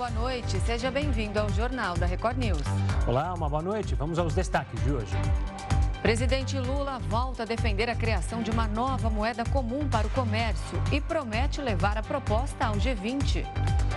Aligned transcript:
boa 0.00 0.10
noite. 0.12 0.58
Seja 0.60 0.90
bem-vindo 0.90 1.38
ao 1.38 1.50
Jornal 1.50 1.94
da 1.94 2.06
Record 2.06 2.38
News. 2.38 2.62
Olá, 3.06 3.34
uma 3.34 3.50
boa 3.50 3.60
noite. 3.60 3.94
Vamos 3.94 4.18
aos 4.18 4.34
destaques 4.34 4.82
de 4.82 4.90
hoje. 4.90 5.14
Presidente 6.00 6.58
Lula 6.58 6.98
volta 7.00 7.42
a 7.42 7.46
defender 7.46 7.90
a 7.90 7.94
criação 7.94 8.42
de 8.42 8.50
uma 8.50 8.66
nova 8.66 9.10
moeda 9.10 9.44
comum 9.44 9.86
para 9.86 10.06
o 10.06 10.10
comércio 10.12 10.82
e 10.90 11.02
promete 11.02 11.60
levar 11.60 11.98
a 11.98 12.02
proposta 12.02 12.64
ao 12.64 12.76
G20. 12.76 13.44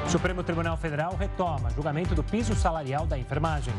O 0.06 0.10
Supremo 0.10 0.44
Tribunal 0.44 0.76
Federal 0.76 1.16
retoma 1.16 1.70
julgamento 1.70 2.14
do 2.14 2.22
piso 2.22 2.54
salarial 2.54 3.08
da 3.08 3.18
enfermagem. 3.18 3.74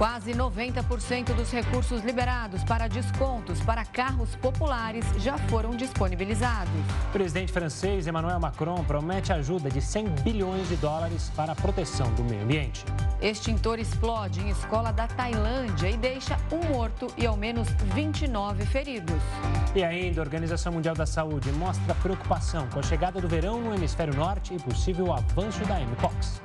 Quase 0.00 0.32
90% 0.32 1.34
dos 1.34 1.50
recursos 1.50 2.02
liberados 2.02 2.64
para 2.64 2.88
descontos 2.88 3.60
para 3.60 3.84
carros 3.84 4.34
populares 4.36 5.04
já 5.18 5.36
foram 5.36 5.76
disponibilizados. 5.76 6.72
O 7.10 7.12
presidente 7.12 7.52
francês 7.52 8.06
Emmanuel 8.06 8.40
Macron 8.40 8.82
promete 8.82 9.30
ajuda 9.30 9.68
de 9.68 9.82
100 9.82 10.06
bilhões 10.22 10.66
de 10.70 10.76
dólares 10.76 11.30
para 11.36 11.52
a 11.52 11.54
proteção 11.54 12.10
do 12.14 12.24
meio 12.24 12.42
ambiente. 12.44 12.82
Extintor 13.20 13.78
explode 13.78 14.40
em 14.40 14.48
escola 14.48 14.90
da 14.90 15.06
Tailândia 15.06 15.90
e 15.90 15.98
deixa 15.98 16.38
um 16.50 16.74
morto 16.74 17.08
e 17.18 17.26
ao 17.26 17.36
menos 17.36 17.68
29 17.94 18.64
feridos. 18.64 19.22
E 19.74 19.84
ainda, 19.84 20.22
a 20.22 20.24
Organização 20.24 20.72
Mundial 20.72 20.94
da 20.94 21.04
Saúde 21.04 21.52
mostra 21.52 21.94
preocupação 21.96 22.66
com 22.70 22.80
a 22.80 22.82
chegada 22.82 23.20
do 23.20 23.28
verão 23.28 23.60
no 23.60 23.74
hemisfério 23.74 24.14
norte 24.14 24.54
e 24.54 24.58
possível 24.58 25.12
avanço 25.12 25.62
da 25.66 25.78
Mpox. 25.78 26.40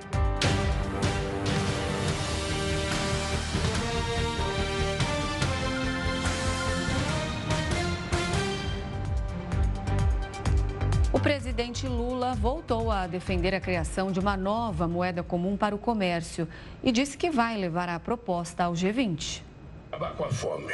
O 11.15 11.19
presidente 11.19 11.87
Lula 11.87 12.35
voltou 12.35 12.91
a 12.91 13.07
defender 13.07 13.55
a 13.55 13.61
criação 13.61 14.11
de 14.11 14.19
uma 14.19 14.35
nova 14.35 14.85
moeda 14.85 15.23
comum 15.23 15.55
para 15.55 15.73
o 15.73 15.77
comércio 15.79 16.45
e 16.83 16.91
disse 16.91 17.17
que 17.17 17.31
vai 17.31 17.55
levar 17.55 17.87
a 17.87 17.97
proposta 17.97 18.65
ao 18.65 18.73
G20 18.73 19.41
acabar 19.95 20.13
com 20.15 20.25
a 20.25 20.29
fome. 20.29 20.73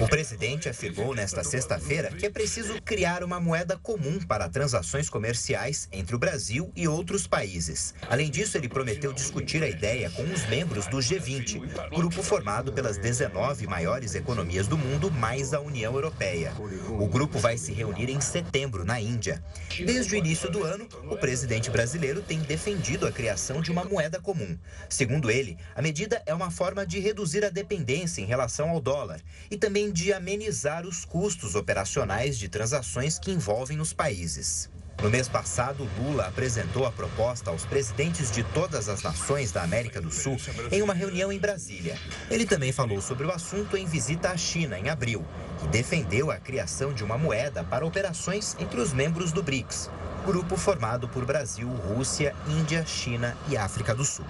O 0.00 0.08
presidente 0.08 0.68
afirmou 0.68 1.14
nesta 1.14 1.44
sexta-feira 1.44 2.10
que 2.10 2.26
é 2.26 2.30
preciso 2.30 2.80
criar 2.82 3.22
uma 3.22 3.38
moeda 3.38 3.78
comum 3.78 4.18
para 4.18 4.48
transações 4.48 5.08
comerciais 5.08 5.88
entre 5.92 6.16
o 6.16 6.18
Brasil 6.18 6.72
e 6.74 6.88
outros 6.88 7.26
países. 7.26 7.94
Além 8.08 8.30
disso, 8.30 8.58
ele 8.58 8.68
prometeu 8.68 9.12
discutir 9.12 9.62
a 9.62 9.68
ideia 9.68 10.10
com 10.10 10.24
os 10.24 10.44
membros 10.46 10.86
do 10.88 10.98
G20, 10.98 11.90
grupo 11.90 12.22
formado 12.22 12.72
pelas 12.72 12.98
19 12.98 13.66
maiores 13.68 14.16
economias 14.16 14.66
do 14.66 14.76
mundo, 14.76 15.10
mais 15.10 15.54
a 15.54 15.60
União 15.60 15.94
Europeia. 15.94 16.52
O 16.88 17.06
grupo 17.06 17.38
vai 17.38 17.56
se 17.56 17.72
reunir 17.72 18.10
em 18.10 18.20
setembro, 18.20 18.84
na 18.84 19.00
Índia. 19.00 19.42
Desde 19.84 20.14
o 20.14 20.18
início 20.18 20.50
do 20.50 20.64
ano, 20.64 20.88
o 21.08 21.16
presidente 21.16 21.70
brasileiro 21.70 22.22
tem 22.22 22.40
defendido 22.40 23.06
a 23.06 23.12
criação 23.12 23.60
de 23.60 23.70
uma 23.70 23.84
moeda 23.84 24.20
comum. 24.20 24.58
Segundo 24.88 25.30
ele, 25.30 25.56
a 25.76 25.82
medida 25.82 26.20
é 26.26 26.34
uma 26.34 26.50
forma 26.50 26.84
de 26.84 26.98
reduzir 26.98 27.44
a 27.44 27.50
dependência 27.50 28.20
em 28.20 28.24
relação 28.24 28.47
relação 28.48 28.70
ao 28.70 28.80
dólar 28.80 29.20
e 29.50 29.58
também 29.58 29.92
de 29.92 30.10
amenizar 30.10 30.86
os 30.86 31.04
custos 31.04 31.54
operacionais 31.54 32.38
de 32.38 32.48
transações 32.48 33.18
que 33.18 33.30
envolvem 33.30 33.78
os 33.78 33.92
países. 33.92 34.70
No 35.02 35.10
mês 35.10 35.28
passado, 35.28 35.88
Lula 35.98 36.26
apresentou 36.26 36.86
a 36.86 36.90
proposta 36.90 37.50
aos 37.50 37.64
presidentes 37.64 38.32
de 38.32 38.42
todas 38.42 38.88
as 38.88 39.02
nações 39.02 39.52
da 39.52 39.62
América 39.62 40.00
do 40.00 40.10
Sul 40.10 40.36
em 40.72 40.82
uma 40.82 40.94
reunião 40.94 41.30
em 41.30 41.38
Brasília. 41.38 41.96
Ele 42.30 42.46
também 42.46 42.72
falou 42.72 43.00
sobre 43.00 43.26
o 43.26 43.30
assunto 43.30 43.76
em 43.76 43.86
visita 43.86 44.30
à 44.30 44.36
China 44.36 44.78
em 44.78 44.88
abril 44.88 45.24
e 45.62 45.68
defendeu 45.68 46.30
a 46.30 46.38
criação 46.38 46.92
de 46.92 47.04
uma 47.04 47.18
moeda 47.18 47.62
para 47.62 47.86
operações 47.86 48.56
entre 48.58 48.80
os 48.80 48.92
membros 48.92 49.30
do 49.30 49.42
BRICS, 49.42 49.90
grupo 50.24 50.56
formado 50.56 51.06
por 51.06 51.24
Brasil, 51.24 51.68
Rússia, 51.68 52.34
Índia, 52.48 52.84
China 52.84 53.36
e 53.48 53.56
África 53.56 53.94
do 53.94 54.04
Sul. 54.04 54.26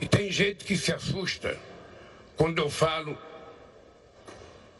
E 0.00 0.06
tem 0.06 0.30
gente 0.30 0.64
que 0.64 0.76
se 0.76 0.92
assusta 0.92 1.56
quando 2.36 2.58
eu 2.58 2.70
falo 2.70 3.16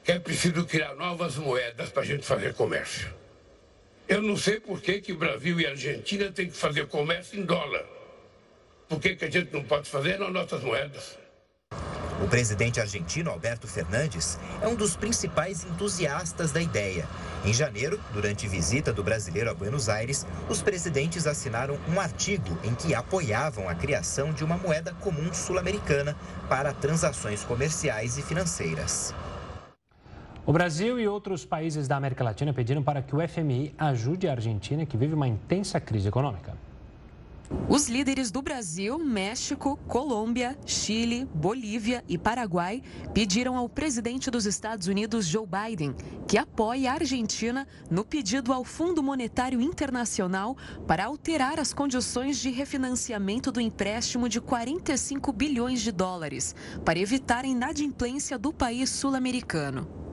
que 0.05 0.13
é 0.13 0.19
preciso 0.19 0.67
criar 0.67 0.95
novas 0.95 1.37
moedas 1.37 1.89
para 1.89 2.03
a 2.03 2.05
gente 2.05 2.27
fazer 2.27 2.53
comércio. 2.53 3.09
Eu 4.07 4.21
não 4.21 4.37
sei 4.37 4.61
por 4.61 4.83
que, 4.83 5.01
que 5.01 5.15
Brasil 5.15 5.59
e 5.59 5.67
Argentina 5.67 6.31
têm 6.31 6.47
que 6.47 6.57
fazer 6.57 6.87
comércio 6.89 7.41
em 7.41 7.45
dólar. 7.45 7.87
Por 8.87 9.01
que, 9.01 9.17
que 9.17 9.25
a 9.25 9.31
gente 9.31 9.51
não 9.51 9.65
pode 9.65 9.89
fazer 9.89 10.19
nas 10.19 10.31
nossas 10.31 10.63
moedas? 10.63 11.19
O 12.23 12.29
presidente 12.29 12.81
argentino 12.81 13.31
Alberto 13.31 13.67
Fernandes 13.67 14.39
é 14.61 14.69
um 14.69 14.75
dos 14.75 14.95
principais 14.95 15.65
entusiastas 15.65 16.53
da 16.53 16.61
ideia. 16.61 17.09
Em 17.43 17.53
janeiro, 17.53 17.99
durante 18.13 18.47
visita 18.47 18.93
do 18.93 19.03
brasileiro 19.03 19.51
a 19.51 19.55
Buenos 19.55 19.89
Aires, 19.89 20.27
os 20.51 20.63
presidentes 20.63 21.27
assinaram 21.27 21.79
um 21.89 21.99
artigo 21.99 22.59
em 22.63 22.75
que 22.75 22.95
apoiavam 22.95 23.71
a 23.71 23.75
criação 23.75 24.35
de 24.35 24.45
uma 24.45 24.59
moeda 24.59 24.93
comum 25.01 25.33
sul-americana 25.33 26.15
para 26.49 26.75
transações 26.75 27.43
comerciais 27.43 28.19
e 28.19 28.23
financeiras. 28.23 29.15
O 30.47 30.53
Brasil 30.53 31.01
e 31.01 31.09
outros 31.09 31.43
países 31.47 31.89
da 31.89 31.97
América 31.97 32.23
Latina 32.23 32.53
pediram 32.53 32.83
para 32.83 33.01
que 33.01 33.17
o 33.17 33.29
FMI 33.29 33.75
ajude 33.79 34.29
a 34.29 34.33
Argentina, 34.33 34.85
que 34.85 34.95
vive 34.95 35.15
uma 35.15 35.27
intensa 35.27 35.81
crise 35.81 36.09
econômica. 36.09 36.55
Os 37.67 37.89
líderes 37.89 38.31
do 38.31 38.43
Brasil, 38.43 38.99
México, 38.99 39.79
Colômbia, 39.89 40.55
Chile, 40.67 41.27
Bolívia 41.35 42.05
e 42.07 42.19
Paraguai 42.19 42.83
pediram 43.15 43.57
ao 43.57 43.71
presidente 43.71 44.31
dos 44.31 44.45
Estados 44.45 44.87
Unidos, 44.87 45.27
Joe 45.27 45.47
Biden, 45.47 45.95
que 46.29 46.37
apoie 46.37 46.87
a 46.87 46.93
Argentina 46.93 47.67
no 47.91 48.05
pedido 48.05 48.53
ao 48.53 48.65
Fundo 48.65 49.03
Monetário 49.03 49.63
Internacional 49.63 50.59
para 50.87 51.07
alterar 51.07 51.59
as 51.59 51.73
condições 51.73 52.37
de 52.39 52.51
refinanciamento 52.51 53.51
do 53.51 53.63
empréstimo 53.63 54.29
de 54.29 54.43
45 54.43 55.33
bilhões 55.33 55.81
de 55.81 55.91
dólares, 55.91 56.55
para 56.85 56.99
evitar 56.99 57.45
a 57.45 57.49
inadimplência 57.49 58.39
do 58.39 58.53
país 58.53 58.91
sul-americano. 58.91 60.05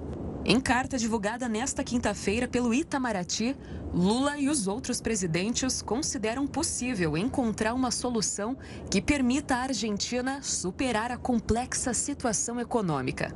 Em 0.43 0.59
carta 0.59 0.97
divulgada 0.97 1.47
nesta 1.47 1.83
quinta-feira 1.83 2.47
pelo 2.47 2.73
Itamaraty, 2.73 3.55
Lula 3.93 4.39
e 4.39 4.49
os 4.49 4.65
outros 4.67 4.99
presidentes 4.99 5.83
consideram 5.83 6.47
possível 6.47 7.15
encontrar 7.15 7.75
uma 7.75 7.91
solução 7.91 8.57
que 8.89 8.99
permita 8.99 9.55
à 9.55 9.61
Argentina 9.61 10.41
superar 10.41 11.11
a 11.11 11.17
complexa 11.17 11.93
situação 11.93 12.59
econômica. 12.59 13.31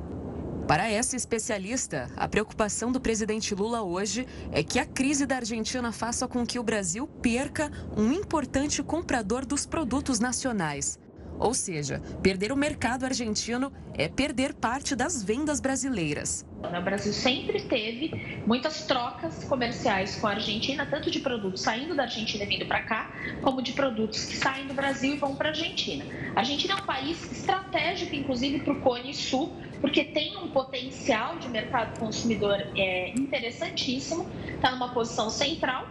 Para 0.68 0.90
essa 0.90 1.16
especialista, 1.16 2.10
a 2.18 2.28
preocupação 2.28 2.92
do 2.92 3.00
presidente 3.00 3.54
Lula 3.54 3.84
hoje 3.84 4.28
é 4.52 4.64
que 4.64 4.80
a 4.80 4.86
crise 4.86 5.28
da 5.28 5.36
Argentina 5.36 5.92
faça 5.92 6.28
com 6.28 6.44
que 6.44 6.58
o 6.58 6.64
Brasil 6.64 7.06
perca 7.06 7.72
um 7.96 8.12
importante 8.12 8.82
comprador 8.82 9.46
dos 9.46 9.64
produtos 9.64 10.20
nacionais. 10.20 10.98
Ou 11.40 11.54
seja, 11.54 12.02
perder 12.22 12.52
o 12.52 12.56
mercado 12.56 13.06
argentino 13.06 13.72
é 13.94 14.08
perder 14.08 14.54
parte 14.54 14.96
das 14.96 15.24
vendas 15.24 15.60
brasileiras. 15.60 16.46
O 16.64 16.82
Brasil 16.82 17.14
sempre 17.14 17.62
teve 17.62 18.42
muitas 18.48 18.86
trocas 18.86 19.44
comerciais 19.44 20.16
com 20.16 20.28
a 20.28 20.32
Argentina, 20.32 20.86
tanto 20.86 21.12
de 21.12 21.20
produtos 21.20 21.62
saindo 21.62 21.96
da 21.96 22.04
Argentina 22.04 22.44
e 22.44 22.48
vindo 22.48 22.66
para 22.66 22.82
cá, 22.82 23.12
como 23.42 23.62
de 23.62 23.74
produtos 23.74 24.26
que 24.26 24.36
saem 24.36 24.68
do 24.68 24.74
Brasil 24.74 25.14
e 25.14 25.18
vão 25.18 25.36
para 25.36 25.50
a 25.50 25.52
Argentina. 25.52 26.06
A 26.36 26.40
Argentina 26.40 26.74
é 26.74 26.78
um 26.78 26.86
país 26.86 27.32
estratégico, 27.32 28.16
inclusive, 28.16 28.60
para 28.60 28.74
o 28.74 28.82
Cone 28.82 29.14
Sul, 29.14 29.56
porque 29.80 30.04
tem 30.04 30.36
um 30.38 30.50
potencial 30.50 31.38
de 31.38 31.48
mercado 31.50 32.00
consumidor 32.00 32.56
é, 32.76 33.10
interessantíssimo, 33.10 34.28
está 34.56 34.72
numa 34.72 34.90
posição 34.90 35.30
central. 35.30 35.88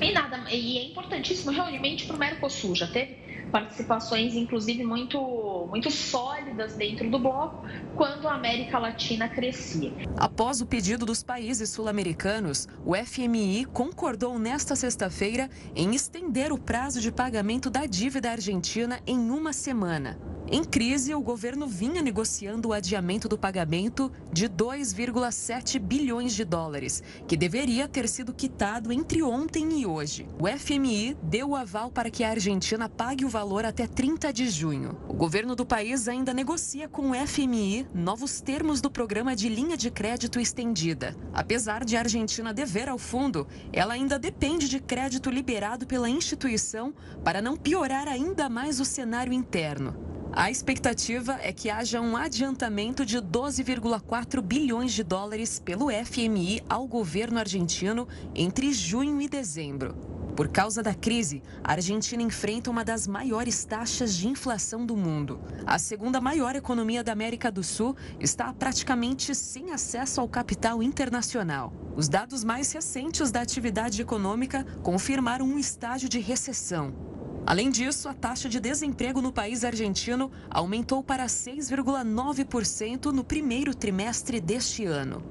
E, 0.00 0.12
nada, 0.12 0.44
e 0.50 0.78
é 0.78 0.84
importantíssimo 0.84 1.52
realmente 1.52 2.06
para 2.06 2.16
o 2.16 2.18
Mercosul. 2.18 2.74
Já 2.74 2.86
teve 2.86 3.25
participações, 3.50 4.34
inclusive, 4.34 4.84
muito, 4.84 5.66
muito 5.68 5.90
sólidas 5.90 6.74
dentro 6.74 7.10
do 7.10 7.18
bloco, 7.18 7.64
quando 7.94 8.28
a 8.28 8.34
América 8.34 8.78
Latina 8.78 9.28
crescia. 9.28 9.92
Após 10.16 10.60
o 10.60 10.66
pedido 10.66 11.06
dos 11.06 11.22
países 11.22 11.70
sul-americanos, 11.70 12.68
o 12.84 12.94
FMI 12.94 13.64
concordou 13.66 14.38
nesta 14.38 14.76
sexta-feira 14.76 15.48
em 15.74 15.94
estender 15.94 16.52
o 16.52 16.58
prazo 16.58 17.00
de 17.00 17.10
pagamento 17.10 17.70
da 17.70 17.86
dívida 17.86 18.30
argentina 18.30 19.00
em 19.06 19.18
uma 19.30 19.52
semana. 19.52 20.18
Em 20.48 20.62
crise, 20.62 21.12
o 21.12 21.20
governo 21.20 21.66
vinha 21.66 22.00
negociando 22.00 22.68
o 22.68 22.72
adiamento 22.72 23.28
do 23.28 23.36
pagamento 23.36 24.12
de 24.32 24.48
2,7 24.48 25.76
bilhões 25.80 26.36
de 26.36 26.44
dólares, 26.44 27.02
que 27.26 27.36
deveria 27.36 27.88
ter 27.88 28.08
sido 28.08 28.32
quitado 28.32 28.92
entre 28.92 29.24
ontem 29.24 29.80
e 29.80 29.84
hoje. 29.84 30.28
O 30.40 30.46
FMI 30.46 31.16
deu 31.20 31.50
o 31.50 31.56
aval 31.56 31.90
para 31.90 32.10
que 32.10 32.22
a 32.22 32.30
Argentina 32.30 32.88
pague 32.88 33.24
o 33.24 33.28
valor 33.28 33.64
até 33.64 33.88
30 33.88 34.32
de 34.32 34.48
junho. 34.48 34.96
O 35.08 35.14
governo 35.14 35.56
do 35.56 35.66
país 35.66 36.06
ainda 36.06 36.32
negocia 36.32 36.88
com 36.88 37.10
o 37.10 37.26
FMI 37.26 37.88
novos 37.92 38.40
termos 38.40 38.80
do 38.80 38.88
programa 38.88 39.34
de 39.34 39.48
linha 39.48 39.76
de 39.76 39.90
crédito 39.90 40.38
estendida. 40.38 41.16
Apesar 41.34 41.84
de 41.84 41.96
a 41.96 42.00
Argentina 42.00 42.54
dever 42.54 42.88
ao 42.88 42.98
fundo, 42.98 43.48
ela 43.72 43.94
ainda 43.94 44.16
depende 44.16 44.68
de 44.68 44.78
crédito 44.78 45.28
liberado 45.28 45.88
pela 45.88 46.08
instituição 46.08 46.94
para 47.24 47.42
não 47.42 47.56
piorar 47.56 48.06
ainda 48.06 48.48
mais 48.48 48.78
o 48.78 48.84
cenário 48.84 49.32
interno. 49.32 50.06
A 50.32 50.50
expectativa 50.50 51.38
é 51.40 51.52
que 51.52 51.70
haja 51.70 52.00
um 52.00 52.16
adiantamento 52.16 53.06
de 53.06 53.18
12,4 53.18 54.42
bilhões 54.42 54.92
de 54.92 55.02
dólares 55.02 55.58
pelo 55.58 55.88
FMI 55.90 56.62
ao 56.68 56.86
governo 56.86 57.38
argentino 57.38 58.06
entre 58.34 58.72
junho 58.72 59.20
e 59.20 59.28
dezembro. 59.28 59.94
Por 60.36 60.48
causa 60.48 60.82
da 60.82 60.92
crise, 60.92 61.42
a 61.64 61.72
Argentina 61.72 62.22
enfrenta 62.22 62.70
uma 62.70 62.84
das 62.84 63.06
maiores 63.06 63.64
taxas 63.64 64.14
de 64.14 64.28
inflação 64.28 64.84
do 64.84 64.94
mundo. 64.94 65.40
A 65.66 65.78
segunda 65.78 66.20
maior 66.20 66.54
economia 66.54 67.02
da 67.02 67.12
América 67.12 67.50
do 67.50 67.62
Sul 67.62 67.96
está 68.20 68.52
praticamente 68.52 69.34
sem 69.34 69.72
acesso 69.72 70.20
ao 70.20 70.28
capital 70.28 70.82
internacional. 70.82 71.72
Os 71.96 72.06
dados 72.06 72.44
mais 72.44 72.70
recentes 72.70 73.30
da 73.30 73.40
atividade 73.40 74.02
econômica 74.02 74.62
confirmaram 74.82 75.46
um 75.46 75.58
estágio 75.58 76.06
de 76.06 76.18
recessão. 76.18 77.15
Além 77.46 77.70
disso, 77.70 78.08
a 78.08 78.12
taxa 78.12 78.48
de 78.48 78.58
desemprego 78.58 79.22
no 79.22 79.32
país 79.32 79.62
argentino 79.62 80.32
aumentou 80.50 81.00
para 81.00 81.26
6,9% 81.26 83.12
no 83.12 83.22
primeiro 83.22 83.72
trimestre 83.72 84.40
deste 84.40 84.84
ano. 84.84 85.22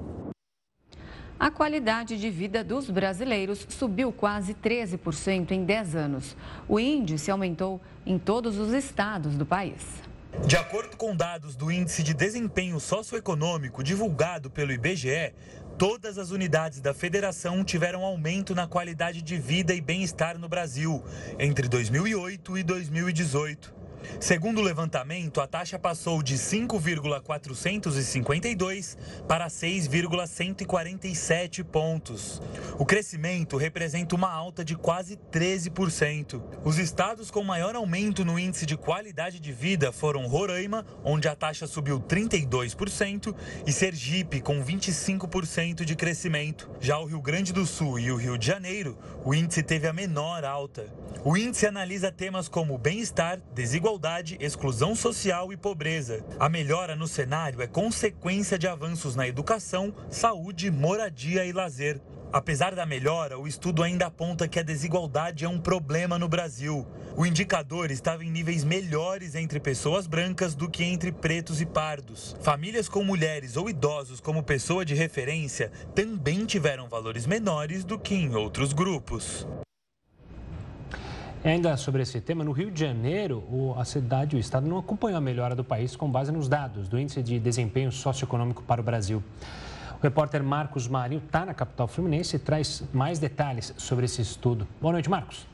A 1.38 1.50
qualidade 1.50 2.18
de 2.18 2.30
vida 2.30 2.64
dos 2.64 2.88
brasileiros 2.88 3.66
subiu 3.68 4.10
quase 4.10 4.54
13% 4.54 5.50
em 5.50 5.66
10 5.66 5.94
anos. 5.94 6.34
O 6.66 6.80
índice 6.80 7.30
aumentou 7.30 7.78
em 8.06 8.18
todos 8.18 8.56
os 8.58 8.72
estados 8.72 9.36
do 9.36 9.44
país. 9.44 9.82
De 10.44 10.56
acordo 10.56 10.96
com 10.96 11.14
dados 11.14 11.54
do 11.54 11.70
Índice 11.70 12.02
de 12.02 12.14
Desempenho 12.14 12.78
Socioeconômico 12.78 13.82
divulgado 13.82 14.50
pelo 14.50 14.72
IBGE, 14.72 15.34
todas 15.78 16.16
as 16.16 16.30
unidades 16.30 16.80
da 16.80 16.94
federação 16.94 17.62
tiveram 17.62 18.04
aumento 18.04 18.54
na 18.54 18.66
qualidade 18.66 19.20
de 19.20 19.36
vida 19.36 19.74
e 19.74 19.80
bem-estar 19.80 20.38
no 20.38 20.48
Brasil 20.48 21.04
entre 21.38 21.68
2008 21.68 22.58
e 22.58 22.62
2018. 22.62 23.85
Segundo 24.20 24.58
o 24.58 24.62
levantamento, 24.62 25.40
a 25.40 25.46
taxa 25.46 25.78
passou 25.78 26.22
de 26.22 26.36
5,452 26.38 28.96
para 29.28 29.48
6,147 29.48 31.62
pontos. 31.64 32.40
O 32.78 32.86
crescimento 32.86 33.56
representa 33.56 34.14
uma 34.14 34.30
alta 34.30 34.62
de 34.64 34.76
quase 34.76 35.16
13%. 35.16 36.42
Os 36.64 36.78
estados 36.78 37.30
com 37.30 37.42
maior 37.42 37.74
aumento 37.76 38.24
no 38.24 38.38
índice 38.38 38.64
de 38.66 38.76
qualidade 38.76 39.40
de 39.40 39.52
vida 39.52 39.90
foram 39.92 40.26
Roraima, 40.26 40.84
onde 41.04 41.28
a 41.28 41.34
taxa 41.34 41.66
subiu 41.66 42.00
32%, 42.00 43.34
e 43.66 43.72
Sergipe, 43.72 44.40
com 44.40 44.64
25% 44.64 45.84
de 45.84 45.94
crescimento. 45.94 46.70
Já 46.80 46.98
o 46.98 47.04
Rio 47.06 47.20
Grande 47.20 47.52
do 47.52 47.66
Sul 47.66 47.98
e 47.98 48.10
o 48.10 48.16
Rio 48.16 48.38
de 48.38 48.46
Janeiro, 48.46 48.96
o 49.24 49.34
índice 49.34 49.62
teve 49.62 49.86
a 49.86 49.92
menor 49.92 50.44
alta. 50.44 50.86
O 51.24 51.36
índice 51.36 51.66
analisa 51.66 52.12
temas 52.12 52.48
como 52.48 52.78
bem-estar, 52.78 53.40
desigualdade, 53.52 53.95
exclusão 54.40 54.94
social 54.94 55.52
e 55.52 55.56
pobreza. 55.56 56.24
A 56.38 56.48
melhora 56.48 56.96
no 56.96 57.06
cenário 57.06 57.62
é 57.62 57.66
consequência 57.66 58.58
de 58.58 58.66
avanços 58.66 59.16
na 59.16 59.26
educação, 59.26 59.94
saúde, 60.10 60.70
moradia 60.70 61.44
e 61.44 61.52
lazer. 61.52 62.00
Apesar 62.32 62.74
da 62.74 62.84
melhora, 62.84 63.38
o 63.38 63.46
estudo 63.46 63.82
ainda 63.82 64.06
aponta 64.06 64.48
que 64.48 64.58
a 64.58 64.62
desigualdade 64.62 65.44
é 65.44 65.48
um 65.48 65.60
problema 65.60 66.18
no 66.18 66.28
Brasil. 66.28 66.86
O 67.16 67.24
indicador 67.24 67.90
estava 67.90 68.24
em 68.24 68.30
níveis 68.30 68.62
melhores 68.62 69.34
entre 69.34 69.58
pessoas 69.58 70.06
brancas 70.06 70.54
do 70.54 70.68
que 70.68 70.84
entre 70.84 71.12
pretos 71.12 71.60
e 71.60 71.66
pardos. 71.66 72.36
Famílias 72.42 72.88
com 72.88 73.02
mulheres 73.02 73.56
ou 73.56 73.70
idosos 73.70 74.20
como 74.20 74.42
pessoa 74.42 74.84
de 74.84 74.94
referência 74.94 75.70
também 75.94 76.44
tiveram 76.44 76.88
valores 76.88 77.26
menores 77.26 77.84
do 77.84 77.98
que 77.98 78.14
em 78.14 78.34
outros 78.34 78.72
grupos. 78.72 79.46
E 81.46 81.48
ainda 81.48 81.76
sobre 81.76 82.02
esse 82.02 82.20
tema, 82.20 82.42
no 82.42 82.50
Rio 82.50 82.72
de 82.72 82.80
Janeiro, 82.80 83.72
a 83.78 83.84
cidade 83.84 84.34
e 84.34 84.36
o 84.36 84.40
estado 84.40 84.66
não 84.66 84.78
acompanhou 84.78 85.16
a 85.16 85.20
melhora 85.20 85.54
do 85.54 85.62
país 85.62 85.94
com 85.94 86.10
base 86.10 86.32
nos 86.32 86.48
dados 86.48 86.88
do 86.88 86.98
Índice 86.98 87.22
de 87.22 87.38
Desempenho 87.38 87.92
Socioeconômico 87.92 88.64
para 88.64 88.80
o 88.80 88.84
Brasil. 88.84 89.22
O 89.96 90.02
repórter 90.02 90.42
Marcos 90.42 90.88
Marinho 90.88 91.22
está 91.24 91.46
na 91.46 91.54
capital 91.54 91.86
fluminense 91.86 92.34
e 92.34 92.40
traz 92.40 92.82
mais 92.92 93.20
detalhes 93.20 93.72
sobre 93.76 94.06
esse 94.06 94.20
estudo. 94.20 94.66
Boa 94.80 94.90
noite, 94.90 95.08
Marcos. 95.08 95.46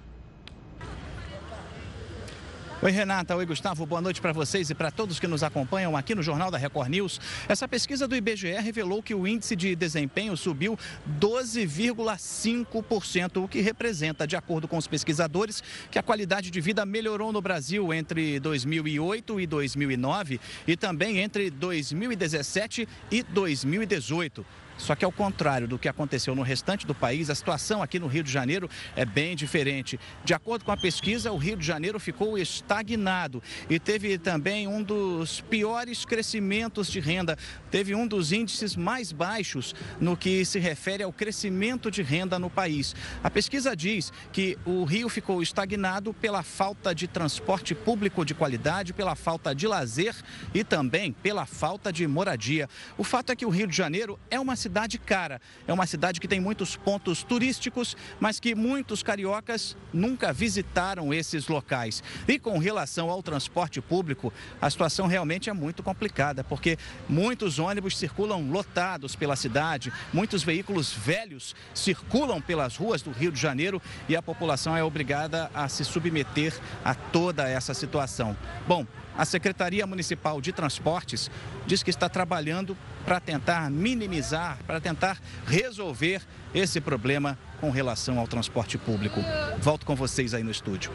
Oi, 2.85 2.91
Renata. 2.91 3.37
Oi, 3.37 3.47
Gustavo. 3.47 3.87
Boa 3.87 4.01
noite 4.01 4.21
para 4.21 4.33
vocês 4.33 4.69
e 4.69 4.75
para 4.75 4.91
todos 4.91 5.21
que 5.21 5.29
nos 5.29 5.45
acompanham 5.45 5.97
aqui 5.97 6.17
no 6.17 6.23
Jornal 6.23 6.51
da 6.51 6.59
Record 6.59 6.89
News. 6.89 7.21
Essa 7.49 7.69
pesquisa 7.69 8.09
do 8.09 8.17
IBGE 8.17 8.55
revelou 8.55 9.01
que 9.01 9.15
o 9.15 9.25
índice 9.25 9.55
de 9.55 9.77
desempenho 9.77 10.37
subiu 10.37 10.77
12,5%, 11.21 13.45
o 13.45 13.47
que 13.47 13.61
representa, 13.61 14.27
de 14.27 14.35
acordo 14.35 14.67
com 14.67 14.77
os 14.77 14.89
pesquisadores, 14.89 15.63
que 15.93 15.99
a 15.99 16.03
qualidade 16.03 16.51
de 16.51 16.61
vida 16.61 16.85
melhorou 16.85 17.33
no 17.33 17.41
Brasil 17.41 17.95
entre 17.95 18.41
2008 18.41 19.39
e 19.39 19.47
2009 19.47 20.41
e 20.67 20.77
também 20.77 21.21
entre 21.21 21.51
2017 21.51 22.89
e 23.13 23.23
2018. 23.23 24.45
Só 24.83 24.97
que 24.97 25.05
ao 25.05 25.13
contrário 25.13 25.69
do 25.69 25.79
que 25.79 25.89
aconteceu 25.89 26.35
no 26.35 26.43
restante 26.43 26.85
do 26.85 26.93
país, 26.93 27.31
a 27.31 27.37
situação 27.37 27.85
aqui 27.85 28.01
no 28.01 28.09
Rio 28.09 28.25
de 28.25 28.33
Janeiro 28.33 28.69
é 28.97 29.05
bem 29.05 29.37
diferente. 29.37 29.99
De 30.25 30.35
acordo 30.35 30.65
com 30.65 30.73
a 30.73 30.77
pesquisa, 30.77 31.31
o 31.31 31.37
Rio 31.37 31.57
de 31.57 31.65
Janeiro 31.65 32.01
ficou 32.01 32.37
estagnado 32.37 33.41
e 33.71 33.79
teve 33.79 34.19
também 34.19 34.67
um 34.67 34.83
dos 34.83 35.41
piores 35.43 36.05
crescimentos 36.05 36.91
de 36.91 36.99
renda. 36.99 37.39
Teve 37.71 37.95
um 37.95 38.09
dos 38.09 38.33
índices 38.33 38.75
mais 38.75 39.13
baixos 39.13 39.73
no 40.01 40.17
que 40.17 40.45
se 40.45 40.59
refere 40.59 41.05
ao 41.05 41.13
crescimento 41.13 41.89
de 41.89 42.03
renda 42.03 42.37
no 42.37 42.51
país. 42.51 42.93
A 43.23 43.31
pesquisa 43.31 43.77
diz 43.77 44.13
que 44.33 44.59
o 44.67 44.83
Rio 44.83 45.09
ficou 45.09 45.41
estagnado 45.41 46.13
pela 46.13 46.43
falta 46.43 46.93
de 46.93 47.07
transporte 47.07 47.73
público 47.73 48.25
de 48.25 48.35
qualidade, 48.35 48.93
pela 48.93 49.15
falta 49.15 49.55
de 49.55 49.69
lazer 49.69 50.17
e 50.53 50.65
também 50.65 51.13
pela 51.13 51.47
falta 51.47 51.93
de 51.93 52.05
moradia. 52.05 52.69
O 52.99 53.05
fato 53.05 53.31
é 53.31 53.37
que 53.37 53.47
o 53.47 53.49
Rio 53.49 53.69
de 53.69 53.77
Janeiro 53.77 54.19
é 54.29 54.41
uma 54.41 54.57
cidade 54.57 54.72
cara. 54.99 55.41
É 55.67 55.73
uma 55.73 55.87
cidade 55.87 56.21
que 56.21 56.29
tem 56.29 56.41
muitos 56.41 56.77
pontos 56.77 57.23
turísticos, 57.23 57.97
mas 58.19 58.41
que 58.41 58.55
muitos 58.55 59.03
cariocas 59.03 59.77
nunca 59.93 60.33
visitaram 60.33 61.13
esses 61.13 61.49
locais. 61.49 62.03
E 62.27 62.39
com 62.39 62.59
relação 62.59 63.11
ao 63.11 63.23
transporte 63.23 63.81
público, 63.81 64.33
a 64.61 64.71
situação 64.71 65.07
realmente 65.07 65.51
é 65.51 65.53
muito 65.53 65.83
complicada, 65.83 66.43
porque 66.43 66.79
muitos 67.09 67.59
ônibus 67.59 67.97
circulam 67.97 68.51
lotados 68.51 69.15
pela 69.15 69.37
cidade, 69.37 69.93
muitos 70.13 70.43
veículos 70.43 70.93
velhos 70.93 71.55
circulam 71.75 72.41
pelas 72.41 72.77
ruas 72.77 73.03
do 73.03 73.11
Rio 73.11 73.33
de 73.33 73.41
Janeiro 73.41 73.81
e 74.09 74.17
a 74.17 74.23
população 74.23 74.77
é 74.77 74.83
obrigada 74.83 75.51
a 75.55 75.69
se 75.69 75.85
submeter 75.85 76.59
a 76.85 76.95
toda 76.95 77.49
essa 77.49 77.75
situação. 77.75 78.37
Bom, 78.67 78.87
a 79.17 79.25
Secretaria 79.25 79.87
Municipal 79.87 80.41
de 80.41 80.53
Transportes 80.53 81.31
diz 81.67 81.83
que 81.83 81.91
está 81.91 82.09
trabalhando 82.09 82.77
para 83.05 83.21
tentar 83.21 83.71
minimizar, 83.71 84.59
para 84.67 84.81
tentar 84.81 85.19
resolver 85.47 86.23
esse 86.55 86.81
problema 86.81 87.39
com 87.61 87.71
relação 87.71 88.19
ao 88.19 88.27
transporte 88.27 88.79
público. 88.79 89.21
Volto 89.59 89.85
com 89.87 89.95
vocês 89.95 90.35
aí 90.35 90.43
no 90.43 90.51
estúdio. 90.51 90.93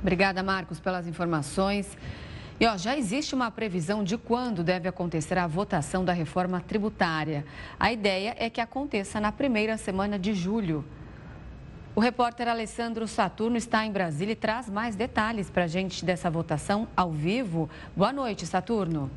Obrigada, 0.00 0.42
Marcos, 0.42 0.80
pelas 0.80 1.06
informações. 1.06 1.96
E 2.60 2.66
ó, 2.66 2.76
já 2.76 2.96
existe 2.96 3.34
uma 3.36 3.50
previsão 3.52 4.02
de 4.02 4.18
quando 4.18 4.64
deve 4.64 4.88
acontecer 4.88 5.38
a 5.38 5.46
votação 5.46 6.04
da 6.04 6.12
reforma 6.12 6.60
tributária. 6.60 7.44
A 7.78 7.92
ideia 7.92 8.34
é 8.36 8.50
que 8.50 8.60
aconteça 8.60 9.20
na 9.20 9.30
primeira 9.30 9.76
semana 9.76 10.18
de 10.18 10.34
julho. 10.34 10.84
O 11.98 12.00
repórter 12.00 12.46
Alessandro 12.46 13.08
Saturno 13.08 13.56
está 13.56 13.84
em 13.84 13.90
Brasília 13.90 14.32
e 14.32 14.36
traz 14.36 14.70
mais 14.70 14.94
detalhes 14.94 15.50
para 15.50 15.64
a 15.64 15.66
gente 15.66 16.04
dessa 16.04 16.30
votação 16.30 16.86
ao 16.96 17.10
vivo. 17.10 17.68
Boa 17.96 18.12
noite, 18.12 18.46
Saturno. 18.46 19.10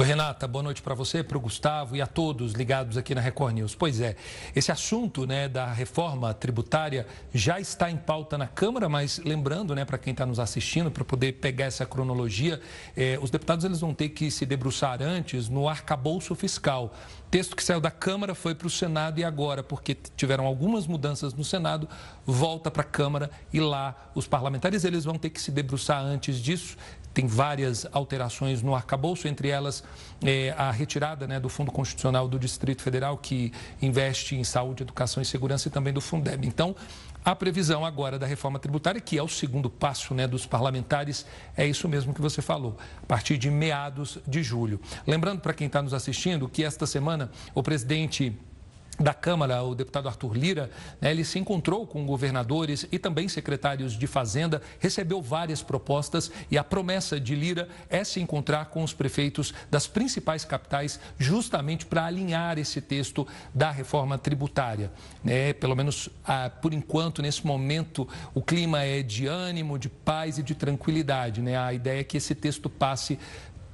Oi, 0.00 0.06
Renata, 0.06 0.46
boa 0.46 0.62
noite 0.62 0.80
para 0.80 0.94
você, 0.94 1.24
para 1.24 1.36
o 1.36 1.40
Gustavo 1.40 1.96
e 1.96 2.00
a 2.00 2.06
todos 2.06 2.52
ligados 2.52 2.96
aqui 2.96 3.16
na 3.16 3.20
Record 3.20 3.52
News. 3.56 3.74
Pois 3.74 4.00
é, 4.00 4.14
esse 4.54 4.70
assunto 4.70 5.26
né, 5.26 5.48
da 5.48 5.72
reforma 5.72 6.32
tributária 6.32 7.04
já 7.34 7.58
está 7.58 7.90
em 7.90 7.96
pauta 7.96 8.38
na 8.38 8.46
Câmara, 8.46 8.88
mas 8.88 9.18
lembrando 9.18 9.74
né, 9.74 9.84
para 9.84 9.98
quem 9.98 10.12
está 10.12 10.24
nos 10.24 10.38
assistindo, 10.38 10.88
para 10.88 11.04
poder 11.04 11.32
pegar 11.40 11.64
essa 11.64 11.84
cronologia, 11.84 12.60
eh, 12.96 13.18
os 13.20 13.28
deputados 13.28 13.64
eles 13.64 13.80
vão 13.80 13.92
ter 13.92 14.10
que 14.10 14.30
se 14.30 14.46
debruçar 14.46 15.02
antes 15.02 15.48
no 15.48 15.68
arcabouço 15.68 16.32
fiscal. 16.36 16.94
Texto 17.28 17.56
que 17.56 17.64
saiu 17.64 17.80
da 17.80 17.90
Câmara 17.90 18.36
foi 18.36 18.54
para 18.54 18.68
o 18.68 18.70
Senado 18.70 19.18
e 19.18 19.24
agora, 19.24 19.64
porque 19.64 19.96
tiveram 20.16 20.46
algumas 20.46 20.86
mudanças 20.86 21.34
no 21.34 21.42
Senado, 21.42 21.88
volta 22.24 22.70
para 22.70 22.82
a 22.82 22.86
Câmara 22.86 23.32
e 23.52 23.58
lá 23.58 24.10
os 24.14 24.28
parlamentares 24.28 24.84
eles 24.84 25.04
vão 25.04 25.18
ter 25.18 25.30
que 25.30 25.40
se 25.40 25.50
debruçar 25.50 26.00
antes 26.00 26.36
disso 26.36 26.76
tem 27.18 27.26
várias 27.26 27.84
alterações 27.90 28.62
no 28.62 28.76
arcabouço, 28.76 29.26
entre 29.26 29.48
elas 29.48 29.82
é, 30.24 30.54
a 30.56 30.70
retirada 30.70 31.26
né, 31.26 31.40
do 31.40 31.48
Fundo 31.48 31.72
Constitucional 31.72 32.28
do 32.28 32.38
Distrito 32.38 32.80
Federal, 32.80 33.18
que 33.18 33.52
investe 33.82 34.36
em 34.36 34.44
saúde, 34.44 34.84
educação 34.84 35.20
e 35.20 35.26
segurança, 35.26 35.66
e 35.66 35.70
também 35.72 35.92
do 35.92 36.00
Fundeb. 36.00 36.46
Então, 36.46 36.76
a 37.24 37.34
previsão 37.34 37.84
agora 37.84 38.20
da 38.20 38.26
reforma 38.26 38.60
tributária, 38.60 39.00
que 39.00 39.18
é 39.18 39.22
o 39.22 39.26
segundo 39.26 39.68
passo 39.68 40.14
né, 40.14 40.28
dos 40.28 40.46
parlamentares, 40.46 41.26
é 41.56 41.66
isso 41.66 41.88
mesmo 41.88 42.14
que 42.14 42.20
você 42.20 42.40
falou, 42.40 42.76
a 43.02 43.06
partir 43.06 43.36
de 43.36 43.50
meados 43.50 44.18
de 44.24 44.40
julho. 44.40 44.80
Lembrando 45.04 45.40
para 45.40 45.52
quem 45.52 45.66
está 45.66 45.82
nos 45.82 45.92
assistindo 45.92 46.48
que 46.48 46.62
esta 46.62 46.86
semana 46.86 47.32
o 47.52 47.64
presidente 47.64 48.32
da 48.98 49.14
Câmara, 49.14 49.62
o 49.62 49.74
deputado 49.74 50.08
Arthur 50.08 50.36
Lira, 50.36 50.70
né, 51.00 51.10
ele 51.10 51.24
se 51.24 51.38
encontrou 51.38 51.86
com 51.86 52.04
governadores 52.04 52.86
e 52.90 52.98
também 52.98 53.28
secretários 53.28 53.92
de 53.92 54.06
Fazenda, 54.06 54.60
recebeu 54.80 55.22
várias 55.22 55.62
propostas 55.62 56.30
e 56.50 56.58
a 56.58 56.64
promessa 56.64 57.20
de 57.20 57.34
Lira 57.34 57.68
é 57.88 58.02
se 58.02 58.20
encontrar 58.20 58.66
com 58.66 58.82
os 58.82 58.92
prefeitos 58.92 59.54
das 59.70 59.86
principais 59.86 60.44
capitais, 60.44 60.98
justamente 61.18 61.86
para 61.86 62.06
alinhar 62.06 62.58
esse 62.58 62.80
texto 62.80 63.26
da 63.54 63.70
reforma 63.70 64.18
tributária. 64.18 64.90
É, 65.24 65.52
pelo 65.52 65.76
menos 65.76 66.08
ah, 66.24 66.50
por 66.50 66.74
enquanto, 66.74 67.22
nesse 67.22 67.46
momento, 67.46 68.08
o 68.34 68.42
clima 68.42 68.82
é 68.82 69.02
de 69.02 69.26
ânimo, 69.26 69.78
de 69.78 69.88
paz 69.88 70.38
e 70.38 70.42
de 70.42 70.54
tranquilidade. 70.54 71.40
Né? 71.40 71.56
A 71.56 71.72
ideia 71.72 72.00
é 72.00 72.04
que 72.04 72.16
esse 72.16 72.34
texto 72.34 72.68
passe 72.68 73.18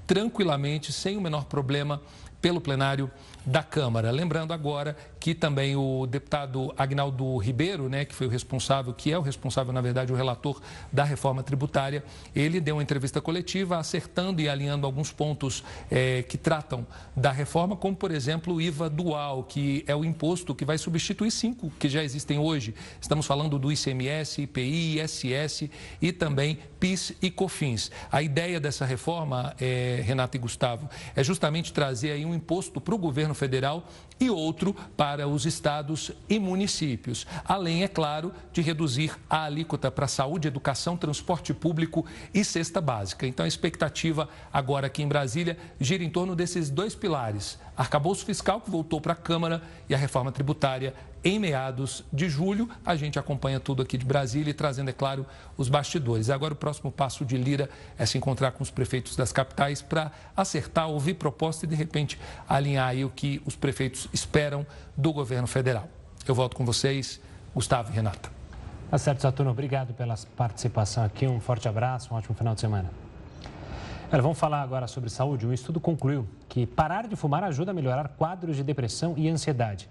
tranquilamente, 0.06 0.92
sem 0.92 1.16
o 1.16 1.20
menor 1.20 1.44
problema, 1.44 2.02
pelo 2.40 2.60
plenário 2.60 3.10
da 3.44 3.62
Câmara. 3.62 4.10
Lembrando 4.10 4.52
agora 4.52 4.96
que 5.20 5.34
também 5.34 5.76
o 5.76 6.06
deputado 6.06 6.72
Agnaldo 6.76 7.36
Ribeiro, 7.38 7.88
né, 7.88 8.04
que 8.04 8.14
foi 8.14 8.26
o 8.26 8.30
responsável, 8.30 8.92
que 8.92 9.12
é 9.12 9.18
o 9.18 9.22
responsável, 9.22 9.72
na 9.72 9.80
verdade, 9.80 10.12
o 10.12 10.16
relator 10.16 10.60
da 10.92 11.04
reforma 11.04 11.42
tributária, 11.42 12.04
ele 12.34 12.60
deu 12.60 12.76
uma 12.76 12.82
entrevista 12.82 13.20
coletiva 13.20 13.78
acertando 13.78 14.40
e 14.40 14.48
alinhando 14.48 14.86
alguns 14.86 15.12
pontos 15.12 15.64
é, 15.90 16.22
que 16.22 16.36
tratam 16.36 16.86
da 17.16 17.32
reforma, 17.32 17.76
como, 17.76 17.96
por 17.96 18.10
exemplo, 18.10 18.54
o 18.54 18.60
IVA 18.60 18.88
dual, 18.88 19.44
que 19.44 19.84
é 19.86 19.94
o 19.94 20.04
imposto 20.04 20.54
que 20.54 20.64
vai 20.64 20.78
substituir 20.78 21.30
cinco 21.30 21.70
que 21.78 21.88
já 21.88 22.02
existem 22.02 22.38
hoje. 22.38 22.74
Estamos 23.00 23.26
falando 23.26 23.58
do 23.58 23.70
ICMS, 23.70 24.42
IPI, 24.42 25.00
ISS 25.00 25.70
e 26.00 26.12
também 26.12 26.58
PIS 26.78 27.14
e 27.22 27.30
COFINS. 27.30 27.90
A 28.10 28.22
ideia 28.22 28.60
dessa 28.60 28.84
reforma, 28.84 29.54
é, 29.60 30.02
Renato 30.04 30.36
e 30.36 30.40
Gustavo, 30.40 30.88
é 31.16 31.24
justamente 31.24 31.72
trazer 31.72 32.12
aí 32.12 32.24
um 32.24 32.34
imposto 32.34 32.80
para 32.80 32.94
o 32.94 32.98
governo 32.98 33.33
governo 33.34 33.44
federal 33.44 33.88
e 34.20 34.30
outro 34.30 34.74
para 34.96 35.26
os 35.26 35.44
estados 35.44 36.12
e 36.30 36.38
municípios. 36.38 37.26
Além, 37.44 37.82
é 37.82 37.88
claro, 37.88 38.32
de 38.52 38.62
reduzir 38.62 39.12
a 39.28 39.44
alíquota 39.44 39.90
para 39.90 40.06
saúde, 40.06 40.46
educação, 40.46 40.96
transporte 40.96 41.52
público 41.52 42.06
e 42.32 42.44
cesta 42.44 42.80
básica. 42.80 43.26
Então, 43.26 43.44
a 43.44 43.48
expectativa 43.48 44.28
agora 44.52 44.86
aqui 44.86 45.02
em 45.02 45.08
Brasília 45.08 45.58
gira 45.80 46.04
em 46.04 46.10
torno 46.10 46.36
desses 46.36 46.70
dois 46.70 46.94
pilares: 46.94 47.58
arcabouço 47.76 48.24
fiscal, 48.24 48.60
que 48.60 48.70
voltou 48.70 49.00
para 49.00 49.12
a 49.12 49.16
Câmara, 49.16 49.60
e 49.88 49.94
a 49.94 49.98
reforma 49.98 50.30
tributária 50.30 50.94
em 51.24 51.38
meados 51.38 52.04
de 52.12 52.28
julho. 52.28 52.68
A 52.84 52.94
gente 52.94 53.18
acompanha 53.18 53.58
tudo 53.58 53.82
aqui 53.82 53.96
de 53.96 54.04
Brasília 54.04 54.50
e 54.50 54.54
trazendo, 54.54 54.90
é 54.90 54.92
claro, 54.92 55.26
os 55.56 55.68
bastidores. 55.68 56.28
Agora, 56.28 56.52
o 56.52 56.56
próximo 56.56 56.92
passo 56.92 57.24
de 57.24 57.36
Lira 57.36 57.70
é 57.98 58.04
se 58.04 58.18
encontrar 58.18 58.52
com 58.52 58.62
os 58.62 58.70
prefeitos 58.70 59.16
das 59.16 59.32
capitais 59.32 59.80
para 59.80 60.12
acertar, 60.36 60.88
ouvir 60.88 61.14
proposta 61.14 61.64
e, 61.64 61.68
de 61.68 61.74
repente, 61.74 62.20
alinhar 62.48 62.88
aí 62.88 63.04
o 63.04 63.10
que 63.10 63.42
os 63.46 63.56
prefeitos 63.56 64.06
esperam 64.12 64.66
do 64.96 65.12
governo 65.12 65.46
federal. 65.46 65.88
Eu 66.28 66.34
volto 66.34 66.54
com 66.56 66.64
vocês, 66.64 67.20
Gustavo 67.54 67.90
e 67.90 67.94
Renata. 67.94 68.30
Tá 68.90 68.98
certo, 68.98 69.22
Saturno. 69.22 69.50
Obrigado 69.50 69.94
pela 69.94 70.14
participação 70.36 71.04
aqui. 71.04 71.26
Um 71.26 71.40
forte 71.40 71.66
abraço, 71.68 72.12
um 72.12 72.16
ótimo 72.16 72.34
final 72.34 72.54
de 72.54 72.60
semana. 72.60 72.90
Olha, 74.12 74.22
vamos 74.22 74.38
falar 74.38 74.62
agora 74.62 74.86
sobre 74.86 75.10
saúde. 75.10 75.46
Um 75.46 75.52
estudo 75.52 75.80
concluiu 75.80 76.28
que 76.48 76.66
parar 76.66 77.08
de 77.08 77.16
fumar 77.16 77.42
ajuda 77.42 77.72
a 77.72 77.74
melhorar 77.74 78.08
quadros 78.08 78.54
de 78.56 78.62
depressão 78.62 79.14
e 79.16 79.28
ansiedade. 79.28 79.88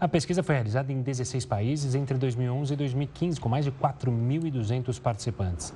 A 0.00 0.08
pesquisa 0.08 0.42
foi 0.42 0.54
realizada 0.54 0.90
em 0.90 1.02
16 1.02 1.44
países 1.44 1.94
entre 1.94 2.16
2011 2.16 2.72
e 2.72 2.76
2015, 2.76 3.38
com 3.38 3.50
mais 3.50 3.66
de 3.66 3.70
4.200 3.70 4.98
participantes. 4.98 5.74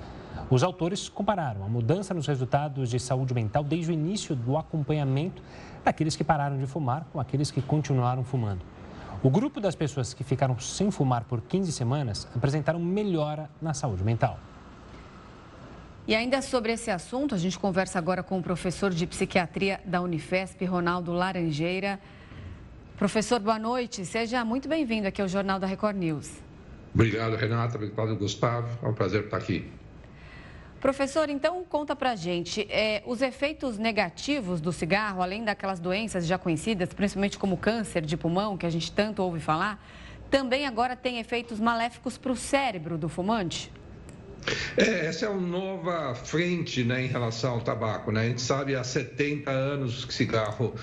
Os 0.48 0.62
autores 0.62 1.10
compararam 1.10 1.62
a 1.62 1.68
mudança 1.68 2.14
nos 2.14 2.26
resultados 2.26 2.88
de 2.88 2.98
saúde 2.98 3.34
mental 3.34 3.62
desde 3.62 3.90
o 3.90 3.92
início 3.92 4.34
do 4.34 4.56
acompanhamento 4.56 5.42
daqueles 5.84 6.16
que 6.16 6.24
pararam 6.24 6.56
de 6.56 6.66
fumar 6.66 7.06
com 7.12 7.20
aqueles 7.20 7.50
que 7.50 7.60
continuaram 7.60 8.24
fumando. 8.24 8.62
O 9.22 9.28
grupo 9.28 9.60
das 9.60 9.74
pessoas 9.74 10.14
que 10.14 10.24
ficaram 10.24 10.58
sem 10.58 10.90
fumar 10.90 11.24
por 11.24 11.42
15 11.42 11.70
semanas 11.70 12.26
apresentaram 12.34 12.80
melhora 12.80 13.50
na 13.60 13.74
saúde 13.74 14.02
mental. 14.02 14.38
E 16.08 16.14
ainda 16.14 16.40
sobre 16.40 16.72
esse 16.72 16.90
assunto, 16.90 17.34
a 17.34 17.38
gente 17.38 17.58
conversa 17.58 17.98
agora 17.98 18.22
com 18.22 18.38
o 18.38 18.42
professor 18.42 18.90
de 18.90 19.06
psiquiatria 19.06 19.82
da 19.84 20.00
Unifesp, 20.00 20.64
Ronaldo 20.64 21.12
Laranjeira. 21.12 22.00
Professor, 22.96 23.40
boa 23.40 23.58
noite. 23.58 24.06
Seja 24.06 24.44
muito 24.44 24.68
bem-vindo 24.68 25.08
aqui 25.08 25.20
ao 25.20 25.26
Jornal 25.26 25.58
da 25.58 25.66
Record 25.66 25.96
News. 25.96 26.30
Obrigado, 26.94 27.34
Renata. 27.34 27.74
Obrigado, 27.74 28.14
Gustavo. 28.14 28.68
É 28.80 28.88
um 28.88 28.94
prazer 28.94 29.24
estar 29.24 29.36
aqui. 29.36 29.68
Professor, 30.80 31.28
então 31.28 31.64
conta 31.64 31.96
pra 31.96 32.14
gente, 32.14 32.68
é, 32.70 33.02
os 33.04 33.20
efeitos 33.20 33.78
negativos 33.78 34.60
do 34.60 34.70
cigarro, 34.70 35.22
além 35.22 35.42
daquelas 35.42 35.80
doenças 35.80 36.24
já 36.24 36.38
conhecidas, 36.38 36.92
principalmente 36.94 37.36
como 37.36 37.56
câncer 37.56 38.02
de 38.02 38.16
pulmão, 38.16 38.56
que 38.56 38.64
a 38.64 38.70
gente 38.70 38.92
tanto 38.92 39.22
ouve 39.22 39.40
falar, 39.40 39.84
também 40.30 40.64
agora 40.64 40.94
tem 40.94 41.18
efeitos 41.18 41.58
maléficos 41.58 42.16
para 42.16 42.30
o 42.30 42.36
cérebro 42.36 42.96
do 42.96 43.08
fumante? 43.08 43.72
É, 44.76 45.06
essa 45.06 45.26
é 45.26 45.28
uma 45.28 45.40
nova 45.40 46.14
frente 46.14 46.84
né, 46.84 47.04
em 47.04 47.06
relação 47.06 47.54
ao 47.54 47.60
tabaco. 47.60 48.12
Né? 48.12 48.22
A 48.22 48.28
gente 48.28 48.42
sabe 48.42 48.74
há 48.74 48.84
70 48.84 49.50
anos 49.50 50.04
que 50.04 50.12
cigarro 50.12 50.74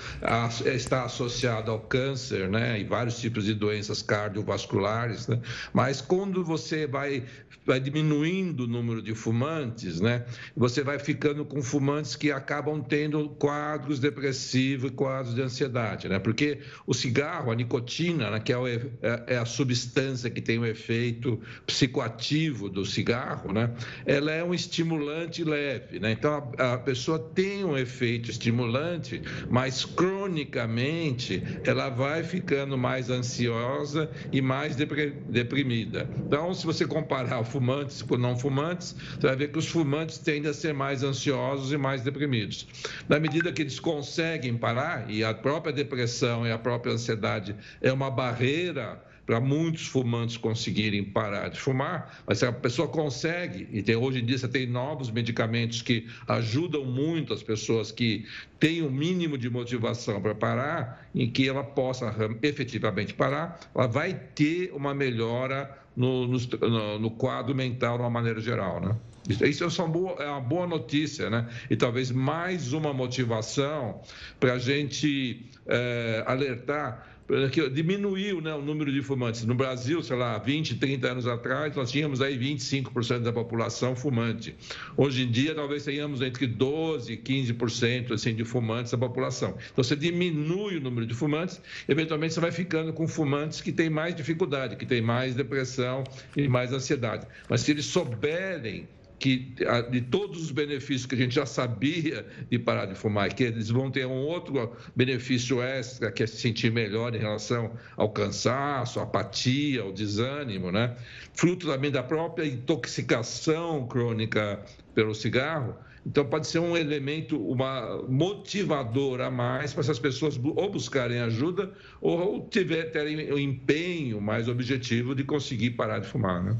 está 0.64 1.04
associado 1.04 1.70
ao 1.70 1.80
câncer 1.80 2.48
né, 2.48 2.80
e 2.80 2.84
vários 2.84 3.18
tipos 3.18 3.44
de 3.44 3.54
doenças 3.54 4.02
cardiovasculares, 4.02 5.28
né? 5.28 5.40
mas 5.72 6.00
quando 6.00 6.44
você 6.44 6.86
vai, 6.86 7.24
vai 7.64 7.78
diminuindo 7.78 8.64
o 8.64 8.66
número 8.66 9.02
de 9.02 9.14
fumantes, 9.14 10.00
né, 10.00 10.24
você 10.56 10.82
vai 10.82 10.98
ficando 10.98 11.44
com 11.44 11.62
fumantes 11.62 12.16
que 12.16 12.30
acabam 12.32 12.82
tendo 12.82 13.28
quadros 13.30 13.98
depressivos 13.98 14.90
e 14.90 14.94
quadros 14.94 15.34
de 15.34 15.42
ansiedade, 15.42 16.08
né? 16.08 16.18
porque 16.18 16.60
o 16.86 16.94
cigarro, 16.94 17.50
a 17.50 17.54
nicotina, 17.54 18.30
né, 18.30 18.40
que 18.40 18.52
é, 18.52 18.56
é, 19.02 19.34
é 19.34 19.36
a 19.36 19.44
substância 19.44 20.30
que 20.30 20.40
tem 20.40 20.58
o 20.58 20.66
efeito 20.66 21.40
psicoativo 21.66 22.68
do 22.68 22.84
cigarro, 22.84 23.51
né? 23.52 23.70
ela 24.06 24.32
é 24.32 24.42
um 24.42 24.54
estimulante 24.54 25.44
leve. 25.44 25.98
Né? 25.98 26.12
Então, 26.12 26.52
a, 26.58 26.74
a 26.74 26.78
pessoa 26.78 27.18
tem 27.18 27.64
um 27.64 27.76
efeito 27.76 28.30
estimulante, 28.30 29.22
mas 29.48 29.84
cronicamente 29.84 31.42
ela 31.64 31.88
vai 31.88 32.22
ficando 32.22 32.76
mais 32.76 33.10
ansiosa 33.10 34.10
e 34.30 34.40
mais 34.40 34.76
deprimida. 34.76 36.08
Então, 36.18 36.52
se 36.54 36.64
você 36.64 36.86
comparar 36.86 37.44
fumantes 37.44 38.02
com 38.02 38.16
não 38.16 38.36
fumantes, 38.36 38.94
você 39.18 39.26
vai 39.26 39.36
ver 39.36 39.48
que 39.48 39.58
os 39.58 39.68
fumantes 39.68 40.18
tendem 40.18 40.50
a 40.50 40.54
ser 40.54 40.72
mais 40.72 41.02
ansiosos 41.02 41.72
e 41.72 41.76
mais 41.76 42.02
deprimidos. 42.02 42.66
Na 43.08 43.18
medida 43.18 43.52
que 43.52 43.62
eles 43.62 43.78
conseguem 43.78 44.56
parar, 44.56 45.10
e 45.10 45.24
a 45.24 45.34
própria 45.34 45.72
depressão 45.72 46.46
e 46.46 46.52
a 46.52 46.58
própria 46.58 46.92
ansiedade 46.92 47.54
é 47.80 47.92
uma 47.92 48.10
barreira 48.10 49.02
para 49.32 49.40
muitos 49.40 49.86
fumantes 49.86 50.36
conseguirem 50.36 51.02
parar 51.02 51.48
de 51.48 51.58
fumar, 51.58 52.22
mas 52.26 52.36
se 52.36 52.44
a 52.44 52.52
pessoa 52.52 52.86
consegue, 52.86 53.66
e 53.72 53.82
tem, 53.82 53.96
hoje 53.96 54.20
em 54.20 54.26
dia 54.26 54.36
você 54.36 54.46
tem 54.46 54.66
novos 54.66 55.10
medicamentos 55.10 55.80
que 55.80 56.06
ajudam 56.28 56.84
muito 56.84 57.32
as 57.32 57.42
pessoas 57.42 57.90
que 57.90 58.26
têm 58.60 58.82
o 58.82 58.88
um 58.88 58.90
mínimo 58.90 59.38
de 59.38 59.48
motivação 59.48 60.20
para 60.20 60.34
parar, 60.34 61.08
em 61.14 61.30
que 61.30 61.48
ela 61.48 61.64
possa 61.64 62.14
efetivamente 62.42 63.14
parar, 63.14 63.58
ela 63.74 63.86
vai 63.86 64.12
ter 64.12 64.70
uma 64.74 64.92
melhora 64.92 65.78
no, 65.96 66.26
no, 66.26 66.98
no 66.98 67.10
quadro 67.12 67.54
mental 67.54 67.96
de 67.96 68.02
uma 68.02 68.10
maneira 68.10 68.38
geral, 68.38 68.82
né? 68.82 68.94
Isso 69.28 69.64
é 69.64 69.84
uma, 69.84 69.88
boa, 69.88 70.22
é 70.22 70.28
uma 70.28 70.40
boa 70.40 70.66
notícia, 70.66 71.30
né? 71.30 71.48
E 71.70 71.76
talvez 71.76 72.10
mais 72.10 72.74
uma 72.74 72.92
motivação 72.92 74.02
para 74.38 74.54
a 74.54 74.58
gente 74.58 75.46
é, 75.66 76.22
alertar 76.26 77.11
que 77.50 77.68
diminuiu 77.70 78.40
né, 78.40 78.54
o 78.54 78.60
número 78.60 78.92
de 78.92 79.02
fumantes. 79.02 79.44
No 79.44 79.54
Brasil, 79.54 80.02
sei 80.02 80.16
lá, 80.16 80.38
20, 80.38 80.76
30 80.76 81.08
anos 81.08 81.26
atrás, 81.26 81.74
nós 81.74 81.90
tínhamos 81.90 82.20
aí 82.20 82.38
25% 82.38 83.20
da 83.20 83.32
população 83.32 83.96
fumante. 83.96 84.54
Hoje 84.96 85.22
em 85.22 85.30
dia, 85.30 85.54
talvez 85.54 85.84
tenhamos 85.84 86.20
entre 86.20 86.46
12% 86.46 87.08
e 87.10 87.16
15% 87.16 88.12
assim, 88.12 88.34
de 88.34 88.44
fumantes 88.44 88.92
da 88.92 88.98
população. 88.98 89.56
Então, 89.72 89.82
você 89.82 89.96
diminui 89.96 90.76
o 90.76 90.80
número 90.80 91.06
de 91.06 91.14
fumantes, 91.14 91.60
eventualmente 91.88 92.34
você 92.34 92.40
vai 92.40 92.52
ficando 92.52 92.92
com 92.92 93.08
fumantes 93.08 93.60
que 93.60 93.72
têm 93.72 93.88
mais 93.88 94.14
dificuldade, 94.14 94.76
que 94.76 94.84
têm 94.84 95.00
mais 95.00 95.34
depressão 95.34 96.04
e 96.36 96.48
mais 96.48 96.72
ansiedade. 96.72 97.26
Mas 97.48 97.62
se 97.62 97.70
eles 97.70 97.86
souberem 97.86 98.88
que 99.22 99.54
de 99.88 100.00
todos 100.00 100.42
os 100.42 100.50
benefícios 100.50 101.06
que 101.06 101.14
a 101.14 101.18
gente 101.18 101.32
já 101.32 101.46
sabia 101.46 102.26
de 102.50 102.58
parar 102.58 102.86
de 102.86 102.96
fumar, 102.96 103.32
que 103.32 103.44
eles 103.44 103.70
vão 103.70 103.88
ter 103.88 104.04
um 104.04 104.26
outro 104.26 104.72
benefício 104.96 105.62
extra, 105.62 106.10
que 106.10 106.24
é 106.24 106.26
se 106.26 106.38
sentir 106.38 106.72
melhor 106.72 107.14
em 107.14 107.18
relação 107.18 107.70
ao 107.96 108.10
cansaço, 108.10 108.98
apatia, 108.98 109.82
ao 109.82 109.92
desânimo, 109.92 110.72
né? 110.72 110.96
Fruto 111.34 111.68
também 111.68 111.92
da 111.92 112.02
própria 112.02 112.44
intoxicação 112.44 113.86
crônica 113.86 114.60
pelo 114.92 115.14
cigarro. 115.14 115.76
Então, 116.04 116.24
pode 116.24 116.48
ser 116.48 116.58
um 116.58 116.76
elemento, 116.76 117.40
uma 117.40 118.02
motivador 118.08 119.20
a 119.20 119.30
mais 119.30 119.72
para 119.72 119.82
essas 119.82 120.00
pessoas 120.00 120.36
ou 120.36 120.68
buscarem 120.68 121.20
ajuda 121.20 121.72
ou 122.00 122.44
tiver, 122.48 122.90
terem 122.90 123.30
o 123.30 123.36
um 123.36 123.38
empenho 123.38 124.20
mais 124.20 124.48
objetivo 124.48 125.14
de 125.14 125.22
conseguir 125.22 125.70
parar 125.70 126.00
de 126.00 126.08
fumar, 126.08 126.42
né? 126.42 126.56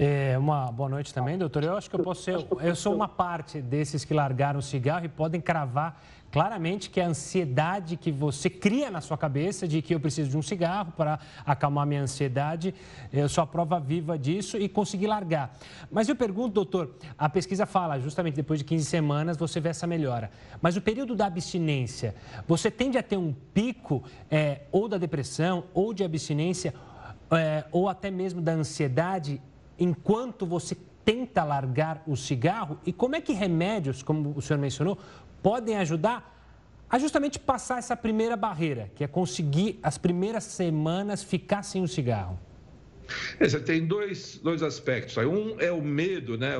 É, 0.00 0.38
uma 0.38 0.70
boa 0.70 0.88
noite 0.88 1.12
também, 1.12 1.36
doutor. 1.36 1.64
Eu 1.64 1.76
acho 1.76 1.90
que 1.90 1.96
eu 1.96 2.04
posso 2.04 2.22
ser. 2.22 2.46
Eu 2.60 2.76
sou 2.76 2.94
uma 2.94 3.08
parte 3.08 3.60
desses 3.60 4.04
que 4.04 4.14
largaram 4.14 4.60
o 4.60 4.62
cigarro 4.62 5.04
e 5.04 5.08
podem 5.08 5.40
cravar 5.40 6.00
claramente 6.30 6.88
que 6.88 7.00
a 7.00 7.08
ansiedade 7.08 7.96
que 7.96 8.12
você 8.12 8.48
cria 8.48 8.92
na 8.92 9.00
sua 9.00 9.18
cabeça 9.18 9.66
de 9.66 9.82
que 9.82 9.92
eu 9.92 9.98
preciso 9.98 10.30
de 10.30 10.36
um 10.36 10.42
cigarro 10.42 10.92
para 10.92 11.18
acalmar 11.44 11.84
minha 11.84 12.02
ansiedade, 12.02 12.76
eu 13.12 13.28
sou 13.28 13.42
a 13.42 13.46
prova 13.46 13.80
viva 13.80 14.16
disso 14.16 14.56
e 14.56 14.68
consegui 14.68 15.08
largar. 15.08 15.58
Mas 15.90 16.08
eu 16.08 16.14
pergunto, 16.14 16.54
doutor, 16.54 16.94
a 17.18 17.28
pesquisa 17.28 17.66
fala 17.66 17.98
justamente 17.98 18.36
depois 18.36 18.60
de 18.60 18.64
15 18.66 18.84
semanas 18.84 19.36
você 19.36 19.58
vê 19.58 19.70
essa 19.70 19.86
melhora. 19.86 20.30
Mas 20.62 20.76
o 20.76 20.80
período 20.80 21.16
da 21.16 21.26
abstinência, 21.26 22.14
você 22.46 22.70
tende 22.70 22.96
a 22.98 23.02
ter 23.02 23.16
um 23.16 23.34
pico 23.52 24.04
é, 24.30 24.60
ou 24.70 24.86
da 24.86 24.96
depressão 24.96 25.64
ou 25.74 25.92
de 25.92 26.04
abstinência 26.04 26.72
é, 27.32 27.64
ou 27.72 27.88
até 27.88 28.12
mesmo 28.12 28.40
da 28.40 28.52
ansiedade 28.52 29.42
enquanto 29.78 30.44
você 30.46 30.76
tenta 31.04 31.44
largar 31.44 32.02
o 32.06 32.16
cigarro? 32.16 32.78
E 32.84 32.92
como 32.92 33.16
é 33.16 33.20
que 33.20 33.32
remédios, 33.32 34.02
como 34.02 34.34
o 34.36 34.42
senhor 34.42 34.58
mencionou, 34.58 34.98
podem 35.42 35.76
ajudar 35.76 36.34
a 36.90 36.98
justamente 36.98 37.38
passar 37.38 37.78
essa 37.78 37.96
primeira 37.96 38.36
barreira, 38.36 38.90
que 38.94 39.04
é 39.04 39.06
conseguir 39.06 39.78
as 39.82 39.98
primeiras 39.98 40.44
semanas 40.44 41.22
ficar 41.22 41.62
sem 41.62 41.82
o 41.82 41.88
cigarro? 41.88 42.38
É, 43.40 43.48
você 43.48 43.60
tem 43.60 43.86
dois, 43.86 44.40
dois 44.42 44.62
aspectos. 44.62 45.16
Um 45.16 45.56
é 45.58 45.70
o 45.72 45.82
medo 45.82 46.36
né, 46.36 46.52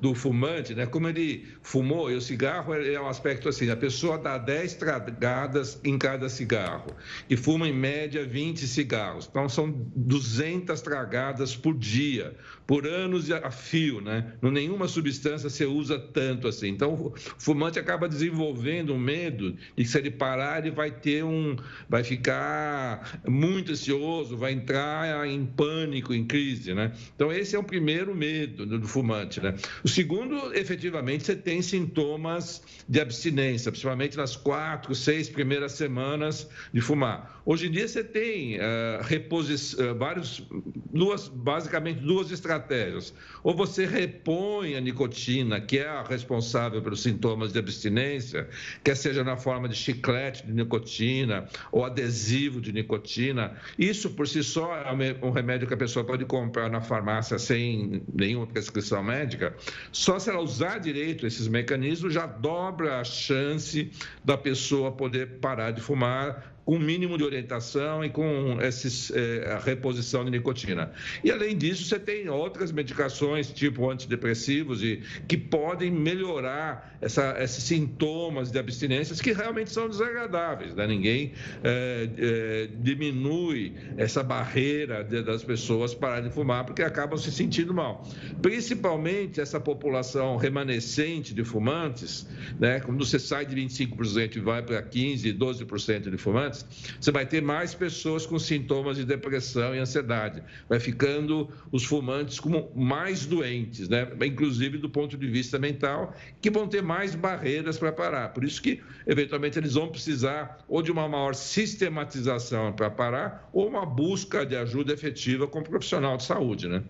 do 0.00 0.14
fumante, 0.14 0.74
né? 0.74 0.86
Como 0.86 1.08
ele 1.08 1.46
fumou, 1.62 2.10
e 2.10 2.14
o 2.14 2.20
cigarro 2.20 2.74
é, 2.74 2.94
é 2.94 3.00
um 3.00 3.08
aspecto 3.08 3.48
assim: 3.48 3.70
a 3.70 3.76
pessoa 3.76 4.18
dá 4.18 4.38
10 4.38 4.74
tragadas 4.74 5.80
em 5.84 5.98
cada 5.98 6.28
cigarro 6.28 6.94
e 7.28 7.36
fuma 7.36 7.68
em 7.68 7.72
média 7.72 8.26
20 8.26 8.66
cigarros. 8.66 9.26
Então 9.30 9.48
são 9.48 9.70
200 9.96 10.80
tragadas 10.80 11.56
por 11.56 11.76
dia 11.76 12.36
por 12.68 12.86
anos 12.86 13.30
a 13.30 13.50
fio, 13.50 13.98
né? 14.02 14.34
Nenhuma 14.42 14.88
substância 14.88 15.48
se 15.48 15.64
usa 15.64 15.98
tanto 15.98 16.46
assim. 16.46 16.68
Então, 16.68 16.92
o 16.92 17.14
fumante 17.38 17.78
acaba 17.78 18.06
desenvolvendo 18.06 18.92
um 18.92 18.98
medo 18.98 19.52
de 19.74 19.84
que 19.84 19.86
se 19.86 19.96
ele 19.96 20.10
parar, 20.10 20.58
ele 20.58 20.70
vai 20.70 20.90
ter 20.90 21.24
um, 21.24 21.56
vai 21.88 22.04
ficar 22.04 23.22
muito 23.26 23.72
ansioso, 23.72 24.36
vai 24.36 24.52
entrar 24.52 25.26
em 25.26 25.46
pânico, 25.46 26.12
em 26.12 26.26
crise, 26.26 26.74
né? 26.74 26.92
Então, 27.16 27.32
esse 27.32 27.56
é 27.56 27.58
o 27.58 27.64
primeiro 27.64 28.14
medo 28.14 28.66
do 28.66 28.86
fumante, 28.86 29.40
né? 29.40 29.54
O 29.82 29.88
segundo, 29.88 30.54
efetivamente, 30.54 31.24
você 31.24 31.34
tem 31.34 31.62
sintomas 31.62 32.62
de 32.86 33.00
abstinência, 33.00 33.72
principalmente 33.72 34.14
nas 34.14 34.36
quatro, 34.36 34.94
seis 34.94 35.26
primeiras 35.26 35.72
semanas 35.72 36.46
de 36.70 36.82
fumar. 36.82 37.40
Hoje 37.46 37.68
em 37.68 37.70
dia, 37.70 37.88
você 37.88 38.04
tem 38.04 38.58
uh, 38.58 38.60
reposição, 39.04 39.92
uh, 39.92 39.98
vários, 39.98 40.46
duas, 40.92 41.28
basicamente 41.28 42.00
duas 42.00 42.30
estratégias 42.30 42.57
estratégias. 42.58 43.14
Ou 43.42 43.54
você 43.54 43.86
repõe 43.86 44.76
a 44.76 44.80
nicotina, 44.80 45.60
que 45.60 45.78
é 45.78 45.88
a 45.88 46.02
responsável 46.02 46.82
pelos 46.82 47.02
sintomas 47.02 47.52
de 47.52 47.58
abstinência, 47.58 48.48
quer 48.82 48.96
seja 48.96 49.24
na 49.24 49.36
forma 49.36 49.68
de 49.68 49.74
chiclete 49.74 50.46
de 50.46 50.52
nicotina 50.52 51.48
ou 51.72 51.84
adesivo 51.84 52.60
de 52.60 52.72
nicotina. 52.72 53.56
Isso 53.78 54.10
por 54.10 54.26
si 54.26 54.42
só 54.42 54.76
é 54.76 54.92
um 55.22 55.30
remédio 55.30 55.66
que 55.66 55.74
a 55.74 55.78
pessoa 55.78 56.04
pode 56.04 56.24
comprar 56.24 56.68
na 56.68 56.80
farmácia 56.80 57.38
sem 57.38 58.02
nenhuma 58.12 58.46
prescrição 58.46 59.02
médica. 59.02 59.54
Só 59.92 60.18
se 60.18 60.28
ela 60.30 60.40
usar 60.40 60.78
direito 60.78 61.26
esses 61.26 61.48
mecanismos, 61.48 62.12
já 62.12 62.26
dobra 62.26 63.00
a 63.00 63.04
chance 63.04 63.90
da 64.24 64.36
pessoa 64.36 64.92
poder 64.92 65.38
parar 65.40 65.70
de 65.70 65.80
fumar 65.80 66.57
um 66.68 66.78
mínimo 66.78 67.16
de 67.16 67.24
orientação 67.24 68.04
e 68.04 68.10
com 68.10 68.58
esses, 68.60 69.10
é, 69.10 69.52
a 69.52 69.58
reposição 69.58 70.22
de 70.22 70.30
nicotina. 70.30 70.92
E, 71.24 71.30
além 71.30 71.56
disso, 71.56 71.84
você 71.84 71.98
tem 71.98 72.28
outras 72.28 72.70
medicações, 72.70 73.50
tipo 73.50 73.88
antidepressivos, 73.88 74.82
e, 74.82 75.00
que 75.26 75.38
podem 75.38 75.90
melhorar 75.90 76.98
essa, 77.00 77.34
esses 77.42 77.64
sintomas 77.64 78.50
de 78.50 78.58
abstinências 78.58 79.18
que 79.18 79.32
realmente 79.32 79.70
são 79.70 79.88
desagradáveis. 79.88 80.74
Né? 80.74 80.86
Ninguém 80.86 81.32
é, 81.64 82.08
é, 82.18 82.68
diminui 82.80 83.72
essa 83.96 84.22
barreira 84.22 85.02
de, 85.02 85.22
das 85.22 85.42
pessoas 85.42 85.94
pararem 85.94 86.28
de 86.28 86.34
fumar 86.34 86.66
porque 86.66 86.82
acabam 86.82 87.18
se 87.18 87.32
sentindo 87.32 87.72
mal. 87.72 88.06
Principalmente 88.42 89.40
essa 89.40 89.58
população 89.58 90.36
remanescente 90.36 91.32
de 91.32 91.44
fumantes, 91.44 92.28
né? 92.60 92.80
quando 92.80 93.02
você 93.02 93.18
sai 93.18 93.46
de 93.46 93.56
25% 93.56 94.36
e 94.36 94.40
vai 94.40 94.60
para 94.60 94.82
15%, 94.82 95.38
12% 95.38 96.10
de 96.10 96.18
fumantes, 96.18 96.57
você 97.00 97.10
vai 97.10 97.26
ter 97.26 97.42
mais 97.42 97.74
pessoas 97.74 98.26
com 98.26 98.38
sintomas 98.38 98.96
de 98.96 99.04
depressão 99.04 99.74
e 99.74 99.78
ansiedade. 99.78 100.42
Vai 100.68 100.80
ficando 100.80 101.48
os 101.70 101.84
fumantes 101.84 102.40
como 102.40 102.70
mais 102.74 103.26
doentes, 103.26 103.88
né? 103.88 104.08
inclusive 104.24 104.78
do 104.78 104.88
ponto 104.88 105.16
de 105.16 105.26
vista 105.26 105.58
mental, 105.58 106.14
que 106.40 106.50
vão 106.50 106.68
ter 106.68 106.82
mais 106.82 107.14
barreiras 107.14 107.78
para 107.78 107.92
parar. 107.92 108.28
Por 108.28 108.44
isso 108.44 108.60
que, 108.62 108.80
eventualmente, 109.06 109.58
eles 109.58 109.74
vão 109.74 109.88
precisar 109.88 110.64
ou 110.68 110.82
de 110.82 110.90
uma 110.90 111.08
maior 111.08 111.34
sistematização 111.34 112.72
para 112.72 112.90
parar, 112.90 113.48
ou 113.52 113.68
uma 113.68 113.84
busca 113.84 114.44
de 114.44 114.56
ajuda 114.56 114.92
efetiva 114.92 115.46
com 115.46 115.60
um 115.60 115.62
profissional 115.62 116.16
de 116.16 116.24
saúde. 116.24 116.68
Né? 116.68 116.82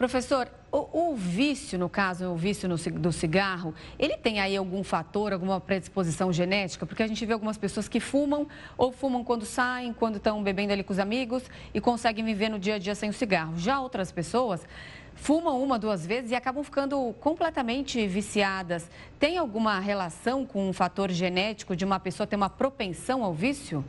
Professor, 0.00 0.48
o, 0.72 1.10
o, 1.10 1.14
vício, 1.14 1.78
no 1.78 1.86
caso, 1.86 2.30
o 2.30 2.34
vício 2.34 2.66
no, 2.66 2.76
do 2.98 3.12
cigarro, 3.12 3.74
ele 3.98 4.16
tem 4.16 4.40
aí 4.40 4.56
algum 4.56 4.82
fator, 4.82 5.30
alguma 5.30 5.60
predisposição 5.60 6.32
genética? 6.32 6.86
Porque 6.86 7.02
a 7.02 7.06
gente 7.06 7.26
vê 7.26 7.34
algumas 7.34 7.58
pessoas 7.58 7.86
que 7.86 8.00
fumam 8.00 8.48
ou 8.78 8.90
fumam 8.92 9.22
quando 9.22 9.44
saem, 9.44 9.92
quando 9.92 10.16
estão 10.16 10.42
bebendo 10.42 10.72
ali 10.72 10.82
com 10.82 10.94
os 10.94 10.98
amigos 10.98 11.42
e 11.74 11.82
conseguem 11.82 12.24
viver 12.24 12.48
no 12.48 12.58
dia 12.58 12.76
a 12.76 12.78
dia 12.78 12.94
sem 12.94 13.10
o 13.10 13.12
cigarro. 13.12 13.58
Já 13.58 13.78
outras 13.78 14.10
pessoas 14.10 14.66
fumam 15.14 15.62
uma, 15.62 15.78
duas 15.78 16.06
vezes 16.06 16.30
e 16.30 16.34
acabam 16.34 16.64
ficando 16.64 17.14
completamente 17.20 18.06
viciadas. 18.06 18.90
Tem 19.18 19.36
alguma 19.36 19.78
relação 19.80 20.46
com 20.46 20.66
um 20.66 20.72
fator 20.72 21.10
genético 21.10 21.76
de 21.76 21.84
uma 21.84 22.00
pessoa 22.00 22.26
ter 22.26 22.36
uma 22.36 22.48
propensão 22.48 23.22
ao 23.22 23.34
vício? 23.34 23.84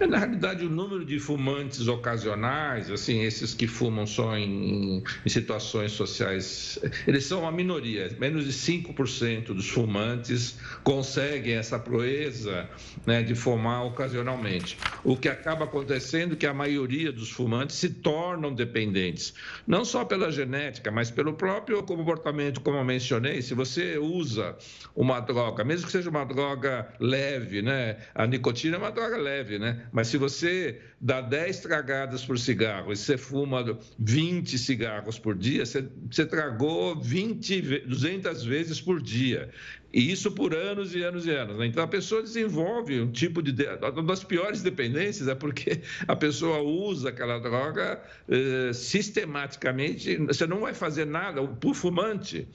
É, 0.00 0.06
na 0.06 0.18
realidade, 0.18 0.64
o 0.64 0.70
número 0.70 1.04
de 1.04 1.18
fumantes 1.18 1.88
ocasionais, 1.88 2.88
assim, 2.88 3.22
esses 3.22 3.52
que 3.52 3.66
fumam 3.66 4.06
só 4.06 4.36
em, 4.36 5.02
em 5.26 5.28
situações 5.28 5.90
sociais, 5.92 6.78
eles 7.06 7.24
são 7.24 7.40
uma 7.40 7.50
minoria. 7.50 8.14
Menos 8.20 8.44
de 8.44 8.52
5% 8.52 9.46
dos 9.46 9.68
fumantes 9.68 10.56
conseguem 10.84 11.54
essa 11.54 11.78
proeza 11.78 12.68
né, 13.04 13.22
de 13.22 13.34
fumar 13.34 13.84
ocasionalmente. 13.86 14.78
O 15.02 15.16
que 15.16 15.28
acaba 15.28 15.64
acontecendo 15.64 16.34
é 16.34 16.36
que 16.36 16.46
a 16.46 16.54
maioria 16.54 17.10
dos 17.10 17.30
fumantes 17.30 17.76
se 17.76 17.88
tornam 17.90 18.54
dependentes, 18.54 19.34
não 19.66 19.84
só 19.84 20.04
pela 20.04 20.30
genética, 20.30 20.92
mas 20.92 21.10
pelo 21.10 21.32
próprio 21.32 21.82
comportamento, 21.82 22.60
como 22.60 22.78
eu 22.78 22.84
mencionei. 22.84 23.42
Se 23.42 23.52
você 23.52 23.98
usa 23.98 24.56
uma 24.94 25.18
droga, 25.18 25.64
mesmo 25.64 25.86
que 25.86 25.92
seja 25.92 26.08
uma 26.08 26.24
droga 26.24 26.88
leve, 27.00 27.62
né, 27.62 27.96
a 28.14 28.26
nicotina 28.26 28.76
é 28.76 28.78
uma 28.78 28.92
droga 28.92 29.16
leve, 29.16 29.58
né? 29.58 29.87
Mas 29.92 30.08
se 30.08 30.16
você 30.16 30.80
dá 31.00 31.20
10 31.20 31.60
tragadas 31.60 32.24
por 32.24 32.38
cigarro 32.38 32.92
e 32.92 32.96
você 32.96 33.16
fuma 33.16 33.78
20 33.98 34.58
cigarros 34.58 35.18
por 35.18 35.34
dia, 35.34 35.64
você, 35.64 35.88
você 36.10 36.26
tragou 36.26 37.00
20, 37.00 37.80
200 37.86 38.44
vezes 38.44 38.80
por 38.80 39.00
dia. 39.00 39.50
E 39.92 40.12
isso 40.12 40.30
por 40.30 40.54
anos 40.54 40.94
e 40.94 41.02
anos 41.02 41.26
e 41.26 41.30
anos. 41.30 41.58
Né? 41.58 41.66
Então 41.66 41.82
a 41.82 41.88
pessoa 41.88 42.22
desenvolve 42.22 43.00
um 43.00 43.10
tipo 43.10 43.42
de. 43.42 43.54
Uma 43.80 44.02
das 44.02 44.22
piores 44.22 44.62
dependências 44.62 45.28
é 45.28 45.34
porque 45.34 45.80
a 46.06 46.14
pessoa 46.14 46.60
usa 46.60 47.08
aquela 47.08 47.38
droga 47.38 48.00
eh, 48.28 48.72
sistematicamente. 48.74 50.16
Você 50.16 50.46
não 50.46 50.60
vai 50.60 50.74
fazer 50.74 51.06
nada. 51.06 51.40
O 51.42 51.74
fumante 51.74 52.46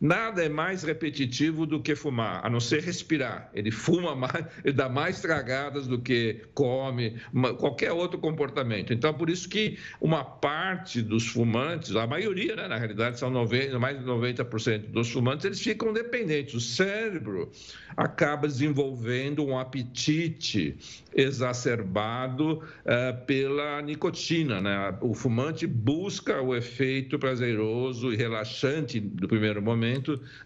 Nada 0.00 0.44
é 0.44 0.48
mais 0.48 0.84
repetitivo 0.84 1.66
do 1.66 1.80
que 1.80 1.96
fumar, 1.96 2.44
a 2.46 2.48
não 2.48 2.60
ser 2.60 2.82
respirar. 2.82 3.50
Ele 3.52 3.70
fuma 3.70 4.14
mais, 4.14 4.44
ele 4.64 4.74
dá 4.74 4.88
mais 4.88 5.20
tragadas 5.20 5.88
do 5.88 5.98
que 5.98 6.42
come, 6.54 7.16
qualquer 7.58 7.90
outro 7.90 8.18
comportamento. 8.18 8.92
Então, 8.92 9.12
por 9.12 9.28
isso 9.28 9.48
que 9.48 9.76
uma 10.00 10.22
parte 10.22 11.02
dos 11.02 11.26
fumantes, 11.26 11.96
a 11.96 12.06
maioria, 12.06 12.54
né, 12.54 12.68
na 12.68 12.76
realidade, 12.76 13.18
são 13.18 13.28
90, 13.28 13.78
mais 13.78 13.98
de 13.98 14.04
90% 14.04 14.90
dos 14.90 15.10
fumantes, 15.10 15.44
eles 15.44 15.60
ficam 15.60 15.92
dependentes. 15.92 16.54
O 16.54 16.60
cérebro 16.60 17.50
acaba 17.96 18.46
desenvolvendo 18.46 19.44
um 19.44 19.58
apetite 19.58 20.76
exacerbado 21.12 22.58
uh, 22.58 23.26
pela 23.26 23.82
nicotina. 23.82 24.60
Né? 24.60 24.96
O 25.00 25.12
fumante 25.12 25.66
busca 25.66 26.40
o 26.40 26.54
efeito 26.54 27.18
prazeroso 27.18 28.12
e 28.12 28.16
relaxante 28.16 29.00
do 29.00 29.26
primeiro 29.26 29.60
momento 29.60 29.87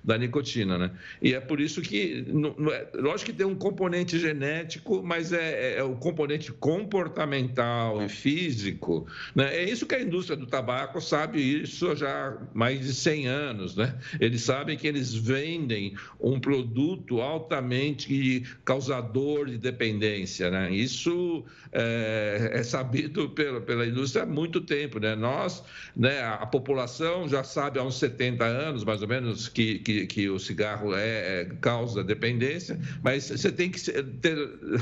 da 0.03 0.19
nicotina, 0.19 0.79
né? 0.79 0.91
E 1.21 1.35
é 1.35 1.41
por 1.41 1.61
isso 1.61 1.81
que, 1.81 2.25
é, 2.73 2.99
lógico 2.99 3.31
que 3.31 3.37
tem 3.37 3.47
um 3.47 3.55
componente 3.55 4.19
genético, 4.19 5.03
mas 5.03 5.33
é, 5.33 5.75
é, 5.75 5.79
é 5.79 5.83
o 5.83 5.95
componente 5.97 6.53
comportamental 6.53 8.03
e 8.03 8.09
físico, 8.09 9.07
né? 9.35 9.57
É 9.57 9.65
isso 9.69 9.87
que 9.87 9.95
a 9.95 10.01
indústria 10.01 10.37
do 10.37 10.47
tabaco 10.47 11.01
sabe 11.01 11.41
isso 11.41 11.95
já 11.97 12.29
há 12.29 12.39
mais 12.55 12.81
de 12.81 12.93
100 12.93 13.27
anos, 13.27 13.77
né? 13.77 13.99
Eles 14.21 14.43
sabem 14.43 14.77
que 14.77 14.87
eles 14.87 15.15
vendem 15.15 15.95
um 16.21 16.39
produto 16.39 17.21
altamente 17.21 18.45
causador 18.65 19.47
de 19.47 19.59
dependência, 19.59 20.51
né? 20.51 20.73
Isso 20.73 21.45
é, 21.73 22.51
é 22.55 22.63
sabido 22.63 23.31
pela, 23.31 23.61
pela 23.61 23.87
indústria 23.87 24.25
há 24.25 24.27
muito 24.27 24.61
tempo, 24.61 24.99
né? 24.99 25.15
Nós, 25.15 25.63
né, 25.97 26.23
a 26.23 26.47
população 26.47 27.29
já 27.29 27.43
sabe 27.43 27.79
há 27.79 27.83
uns 27.83 27.99
70 27.99 28.45
anos, 28.45 28.85
mais 28.85 29.03
ou 29.03 29.09
menos, 29.09 29.32
que, 29.49 29.79
que, 29.81 30.07
que 30.07 30.29
o 30.29 30.38
cigarro 30.38 30.95
é, 30.95 31.42
é 31.42 31.45
causa 31.61 32.03
dependência, 32.03 32.79
mas 33.03 33.29
você 33.29 33.51
tem 33.51 33.71
que 33.71 33.81
ter, 33.81 34.37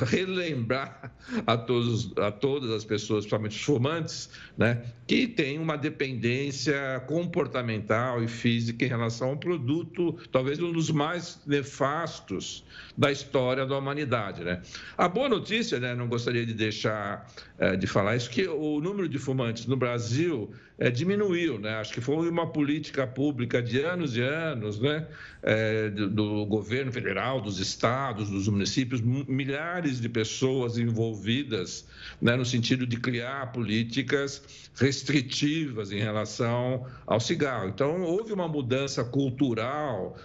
relembrar 0.06 1.12
a, 1.46 1.56
todos, 1.56 2.16
a 2.18 2.30
todas 2.30 2.70
as 2.70 2.84
pessoas, 2.84 3.24
principalmente 3.24 3.56
os 3.56 3.62
fumantes, 3.62 4.30
né, 4.56 4.82
que 5.06 5.26
tem 5.26 5.58
uma 5.58 5.76
dependência 5.76 7.02
comportamental 7.06 8.22
e 8.22 8.28
física 8.28 8.84
em 8.84 8.88
relação 8.88 9.30
a 9.30 9.32
um 9.32 9.36
produto, 9.36 10.18
talvez 10.30 10.60
um 10.60 10.72
dos 10.72 10.90
mais 10.90 11.40
nefastos 11.46 12.64
da 12.96 13.10
história 13.10 13.66
da 13.66 13.76
humanidade. 13.76 14.44
Né? 14.44 14.62
A 14.96 15.08
boa 15.08 15.28
notícia, 15.28 15.80
né, 15.80 15.94
não 15.94 16.08
gostaria 16.08 16.44
de 16.44 16.54
deixar 16.54 17.26
é, 17.58 17.76
de 17.76 17.86
falar 17.86 18.16
isso, 18.16 18.30
que 18.30 18.46
o 18.46 18.80
número 18.80 19.08
de 19.08 19.18
fumantes 19.18 19.66
no 19.66 19.76
Brasil 19.76 20.50
é, 20.78 20.90
diminuiu, 20.90 21.58
né? 21.58 21.74
Acho 21.76 21.92
que 21.92 22.00
foi 22.00 22.26
uma 22.28 22.46
política 22.46 23.06
pública 23.06 23.62
de 23.62 23.82
anos 23.82 24.16
e 24.16 24.22
anos, 24.22 24.39
né? 24.80 25.06
É, 25.42 25.88
do, 25.90 26.08
do, 26.10 26.46
governo 26.46 26.92
federal, 26.92 27.40
dos 27.40 27.58
estados, 27.58 28.28
dos 28.28 28.46
municípios, 28.48 29.00
milhares 29.00 30.00
de 30.00 30.08
pessoas 30.08 30.78
envolvidas, 30.78 31.86
né? 32.20 32.36
No 32.36 32.44
sentido 32.44 32.86
de 32.86 32.96
criar 32.98 33.52
políticas 33.52 34.42
restritivas 34.74 35.92
em 35.92 35.98
relação 35.98 36.86
ao 37.06 37.20
cigarro. 37.20 37.68
Então 37.68 38.02
houve 38.02 38.32
uma 38.32 38.48
mudança 38.48 39.04
cultural 39.04 40.16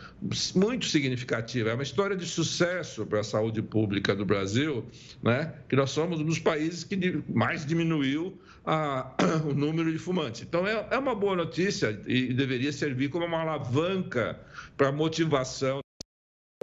muito 0.55 0.85
significativa. 0.85 1.69
É 1.69 1.73
uma 1.73 1.83
história 1.83 2.15
de 2.15 2.25
sucesso 2.25 3.05
para 3.05 3.19
a 3.19 3.23
saúde 3.23 3.61
pública 3.61 4.15
do 4.15 4.25
Brasil, 4.25 4.85
né? 5.21 5.53
Que 5.69 5.75
nós 5.75 5.91
somos 5.91 6.19
um 6.19 6.25
dos 6.25 6.39
países 6.39 6.83
que 6.83 7.23
mais 7.27 7.65
diminuiu 7.65 8.37
a, 8.65 9.13
o 9.49 9.53
número 9.53 9.91
de 9.91 9.97
fumantes. 9.97 10.41
Então, 10.41 10.67
é, 10.67 10.87
é 10.91 10.97
uma 10.97 11.15
boa 11.15 11.35
notícia 11.35 11.99
e 12.07 12.33
deveria 12.33 12.71
servir 12.71 13.09
como 13.09 13.25
uma 13.25 13.41
alavanca 13.41 14.39
para 14.75 14.89
a 14.89 14.91
motivação 14.91 15.84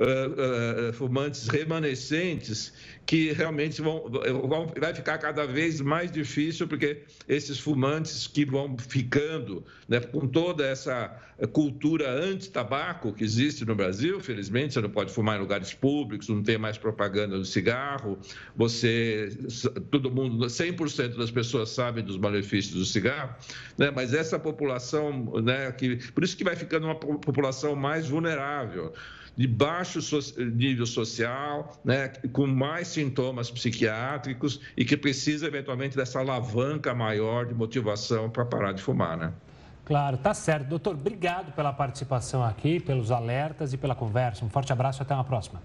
uh, 0.03 0.91
uh, 0.91 0.93
fumantes 0.93 1.49
remanescentes 1.49 2.73
que 3.07 3.33
realmente 3.33 3.81
vão, 3.81 4.05
vão, 4.49 4.67
vai 4.79 4.95
ficar 4.95 5.19
cada 5.19 5.47
vez 5.47 5.81
mais 5.81 6.11
difícil 6.11 6.69
porque 6.69 7.03
esses 7.29 7.59
fumantes 7.59 8.27
que 8.27 8.45
vão 8.45 8.77
ficando 8.79 9.65
né, 9.89 10.01
com 10.01 10.27
toda 10.27 10.67
essa 10.67 11.17
cultura 11.53 12.09
anti-tabaco 12.09 13.13
que 13.13 13.25
existe 13.25 13.65
no 13.65 13.75
Brasil, 13.75 14.21
felizmente 14.21 14.75
você 14.75 14.81
não 14.81 14.91
pode 14.91 15.13
fumar 15.13 15.37
em 15.37 15.41
lugares 15.41 15.75
públicos, 15.75 16.29
não 16.29 16.43
tem 16.43 16.57
mais 16.57 16.79
propaganda 16.79 17.37
do 17.37 17.45
cigarro, 17.45 18.19
você, 18.55 19.29
todo 19.91 20.11
mundo, 20.11 20.47
100% 20.47 21.17
das 21.17 21.31
pessoas 21.31 21.71
sabem 21.71 22.05
dos 22.05 22.17
malefícios 22.17 22.75
do 22.75 22.85
cigarro, 22.85 23.35
né, 23.77 23.91
mas 23.91 24.15
essa 24.15 24.39
população, 24.39 25.41
né, 25.43 25.73
que, 25.73 25.97
por 26.13 26.23
isso 26.23 26.37
que 26.37 26.45
vai 26.45 26.55
ficando 26.55 26.87
uma 26.87 26.95
população 26.95 27.75
mais 27.75 28.09
vulnerável 28.09 28.93
de 29.37 29.47
baixo 29.47 30.01
nível 30.55 30.87
social, 30.87 31.81
né, 31.85 32.09
com 32.33 32.47
mais 32.47 32.89
sintomas 32.89 33.51
psiquiátricos 33.51 34.61
e 34.77 34.85
que 34.85 34.97
precisa 34.97 35.47
eventualmente 35.47 35.97
dessa 35.97 36.21
alavanca 36.21 36.95
maior 36.95 37.47
de 37.47 37.55
motivação 37.55 38.29
para 38.29 38.45
parar 38.45 38.73
de 38.73 38.83
fumar, 38.83 39.17
né? 39.17 39.33
Claro, 39.85 40.17
tá 40.17 40.33
certo. 40.33 40.69
Doutor, 40.69 40.95
obrigado 40.95 41.53
pela 41.53 41.73
participação 41.73 42.45
aqui, 42.45 42.79
pelos 42.79 43.11
alertas 43.11 43.73
e 43.73 43.77
pela 43.77 43.95
conversa. 43.95 44.45
Um 44.45 44.49
forte 44.49 44.73
abraço 44.73 45.01
e 45.01 45.03
até 45.03 45.15
uma 45.15 45.25
próxima. 45.25 45.61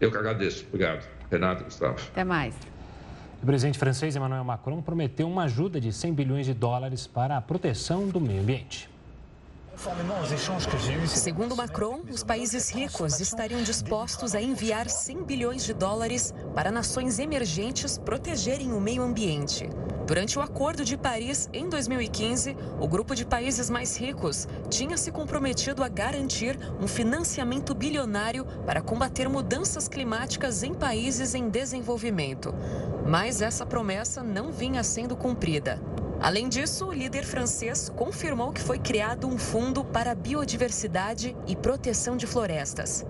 Eu 0.00 0.10
que 0.10 0.16
agradeço. 0.16 0.64
Obrigado. 0.68 1.06
Renato, 1.30 1.64
Gustavo. 1.64 1.98
Até 2.12 2.22
mais. 2.22 2.54
O 3.42 3.46
presidente 3.46 3.78
francês 3.78 4.14
Emmanuel 4.14 4.44
Macron 4.44 4.80
prometeu 4.80 5.28
uma 5.28 5.44
ajuda 5.44 5.80
de 5.80 5.92
100 5.92 6.14
bilhões 6.14 6.46
de 6.46 6.54
dólares 6.54 7.06
para 7.06 7.36
a 7.36 7.40
proteção 7.40 8.08
do 8.08 8.20
meio 8.20 8.40
ambiente. 8.40 8.88
Segundo 11.06 11.54
Macron, 11.54 12.00
os 12.10 12.24
países 12.24 12.70
ricos 12.70 13.20
estariam 13.20 13.62
dispostos 13.62 14.34
a 14.34 14.40
enviar 14.40 14.88
100 14.88 15.24
bilhões 15.24 15.64
de 15.64 15.74
dólares 15.74 16.32
para 16.54 16.70
nações 16.70 17.18
emergentes 17.18 17.98
protegerem 17.98 18.72
o 18.72 18.80
meio 18.80 19.02
ambiente. 19.02 19.68
Durante 20.06 20.38
o 20.38 20.42
Acordo 20.42 20.84
de 20.84 20.96
Paris, 20.96 21.50
em 21.52 21.68
2015, 21.68 22.56
o 22.80 22.86
grupo 22.86 23.14
de 23.14 23.26
países 23.26 23.68
mais 23.68 23.96
ricos 23.96 24.46
tinha 24.70 24.96
se 24.96 25.10
comprometido 25.10 25.82
a 25.82 25.88
garantir 25.88 26.58
um 26.80 26.86
financiamento 26.86 27.74
bilionário 27.74 28.46
para 28.64 28.80
combater 28.80 29.28
mudanças 29.28 29.88
climáticas 29.88 30.62
em 30.62 30.72
países 30.72 31.34
em 31.34 31.48
desenvolvimento. 31.48 32.54
Mas 33.04 33.42
essa 33.42 33.66
promessa 33.66 34.22
não 34.22 34.52
vinha 34.52 34.82
sendo 34.82 35.16
cumprida. 35.16 35.80
Além 36.20 36.48
disso, 36.48 36.86
o 36.86 36.92
líder 36.92 37.24
francês 37.24 37.90
confirmou 37.94 38.52
que 38.52 38.60
foi 38.60 38.78
criado 38.78 39.26
um 39.26 39.38
fundo 39.38 39.84
para 39.84 40.14
biodiversidade 40.14 41.36
e 41.46 41.54
proteção 41.54 42.16
de 42.16 42.26
florestas. 42.26 43.04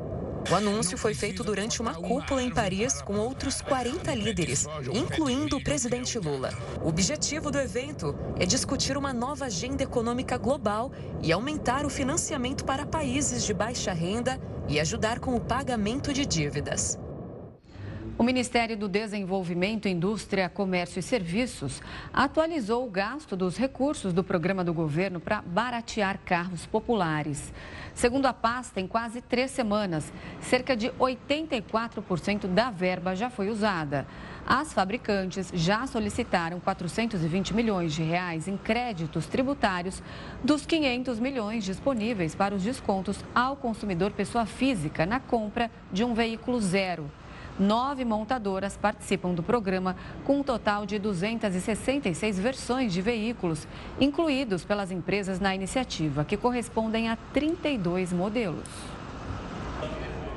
O 0.51 0.55
anúncio 0.55 0.97
foi 0.97 1.12
feito 1.12 1.42
durante 1.42 1.81
uma 1.81 1.95
cúpula 1.95 2.40
em 2.40 2.53
Paris 2.53 3.03
com 3.03 3.19
outros 3.19 3.61
40 3.61 4.14
líderes, 4.14 4.66
incluindo 4.92 5.57
o 5.57 5.64
presidente 5.64 6.19
Lula. 6.21 6.51
O 6.81 6.88
objetivo 6.88 7.51
do 7.51 7.59
evento 7.59 8.14
é 8.38 8.47
discutir 8.47 8.97
uma 8.97 9.12
nova 9.12 9.47
agenda 9.47 9.83
econômica 9.83 10.37
global 10.38 10.92
e 11.21 11.33
aumentar 11.33 11.85
o 11.85 11.90
financiamento 11.90 12.64
para 12.64 12.87
países 12.87 13.45
de 13.45 13.53
baixa 13.53 13.92
renda 13.92 14.38
e 14.69 14.79
ajudar 14.79 15.19
com 15.19 15.35
o 15.35 15.40
pagamento 15.40 16.12
de 16.12 16.25
dívidas. 16.25 16.97
O 18.18 18.22
Ministério 18.22 18.79
do 18.79 18.88
Desenvolvimento, 18.88 19.88
Indústria, 19.88 20.48
Comércio 20.48 20.98
e 20.98 21.02
Serviços 21.02 21.83
atualizou 22.14 22.87
o 22.87 22.90
gasto 22.90 23.37
dos 23.37 23.59
recursos 23.59 24.11
do 24.14 24.24
programa 24.24 24.64
do 24.64 24.72
governo 24.72 25.20
para 25.20 25.42
baratear 25.42 26.18
carros 26.24 26.64
populares. 26.64 27.52
Segundo 27.92 28.24
a 28.24 28.33
pasta, 28.33 28.81
em 28.81 28.87
quase 28.87 29.20
três 29.20 29.50
semanas, 29.50 30.11
cerca 30.40 30.74
de 30.74 30.88
84% 30.92 32.46
da 32.46 32.70
verba 32.70 33.14
já 33.14 33.29
foi 33.29 33.50
usada. 33.50 34.07
As 34.46 34.72
fabricantes 34.72 35.50
já 35.52 35.87
solicitaram 35.87 36.59
420 36.59 37.52
milhões 37.52 37.92
de 37.92 38.02
reais 38.02 38.48
em 38.48 38.57
créditos 38.57 39.26
tributários 39.26 40.02
dos 40.42 40.64
500 40.64 41.20
milhões 41.20 41.64
disponíveis 41.64 42.35
para 42.35 42.55
os 42.55 42.62
descontos 42.62 43.22
ao 43.35 43.57
consumidor 43.57 44.12
pessoa 44.12 44.46
física 44.46 45.05
na 45.05 45.20
compra 45.20 45.70
de 45.92 46.02
um 46.02 46.14
veículo 46.14 46.59
zero. 46.62 47.11
Nove 47.59 48.05
montadoras 48.05 48.77
participam 48.77 49.33
do 49.33 49.42
programa, 49.42 49.97
com 50.25 50.40
um 50.40 50.42
total 50.42 50.85
de 50.85 50.99
266 50.99 52.38
versões 52.38 52.92
de 52.92 53.01
veículos, 53.01 53.66
incluídos 53.99 54.64
pelas 54.64 54.90
empresas 54.90 55.40
na 55.40 55.55
iniciativa, 55.55 56.25
que 56.25 56.37
correspondem 56.37 57.09
a 57.09 57.16
32 57.33 58.12
modelos. 58.12 58.69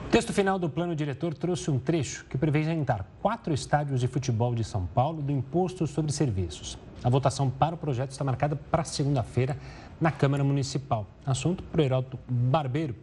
O 0.05 0.11
texto 0.11 0.33
final 0.33 0.57
do 0.57 0.69
plano 0.69 0.95
diretor 0.95 1.33
trouxe 1.33 1.69
um 1.69 1.77
trecho 1.77 2.25
que 2.25 2.37
prevê 2.37 2.61
isentar 2.61 3.05
quatro 3.21 3.53
estádios 3.53 3.99
de 3.99 4.07
futebol 4.07 4.55
de 4.55 4.63
São 4.63 4.85
Paulo 4.87 5.21
do 5.21 5.31
imposto 5.31 5.85
sobre 5.85 6.11
serviços. 6.11 6.77
A 7.03 7.09
votação 7.09 7.49
para 7.49 7.75
o 7.75 7.77
projeto 7.77 8.11
está 8.11 8.23
marcada 8.23 8.55
para 8.55 8.83
segunda-feira 8.83 9.55
na 10.01 10.11
Câmara 10.11 10.43
Municipal. 10.43 11.05
Assunto 11.25 11.63
para 11.63 11.81
o 11.81 11.83
Heródoto 11.83 12.19
Barbeiro. 12.27 12.95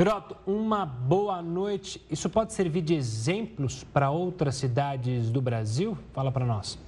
Heroto, 0.00 0.34
uma 0.46 0.86
boa 0.86 1.42
noite. 1.42 2.00
Isso 2.10 2.30
pode 2.30 2.54
servir 2.54 2.80
de 2.80 2.94
exemplos 2.94 3.84
para 3.84 4.08
outras 4.10 4.54
cidades 4.54 5.28
do 5.30 5.42
Brasil? 5.42 5.94
Fala 6.14 6.32
para 6.32 6.46
nós. 6.46 6.78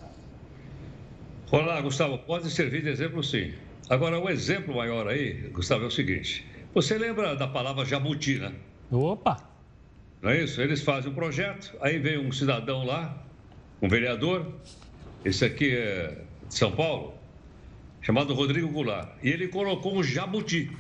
Olá, 1.51 1.79
Gustavo. 1.83 2.17
Pode 2.17 2.51
servir 2.51 2.83
de 2.83 2.89
exemplo, 2.89 3.23
sim. 3.23 3.53
Agora, 3.91 4.19
o 4.19 4.31
exemplo 4.31 4.77
maior 4.77 5.07
aí, 5.09 5.51
Gustavo, 5.51 5.85
é 5.85 5.89
o 5.89 5.91
seguinte. 5.91 6.43
Você 6.73 6.97
lembra 6.97 7.37
da 7.37 7.47
palavra 7.47 7.85
jabuti, 7.85 8.39
né? 8.39 8.55
Opa! 8.91 9.37
Não 10.23 10.31
é 10.31 10.45
isso? 10.45 10.63
Eles 10.63 10.81
fazem 10.81 11.13
um 11.13 11.15
projeto, 11.15 11.77
aí 11.83 11.99
vem 11.99 12.17
um 12.17 12.33
cidadão 12.33 12.83
lá, 12.83 13.23
um 13.83 13.91
vereador, 13.91 14.55
esse 15.23 15.45
aqui 15.45 15.71
é 15.77 16.17
de 16.49 16.55
São 16.55 16.73
Paulo, 16.73 17.13
chamado 18.01 18.33
Rodrigo 18.33 18.69
Goulart, 18.69 19.11
e 19.23 19.29
ele 19.29 19.49
colocou 19.49 19.99
um 19.99 20.03
jabuti. 20.03 20.75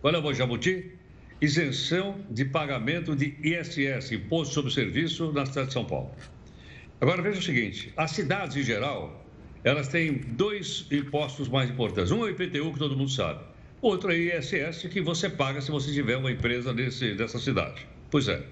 Qual 0.00 0.14
é 0.14 0.18
o 0.18 0.32
jabuti? 0.32 0.93
Isenção 1.40 2.20
de 2.30 2.44
pagamento 2.44 3.14
de 3.14 3.36
ISS, 3.42 4.12
Imposto 4.12 4.54
sobre 4.54 4.70
o 4.70 4.74
Serviço, 4.74 5.32
na 5.32 5.46
cidade 5.46 5.68
de 5.68 5.72
São 5.72 5.84
Paulo. 5.84 6.10
Agora 7.00 7.22
veja 7.22 7.38
o 7.38 7.42
seguinte: 7.42 7.92
as 7.96 8.12
cidades 8.12 8.56
em 8.56 8.62
geral, 8.62 9.24
elas 9.62 9.88
têm 9.88 10.14
dois 10.14 10.86
impostos 10.90 11.48
mais 11.48 11.70
importantes. 11.70 12.10
Um 12.10 12.26
é 12.26 12.26
o 12.26 12.30
IPTU, 12.30 12.72
que 12.72 12.78
todo 12.78 12.96
mundo 12.96 13.10
sabe. 13.10 13.40
outro 13.80 14.12
é 14.12 14.16
ISS 14.16 14.88
que 14.88 15.00
você 15.00 15.28
paga 15.28 15.60
se 15.60 15.70
você 15.70 15.92
tiver 15.92 16.16
uma 16.16 16.30
empresa 16.30 16.72
desse, 16.72 17.14
dessa 17.14 17.38
cidade. 17.38 17.86
Pois 18.10 18.28
é. 18.28 18.42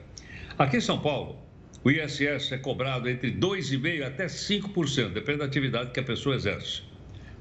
Aqui 0.59 0.79
em 0.79 0.81
São 0.81 1.01
Paulo, 1.01 1.39
o 1.85 1.91
ISS 1.91 2.53
é 2.53 2.59
cobrado 2.59 3.09
entre 3.09 3.33
2,5% 3.33 4.07
até 4.07 4.27
5%, 4.27 5.09
depende 5.13 5.39
da 5.39 5.45
atividade 5.47 5.91
que 5.93 6.01
a 6.01 6.03
pessoa 6.03 6.37
exerce. 6.37 6.83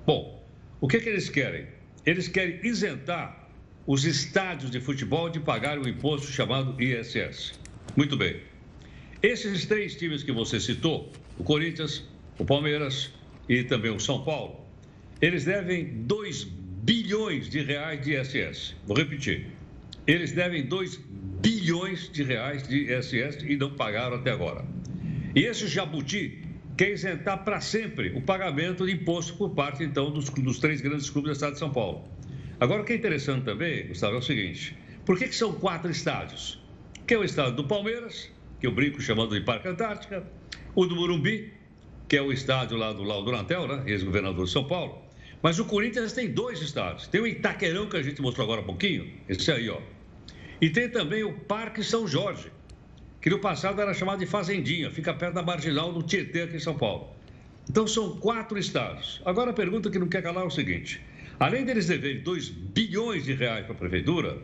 Bom, 0.05 0.43
o 0.79 0.87
que, 0.87 0.99
que 0.99 1.09
eles 1.09 1.29
querem? 1.29 1.67
Eles 2.05 2.27
querem 2.27 2.59
isentar 2.63 3.40
os 3.91 4.05
estádios 4.05 4.71
de 4.71 4.79
futebol 4.79 5.29
de 5.29 5.41
pagar 5.41 5.77
o 5.77 5.85
imposto 5.85 6.31
chamado 6.31 6.81
ISS. 6.81 7.59
Muito 7.93 8.15
bem. 8.15 8.37
Esses 9.21 9.65
três 9.65 9.97
times 9.97 10.23
que 10.23 10.31
você 10.31 10.61
citou, 10.61 11.11
o 11.37 11.43
Corinthians, 11.43 12.07
o 12.39 12.45
Palmeiras 12.45 13.11
e 13.49 13.65
também 13.65 13.91
o 13.91 13.99
São 13.99 14.23
Paulo, 14.23 14.65
eles 15.21 15.43
devem 15.43 16.03
2 16.03 16.45
bilhões 16.45 17.49
de 17.49 17.63
reais 17.63 18.01
de 18.01 18.17
ISS. 18.17 18.77
Vou 18.87 18.95
repetir. 18.95 19.47
Eles 20.07 20.31
devem 20.31 20.65
2 20.65 20.97
bilhões 21.41 22.09
de 22.09 22.23
reais 22.23 22.65
de 22.65 22.89
ISS 22.89 23.43
e 23.43 23.57
não 23.57 23.71
pagaram 23.71 24.15
até 24.15 24.31
agora. 24.31 24.65
E 25.35 25.41
esse 25.41 25.67
Jabuti 25.67 26.41
quer 26.77 26.93
isentar 26.93 27.43
para 27.43 27.59
sempre 27.59 28.13
o 28.15 28.21
pagamento 28.21 28.85
de 28.85 28.93
imposto 28.93 29.33
por 29.33 29.49
parte, 29.49 29.83
então, 29.83 30.09
dos, 30.09 30.29
dos, 30.29 30.59
três 30.59 30.79
grandes 30.79 31.09
clubes 31.09 31.31
do 31.31 31.33
estado 31.33 31.53
de 31.53 31.59
São 31.59 31.73
Paulo. 31.73 32.07
Agora, 32.61 32.83
o 32.83 32.85
que 32.85 32.93
é 32.93 32.95
interessante 32.95 33.43
também, 33.43 33.87
Gustavo, 33.87 34.15
é 34.15 34.19
o 34.19 34.21
seguinte: 34.21 34.77
por 35.03 35.17
que, 35.17 35.27
que 35.27 35.35
são 35.35 35.51
quatro 35.51 35.89
estádios? 35.89 36.61
Que 37.07 37.15
é 37.15 37.17
o 37.17 37.23
estádio 37.23 37.55
do 37.55 37.63
Palmeiras, 37.63 38.29
que 38.59 38.67
eu 38.67 38.71
brinco 38.71 39.01
chamando 39.01 39.33
de 39.33 39.43
Parque 39.43 39.67
Antártica, 39.67 40.23
o 40.75 40.85
do 40.85 40.95
Morumbi, 40.95 41.51
que 42.07 42.15
é 42.15 42.21
o 42.21 42.31
estádio 42.31 42.77
lá 42.77 42.93
do 42.93 43.01
Laudo 43.01 43.31
Natel, 43.31 43.67
né, 43.67 43.83
ex-governador 43.87 44.45
de 44.45 44.51
São 44.51 44.63
Paulo. 44.63 45.01
Mas 45.41 45.57
o 45.57 45.65
Corinthians 45.65 46.13
tem 46.13 46.29
dois 46.29 46.61
estádios. 46.61 47.07
Tem 47.07 47.19
o 47.19 47.25
Itaquerão, 47.25 47.87
que 47.89 47.97
a 47.97 48.03
gente 48.03 48.21
mostrou 48.21 48.45
agora 48.45 48.61
há 48.61 48.63
pouquinho, 48.63 49.11
esse 49.27 49.51
aí, 49.51 49.67
ó. 49.67 49.81
E 50.61 50.69
tem 50.69 50.87
também 50.87 51.23
o 51.23 51.33
Parque 51.33 51.83
São 51.83 52.07
Jorge, 52.07 52.51
que 53.19 53.31
no 53.31 53.39
passado 53.39 53.81
era 53.81 53.91
chamado 53.95 54.19
de 54.19 54.27
Fazendinha, 54.27 54.91
fica 54.91 55.15
perto 55.15 55.33
da 55.33 55.41
Marginal 55.41 55.91
do 55.91 56.03
Tietê, 56.03 56.43
aqui 56.43 56.57
em 56.57 56.59
São 56.59 56.77
Paulo. 56.77 57.09
Então 57.67 57.87
são 57.87 58.17
quatro 58.17 58.59
estádios. 58.59 59.19
Agora 59.25 59.49
a 59.49 59.53
pergunta 59.53 59.89
que 59.89 59.97
não 59.97 60.07
quer 60.07 60.21
calar 60.21 60.43
é 60.43 60.47
o 60.47 60.51
seguinte: 60.51 61.01
além 61.41 61.65
deles 61.65 61.87
deverem 61.87 62.21
2 62.21 62.49
bilhões 62.49 63.23
de 63.23 63.33
reais 63.33 63.65
para 63.65 63.73
a 63.73 63.77
prefeitura, 63.77 64.37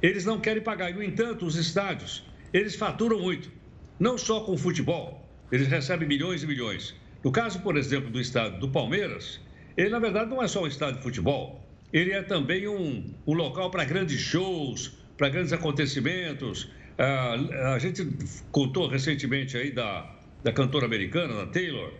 eles 0.00 0.24
não 0.24 0.40
querem 0.40 0.62
pagar. 0.62 0.90
E, 0.90 0.94
no 0.94 1.02
entanto, 1.02 1.44
os 1.44 1.54
estádios, 1.54 2.24
eles 2.50 2.74
faturam 2.74 3.20
muito. 3.20 3.50
Não 3.98 4.16
só 4.16 4.40
com 4.40 4.56
futebol, 4.56 5.28
eles 5.52 5.68
recebem 5.68 6.08
milhões 6.08 6.42
e 6.42 6.46
milhões. 6.46 6.96
No 7.22 7.30
caso, 7.30 7.60
por 7.60 7.76
exemplo, 7.76 8.08
do 8.08 8.18
estádio 8.18 8.58
do 8.58 8.70
Palmeiras, 8.70 9.38
ele 9.76 9.90
na 9.90 9.98
verdade 9.98 10.30
não 10.30 10.42
é 10.42 10.48
só 10.48 10.62
um 10.62 10.66
estádio 10.66 10.96
de 10.96 11.02
futebol, 11.02 11.62
ele 11.92 12.12
é 12.12 12.22
também 12.22 12.66
um, 12.66 13.12
um 13.26 13.34
local 13.34 13.70
para 13.70 13.84
grandes 13.84 14.18
shows, 14.18 14.98
para 15.18 15.28
grandes 15.28 15.52
acontecimentos. 15.52 16.70
Ah, 16.96 17.74
a 17.74 17.78
gente 17.78 18.08
contou 18.50 18.88
recentemente 18.88 19.58
aí 19.58 19.70
da, 19.70 20.10
da 20.42 20.52
cantora 20.52 20.86
americana, 20.86 21.34
da 21.34 21.46
Taylor. 21.46 21.92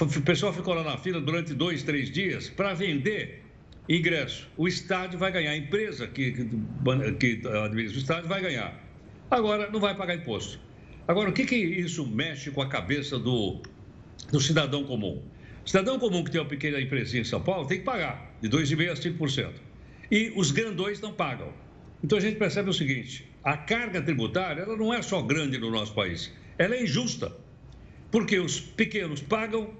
O 0.00 0.20
pessoal 0.22 0.52
ficou 0.52 0.74
lá 0.74 0.84
na 0.84 0.96
fila 0.96 1.20
durante 1.20 1.52
dois, 1.54 1.82
três 1.82 2.08
dias 2.08 2.48
para 2.48 2.72
vender 2.74 3.43
ingresso. 3.88 4.48
O 4.56 4.66
estádio 4.66 5.18
vai 5.18 5.30
ganhar, 5.32 5.50
a 5.50 5.56
empresa 5.56 6.06
que, 6.06 6.32
que, 6.32 6.44
que 7.18 7.48
administra 7.48 7.98
o 7.98 8.00
estádio 8.00 8.28
vai 8.28 8.40
ganhar. 8.40 8.82
Agora, 9.30 9.70
não 9.70 9.80
vai 9.80 9.94
pagar 9.94 10.14
imposto. 10.14 10.58
Agora, 11.06 11.30
o 11.30 11.32
que, 11.32 11.44
que 11.44 11.56
isso 11.56 12.06
mexe 12.06 12.50
com 12.50 12.62
a 12.62 12.68
cabeça 12.68 13.18
do, 13.18 13.60
do 14.30 14.40
cidadão 14.40 14.84
comum? 14.84 15.22
O 15.64 15.68
cidadão 15.68 15.98
comum 15.98 16.22
que 16.22 16.30
tem 16.30 16.40
uma 16.40 16.48
pequena 16.48 16.80
empresa 16.80 17.18
em 17.18 17.24
São 17.24 17.42
Paulo 17.42 17.66
tem 17.66 17.78
que 17.78 17.84
pagar 17.84 18.34
de 18.40 18.48
2,5% 18.48 18.90
a 18.90 18.94
5%. 18.94 19.52
E 20.10 20.32
os 20.36 20.50
grandões 20.50 21.00
não 21.00 21.12
pagam. 21.12 21.52
Então 22.02 22.18
a 22.18 22.20
gente 22.20 22.36
percebe 22.36 22.68
o 22.68 22.72
seguinte: 22.72 23.26
a 23.42 23.56
carga 23.56 24.00
tributária 24.02 24.62
ela 24.62 24.76
não 24.76 24.92
é 24.92 25.00
só 25.02 25.22
grande 25.22 25.58
no 25.58 25.70
nosso 25.70 25.94
país, 25.94 26.32
ela 26.58 26.74
é 26.74 26.82
injusta. 26.82 27.34
Porque 28.10 28.38
os 28.38 28.60
pequenos 28.60 29.20
pagam 29.20 29.74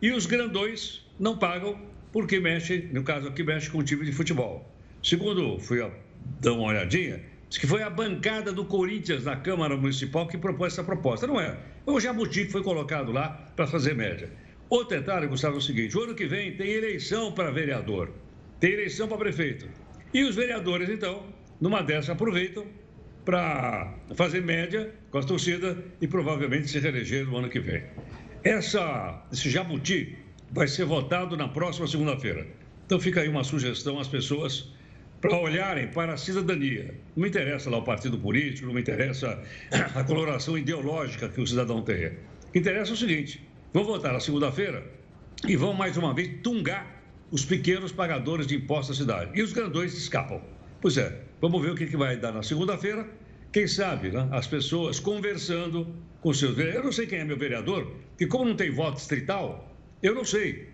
e 0.00 0.12
os 0.12 0.26
grandões 0.26 1.04
não 1.18 1.36
pagam, 1.36 1.80
porque 2.12 2.40
mexe, 2.40 2.88
no 2.92 3.02
caso 3.02 3.28
aqui, 3.28 3.42
mexe 3.42 3.70
com 3.70 3.78
o 3.78 3.82
time 3.82 4.04
de 4.04 4.12
futebol. 4.12 4.68
Segundo 5.02 5.58
fui 5.58 5.78
dar 6.40 6.52
uma 6.52 6.64
olhadinha, 6.64 7.20
diz 7.48 7.58
que 7.58 7.66
foi 7.66 7.82
a 7.82 7.90
bancada 7.90 8.52
do 8.52 8.64
Corinthians 8.64 9.24
na 9.24 9.36
Câmara 9.36 9.76
Municipal 9.76 10.26
que 10.26 10.36
propôs 10.36 10.72
essa 10.72 10.84
proposta. 10.84 11.26
Não 11.26 11.40
é. 11.40 11.56
O 11.86 11.98
Jabuti 11.98 12.46
que 12.46 12.52
foi 12.52 12.62
colocado 12.62 13.12
lá 13.12 13.28
para 13.56 13.66
fazer 13.66 13.94
média. 13.94 14.30
Outro 14.68 14.96
detalhe, 14.96 15.26
Gustavo, 15.26 15.56
é 15.56 15.58
o 15.58 15.62
seguinte: 15.62 15.96
o 15.96 16.02
ano 16.02 16.14
que 16.14 16.26
vem 16.26 16.56
tem 16.56 16.70
eleição 16.70 17.32
para 17.32 17.50
vereador, 17.50 18.12
tem 18.60 18.72
eleição 18.72 19.08
para 19.08 19.18
prefeito. 19.18 19.68
E 20.12 20.22
os 20.24 20.36
vereadores, 20.36 20.88
então, 20.88 21.26
numa 21.60 21.82
dessas 21.82 22.10
aproveitam 22.10 22.66
para 23.24 23.94
fazer 24.14 24.42
média 24.42 24.92
com 25.10 25.18
a 25.18 25.22
torcida 25.22 25.76
e 26.00 26.06
provavelmente 26.06 26.68
se 26.68 26.78
reeleger 26.78 27.26
no 27.26 27.36
ano 27.36 27.48
que 27.48 27.60
vem. 27.60 27.82
Essa, 28.42 29.22
esse 29.32 29.50
jabuti 29.50 30.16
vai 30.52 30.68
ser 30.68 30.84
votado 30.84 31.36
na 31.36 31.48
próxima 31.48 31.86
segunda-feira. 31.86 32.46
Então 32.86 32.98
fica 32.98 33.20
aí 33.20 33.28
uma 33.28 33.44
sugestão 33.44 33.98
às 33.98 34.08
pessoas 34.08 34.72
para 35.20 35.38
olharem 35.38 35.88
para 35.88 36.14
a 36.14 36.16
cidadania. 36.16 36.94
Não 37.14 37.22
me 37.22 37.28
interessa 37.28 37.70
lá 37.70 37.78
o 37.78 37.82
partido 37.82 38.18
político, 38.18 38.66
não 38.66 38.74
me 38.74 38.80
interessa 38.80 39.40
a 39.94 40.02
coloração 40.02 40.56
ideológica 40.56 41.28
que 41.28 41.40
o 41.40 41.46
cidadão 41.46 41.84
que 41.84 42.58
interessa 42.58 42.92
o 42.92 42.96
seguinte: 42.96 43.46
vão 43.72 43.84
votar 43.84 44.12
na 44.12 44.20
segunda-feira 44.20 44.84
e 45.46 45.56
vão 45.56 45.72
mais 45.72 45.96
uma 45.96 46.14
vez 46.14 46.40
tungar 46.42 47.00
os 47.30 47.44
pequenos 47.44 47.92
pagadores 47.92 48.46
de 48.46 48.56
impostos 48.56 48.98
da 48.98 49.04
cidade. 49.04 49.38
E 49.38 49.42
os 49.42 49.52
grandões 49.52 49.94
escapam. 49.94 50.40
Pois 50.80 50.96
é, 50.96 51.20
vamos 51.40 51.62
ver 51.62 51.70
o 51.70 51.74
que, 51.74 51.86
que 51.86 51.96
vai 51.96 52.16
dar 52.16 52.32
na 52.32 52.42
segunda-feira. 52.42 53.06
Quem 53.52 53.66
sabe, 53.66 54.10
né? 54.10 54.28
as 54.30 54.46
pessoas 54.46 54.98
conversando 54.98 55.94
com 56.20 56.32
seus 56.32 56.54
vereadores. 56.54 56.76
Eu 56.76 56.84
não 56.84 56.92
sei 56.92 57.06
quem 57.06 57.18
é 57.20 57.24
meu 57.24 57.36
vereador, 57.36 57.94
que 58.16 58.26
como 58.26 58.44
não 58.44 58.54
tem 58.54 58.70
voto 58.70 58.96
distrital, 58.96 59.69
eu 60.02 60.14
não 60.14 60.24
sei. 60.24 60.68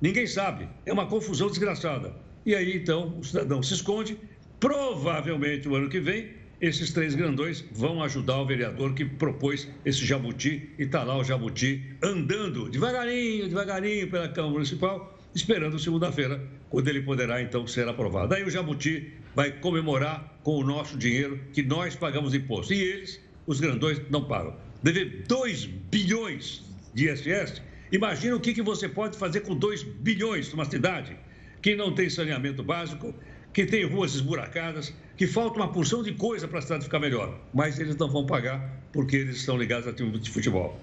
Ninguém 0.00 0.26
sabe. 0.26 0.68
É 0.86 0.92
uma 0.92 1.06
confusão 1.06 1.48
desgraçada. 1.48 2.14
E 2.46 2.54
aí, 2.54 2.76
então, 2.76 3.18
o 3.18 3.24
cidadão 3.24 3.62
se 3.62 3.74
esconde. 3.74 4.16
Provavelmente, 4.60 5.68
o 5.68 5.74
ano 5.74 5.88
que 5.88 6.00
vem, 6.00 6.30
esses 6.60 6.92
três 6.92 7.14
grandões 7.14 7.64
vão 7.72 8.02
ajudar 8.02 8.40
o 8.40 8.46
vereador 8.46 8.94
que 8.94 9.04
propôs 9.04 9.68
esse 9.84 10.04
jabuti. 10.04 10.70
E 10.78 10.84
está 10.84 11.02
lá 11.02 11.16
o 11.16 11.24
jabuti 11.24 11.84
andando 12.02 12.68
devagarinho, 12.68 13.48
devagarinho 13.48 14.08
pela 14.08 14.28
Câmara 14.28 14.54
Municipal, 14.54 15.18
esperando 15.34 15.78
segunda-feira, 15.78 16.40
quando 16.70 16.88
ele 16.88 17.02
poderá, 17.02 17.42
então, 17.42 17.66
ser 17.66 17.88
aprovado. 17.88 18.34
Aí 18.34 18.44
o 18.44 18.50
jabuti 18.50 19.12
vai 19.34 19.52
comemorar 19.52 20.38
com 20.42 20.56
o 20.58 20.64
nosso 20.64 20.96
dinheiro 20.96 21.40
que 21.52 21.62
nós 21.62 21.96
pagamos 21.96 22.34
imposto. 22.34 22.72
E 22.72 22.80
eles, 22.80 23.20
os 23.46 23.60
grandões, 23.60 24.00
não 24.10 24.24
pagam. 24.24 24.56
Dever 24.82 25.24
2 25.26 25.64
bilhões 25.64 26.64
de 26.94 27.08
ISS, 27.08 27.62
imagina 27.90 28.36
o 28.36 28.40
que, 28.40 28.54
que 28.54 28.62
você 28.62 28.88
pode 28.88 29.16
fazer 29.16 29.40
com 29.40 29.54
2 29.54 29.82
bilhões 29.82 30.50
numa 30.50 30.64
cidade 30.64 31.16
que 31.60 31.74
não 31.74 31.92
tem 31.92 32.08
saneamento 32.08 32.62
básico, 32.62 33.14
que 33.52 33.66
tem 33.66 33.84
ruas 33.84 34.14
esburacadas, 34.14 34.92
que 35.16 35.26
falta 35.26 35.56
uma 35.56 35.72
porção 35.72 36.02
de 36.02 36.12
coisa 36.12 36.46
para 36.46 36.60
a 36.60 36.62
cidade 36.62 36.84
ficar 36.84 37.00
melhor. 37.00 37.40
Mas 37.52 37.78
eles 37.78 37.96
não 37.96 38.08
vão 38.08 38.24
pagar 38.24 38.60
porque 38.92 39.16
eles 39.16 39.36
estão 39.36 39.56
ligados 39.56 39.88
a 39.88 39.92
time 39.92 40.16
de 40.18 40.30
futebol. 40.30 40.78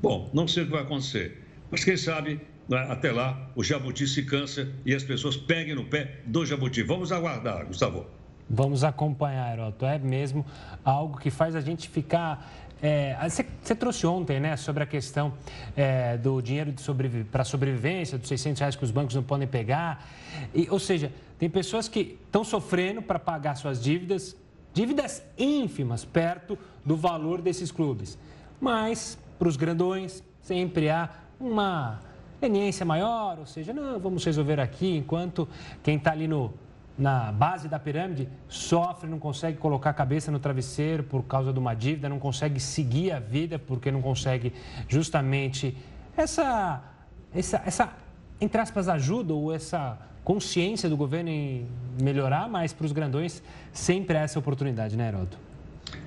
Bom, 0.00 0.30
não 0.32 0.46
sei 0.46 0.62
o 0.62 0.66
que 0.66 0.72
vai 0.72 0.82
acontecer, 0.82 1.42
mas 1.70 1.84
quem 1.84 1.96
sabe 1.96 2.40
né, 2.68 2.86
até 2.88 3.10
lá 3.10 3.50
o 3.56 3.64
jabuti 3.64 4.06
se 4.06 4.22
cansa 4.22 4.72
e 4.86 4.94
as 4.94 5.02
pessoas 5.02 5.36
peguem 5.36 5.74
no 5.74 5.84
pé 5.84 6.20
do 6.24 6.46
jabuti. 6.46 6.82
Vamos 6.82 7.10
aguardar, 7.10 7.66
Gustavo. 7.66 8.19
Vamos 8.52 8.82
acompanhar, 8.82 9.52
Heroto. 9.52 9.86
É 9.86 9.96
mesmo 9.96 10.44
algo 10.84 11.20
que 11.20 11.30
faz 11.30 11.54
a 11.54 11.60
gente 11.60 11.88
ficar. 11.88 12.50
É, 12.82 13.16
você, 13.28 13.46
você, 13.62 13.74
trouxe 13.76 14.04
ontem, 14.06 14.40
né, 14.40 14.56
sobre 14.56 14.82
a 14.82 14.86
questão 14.86 15.34
é, 15.76 16.16
do 16.16 16.42
dinheiro 16.42 16.74
para 17.30 17.44
sobrevivência, 17.44 18.18
dos 18.18 18.26
600 18.26 18.58
reais 18.58 18.74
que 18.74 18.82
os 18.82 18.90
bancos 18.90 19.14
não 19.14 19.22
podem 19.22 19.46
pegar. 19.46 20.04
E, 20.52 20.66
ou 20.68 20.80
seja, 20.80 21.12
tem 21.38 21.48
pessoas 21.48 21.86
que 21.86 22.18
estão 22.24 22.42
sofrendo 22.42 23.00
para 23.00 23.20
pagar 23.20 23.54
suas 23.54 23.80
dívidas, 23.80 24.34
dívidas 24.74 25.22
ínfimas, 25.38 26.04
perto 26.04 26.58
do 26.84 26.96
valor 26.96 27.40
desses 27.40 27.70
clubes. 27.70 28.18
Mas, 28.60 29.16
para 29.38 29.46
os 29.46 29.56
grandões, 29.56 30.24
sempre 30.42 30.90
há 30.90 31.08
uma 31.38 32.00
leniência 32.42 32.84
maior, 32.84 33.38
ou 33.38 33.46
seja, 33.46 33.72
não, 33.72 34.00
vamos 34.00 34.24
resolver 34.24 34.58
aqui, 34.58 34.96
enquanto 34.96 35.48
quem 35.82 35.96
está 35.96 36.10
ali 36.12 36.26
no, 36.26 36.52
na 37.00 37.32
base 37.32 37.66
da 37.66 37.78
pirâmide 37.78 38.28
sofre, 38.46 39.08
não 39.08 39.18
consegue 39.18 39.56
colocar 39.56 39.90
a 39.90 39.94
cabeça 39.94 40.30
no 40.30 40.38
travesseiro 40.38 41.02
por 41.02 41.24
causa 41.24 41.52
de 41.52 41.58
uma 41.58 41.74
dívida, 41.74 42.08
não 42.08 42.18
consegue 42.18 42.60
seguir 42.60 43.10
a 43.10 43.18
vida 43.18 43.58
porque 43.58 43.90
não 43.90 44.02
consegue 44.02 44.52
justamente 44.86 45.74
essa, 46.14 46.84
essa, 47.34 47.62
essa 47.64 47.92
entre 48.38 48.60
aspas, 48.60 48.86
ajuda 48.88 49.32
ou 49.32 49.52
essa 49.52 49.98
consciência 50.22 50.90
do 50.90 50.96
governo 50.96 51.30
em 51.30 51.66
melhorar, 52.00 52.48
mas 52.48 52.72
para 52.72 52.84
os 52.84 52.92
grandões 52.92 53.42
sempre 53.72 54.18
há 54.18 54.20
essa 54.20 54.38
oportunidade, 54.38 54.94
né, 54.94 55.08
Heroto? 55.08 55.38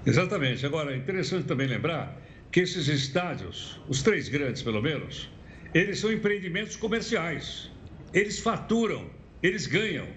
Exatamente. 0.06 0.64
Agora, 0.64 0.94
é 0.94 0.98
interessante 0.98 1.46
também 1.46 1.68
lembrar 1.68 2.16
que 2.52 2.60
esses 2.60 2.88
estádios, 2.88 3.82
os 3.90 4.04
três 4.04 4.30
grandes 4.30 4.62
pelo 4.62 4.80
menos, 4.80 5.28
eles 5.74 6.00
são 6.00 6.12
empreendimentos 6.12 6.76
comerciais. 6.76 7.72
Eles 8.14 8.40
faturam, 8.40 9.08
eles 9.42 9.66
ganham. 9.66 10.08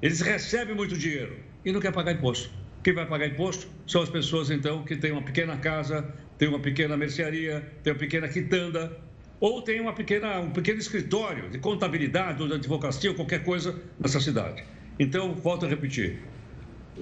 Eles 0.00 0.20
recebem 0.20 0.76
muito 0.76 0.96
dinheiro 0.96 1.36
e 1.64 1.72
não 1.72 1.80
quer 1.80 1.92
pagar 1.92 2.12
imposto. 2.12 2.50
Quem 2.84 2.94
vai 2.94 3.04
pagar 3.04 3.26
imposto 3.26 3.66
são 3.84 4.00
as 4.00 4.08
pessoas, 4.08 4.48
então, 4.48 4.84
que 4.84 4.96
têm 4.96 5.10
uma 5.10 5.22
pequena 5.22 5.56
casa, 5.56 6.14
têm 6.38 6.48
uma 6.48 6.60
pequena 6.60 6.96
mercearia, 6.96 7.60
têm 7.82 7.92
uma 7.92 7.98
pequena 7.98 8.28
quitanda, 8.28 8.96
ou 9.40 9.60
tem 9.60 9.80
uma 9.80 9.92
pequena, 9.92 10.38
um 10.38 10.50
pequeno 10.50 10.78
escritório 10.78 11.50
de 11.50 11.58
contabilidade 11.58 12.40
ou 12.40 12.46
de 12.46 12.54
advocacia 12.54 13.10
ou 13.10 13.16
qualquer 13.16 13.42
coisa 13.42 13.74
nessa 13.98 14.20
cidade. 14.20 14.62
Então, 15.00 15.34
volto 15.34 15.66
a 15.66 15.68
repetir, 15.68 16.22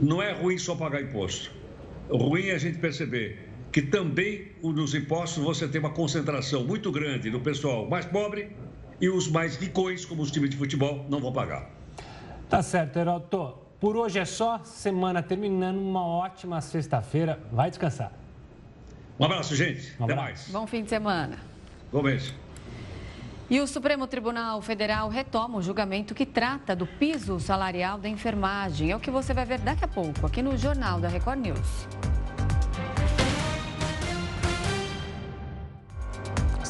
não 0.00 0.22
é 0.22 0.32
ruim 0.32 0.56
só 0.56 0.74
pagar 0.74 1.02
imposto. 1.02 1.50
O 2.08 2.16
ruim 2.16 2.46
é 2.46 2.54
a 2.54 2.58
gente 2.58 2.78
perceber 2.78 3.46
que 3.72 3.82
também 3.82 4.52
nos 4.62 4.94
impostos 4.94 5.42
você 5.44 5.68
tem 5.68 5.80
uma 5.80 5.90
concentração 5.90 6.64
muito 6.64 6.90
grande 6.90 7.28
do 7.28 7.40
pessoal 7.40 7.86
mais 7.90 8.06
pobre 8.06 8.56
e 8.98 9.10
os 9.10 9.28
mais 9.28 9.56
ricões, 9.56 10.06
como 10.06 10.22
os 10.22 10.30
times 10.30 10.48
de 10.48 10.56
futebol, 10.56 11.06
não 11.10 11.20
vão 11.20 11.32
pagar. 11.32 11.75
Tá 12.48 12.62
certo, 12.62 12.98
Heroto. 12.98 13.58
Por 13.80 13.96
hoje 13.96 14.18
é 14.18 14.24
só. 14.24 14.60
Semana 14.64 15.22
terminando. 15.22 15.78
Uma 15.78 16.04
ótima 16.04 16.60
sexta-feira. 16.60 17.40
Vai 17.52 17.70
descansar. 17.70 18.12
Um 19.18 19.24
abraço, 19.24 19.56
gente. 19.56 19.94
Um 19.98 20.04
abraço. 20.04 20.20
Até 20.20 20.28
mais. 20.28 20.48
Bom 20.50 20.66
fim 20.66 20.82
de 20.82 20.90
semana. 20.90 21.38
Bom 21.92 22.02
mês. 22.02 22.34
E 23.48 23.60
o 23.60 23.66
Supremo 23.66 24.06
Tribunal 24.06 24.60
Federal 24.60 25.08
retoma 25.08 25.58
o 25.58 25.62
julgamento 25.62 26.14
que 26.14 26.26
trata 26.26 26.74
do 26.74 26.86
piso 26.86 27.38
salarial 27.38 27.96
da 27.96 28.08
enfermagem. 28.08 28.90
É 28.90 28.96
o 28.96 29.00
que 29.00 29.10
você 29.10 29.32
vai 29.32 29.44
ver 29.44 29.60
daqui 29.60 29.84
a 29.84 29.88
pouco 29.88 30.26
aqui 30.26 30.42
no 30.42 30.56
Jornal 30.56 31.00
da 31.00 31.08
Record 31.08 31.38
News. 31.38 31.86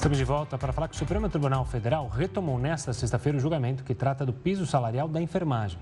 Estamos 0.07 0.19
de 0.19 0.25
volta 0.25 0.57
para 0.57 0.73
falar 0.73 0.87
que 0.87 0.95
o 0.95 0.99
Supremo 0.99 1.29
Tribunal 1.29 1.65
Federal 1.65 2.07
retomou 2.07 2.61
nesta 2.61 2.93
sexta-feira 2.93 3.39
o 3.39 3.41
julgamento 3.41 3.83
que 3.83 3.93
trata 3.93 4.25
do 4.25 4.33
piso 4.33 4.65
salarial 4.65 5.09
da 5.09 5.21
enfermagem. 5.21 5.81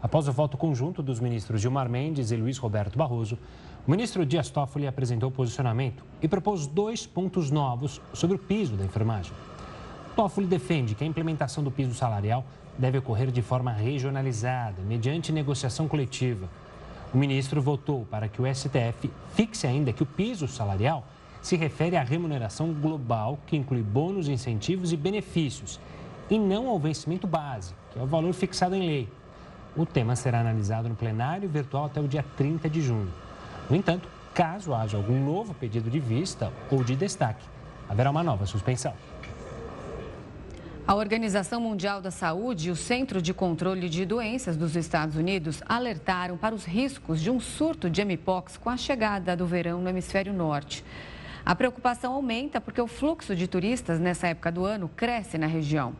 Após 0.00 0.28
o 0.28 0.32
voto 0.32 0.56
conjunto 0.56 1.02
dos 1.02 1.18
ministros 1.18 1.60
Gilmar 1.60 1.88
Mendes 1.88 2.30
e 2.30 2.36
Luiz 2.36 2.58
Roberto 2.58 2.96
Barroso, 2.96 3.36
o 3.84 3.90
ministro 3.90 4.24
Dias 4.24 4.48
Toffoli 4.50 4.86
apresentou 4.86 5.32
posicionamento 5.32 6.04
e 6.22 6.28
propôs 6.28 6.68
dois 6.68 7.08
pontos 7.08 7.50
novos 7.50 8.00
sobre 8.12 8.36
o 8.36 8.38
piso 8.38 8.76
da 8.76 8.84
enfermagem. 8.84 9.32
Toffoli 10.14 10.46
defende 10.46 10.94
que 10.94 11.02
a 11.02 11.06
implementação 11.08 11.64
do 11.64 11.70
piso 11.72 11.92
salarial 11.92 12.44
deve 12.78 12.98
ocorrer 12.98 13.32
de 13.32 13.42
forma 13.42 13.72
regionalizada, 13.72 14.80
mediante 14.82 15.32
negociação 15.32 15.88
coletiva. 15.88 16.48
O 17.12 17.18
ministro 17.18 17.60
votou 17.60 18.06
para 18.08 18.28
que 18.28 18.40
o 18.40 18.46
STF 18.46 19.10
fixe 19.34 19.66
ainda 19.66 19.92
que 19.92 20.04
o 20.04 20.06
piso 20.06 20.46
salarial 20.46 21.04
se 21.46 21.54
refere 21.54 21.96
à 21.96 22.02
remuneração 22.02 22.72
global, 22.72 23.38
que 23.46 23.56
inclui 23.56 23.80
bônus, 23.80 24.26
incentivos 24.26 24.92
e 24.92 24.96
benefícios, 24.96 25.78
e 26.28 26.36
não 26.40 26.68
ao 26.68 26.76
vencimento 26.76 27.24
base, 27.24 27.72
que 27.92 28.00
é 28.00 28.02
o 28.02 28.06
valor 28.06 28.32
fixado 28.32 28.74
em 28.74 28.84
lei. 28.84 29.08
O 29.76 29.86
tema 29.86 30.16
será 30.16 30.40
analisado 30.40 30.88
no 30.88 30.96
plenário 30.96 31.48
virtual 31.48 31.84
até 31.84 32.00
o 32.00 32.08
dia 32.08 32.24
30 32.36 32.68
de 32.68 32.82
junho. 32.82 33.12
No 33.70 33.76
entanto, 33.76 34.08
caso 34.34 34.74
haja 34.74 34.96
algum 34.96 35.24
novo 35.24 35.54
pedido 35.54 35.88
de 35.88 36.00
vista 36.00 36.52
ou 36.68 36.82
de 36.82 36.96
destaque, 36.96 37.46
haverá 37.88 38.10
uma 38.10 38.24
nova 38.24 38.44
suspensão. 38.44 38.94
A 40.84 40.96
Organização 40.96 41.60
Mundial 41.60 42.00
da 42.00 42.10
Saúde 42.10 42.68
e 42.68 42.72
o 42.72 42.76
Centro 42.76 43.22
de 43.22 43.32
Controle 43.32 43.88
de 43.88 44.04
Doenças 44.04 44.56
dos 44.56 44.74
Estados 44.74 45.14
Unidos 45.14 45.62
alertaram 45.64 46.36
para 46.36 46.56
os 46.56 46.64
riscos 46.64 47.20
de 47.20 47.30
um 47.30 47.38
surto 47.38 47.88
de 47.88 48.04
mpox 48.04 48.56
com 48.56 48.68
a 48.68 48.76
chegada 48.76 49.36
do 49.36 49.46
verão 49.46 49.80
no 49.80 49.88
hemisfério 49.88 50.32
norte. 50.32 50.84
A 51.46 51.54
preocupação 51.54 52.12
aumenta 52.14 52.60
porque 52.60 52.80
o 52.80 52.88
fluxo 52.88 53.36
de 53.36 53.46
turistas 53.46 54.00
nessa 54.00 54.26
época 54.26 54.50
do 54.50 54.64
ano 54.64 54.90
cresce 54.96 55.38
na 55.38 55.46
região. 55.46 55.94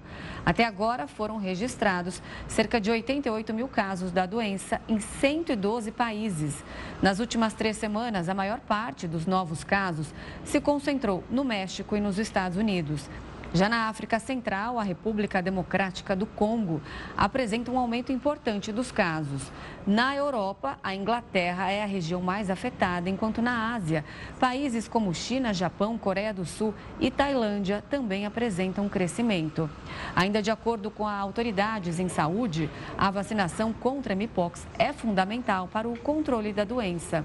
Até 0.45 0.65
agora 0.65 1.07
foram 1.07 1.37
registrados 1.37 2.21
cerca 2.49 2.81
de 2.81 2.91
88 2.91 3.55
mil 3.55 3.69
casos 3.69 4.11
da 4.11 4.27
doença 4.27 4.81
em 4.89 4.99
112 4.99 5.93
países. 5.93 6.65
Nas 7.01 7.21
últimas 7.21 7.55
três 7.55 7.77
semanas, 7.77 8.29
a 8.29 8.35
maior 8.35 8.59
parte 8.59 9.07
dos 9.07 9.25
novos 9.25 9.63
casos 9.63 10.13
se 10.45 10.61
concentrou 10.61 11.23
no 11.31 11.45
México 11.45 11.97
e 11.97 12.01
nos 12.01 12.19
Estados 12.19 12.59
Unidos. 12.59 13.09
Já 13.55 13.69
na 13.69 13.89
África 13.89 14.19
Central, 14.19 14.79
a 14.79 14.83
República 14.83 15.41
Democrática 15.41 16.15
do 16.17 16.27
Congo 16.27 16.83
apresenta 17.17 17.71
um 17.71 17.79
aumento 17.79 18.13
importante 18.13 18.73
dos 18.73 18.91
casos. 18.91 19.51
Na 19.87 20.15
Europa, 20.15 20.79
a 20.83 20.95
Inglaterra 20.95 21.71
é 21.71 21.83
a 21.83 21.87
região 21.87 22.21
mais 22.21 22.51
afetada, 22.51 23.09
enquanto 23.09 23.41
na 23.41 23.75
Ásia, 23.75 24.05
países 24.39 24.89
como 24.89 25.15
China, 25.15 25.55
Japão, 25.55 25.97
Coreia 25.97 26.35
do 26.35 26.45
Sul 26.45 26.75
e 27.01 27.11
Tailândia 27.11 27.83
também 27.89 28.27
apresentam 28.27 28.89
crescimento. 28.89 29.71
Ainda 30.15 30.43
de 30.43 30.51
acordo 30.51 30.91
com 30.91 31.07
as 31.07 31.21
autoridades 31.21 31.99
em 31.99 32.09
saúde, 32.09 32.69
a 32.99 33.11
vacinação 33.11 33.73
contra 33.73 34.13
a 34.13 34.17
Mpox 34.17 34.67
é 34.79 34.93
fundamental 34.93 35.69
para 35.69 35.89
o 35.89 35.99
controle 35.99 36.53
da 36.53 36.65
doença. 36.65 37.25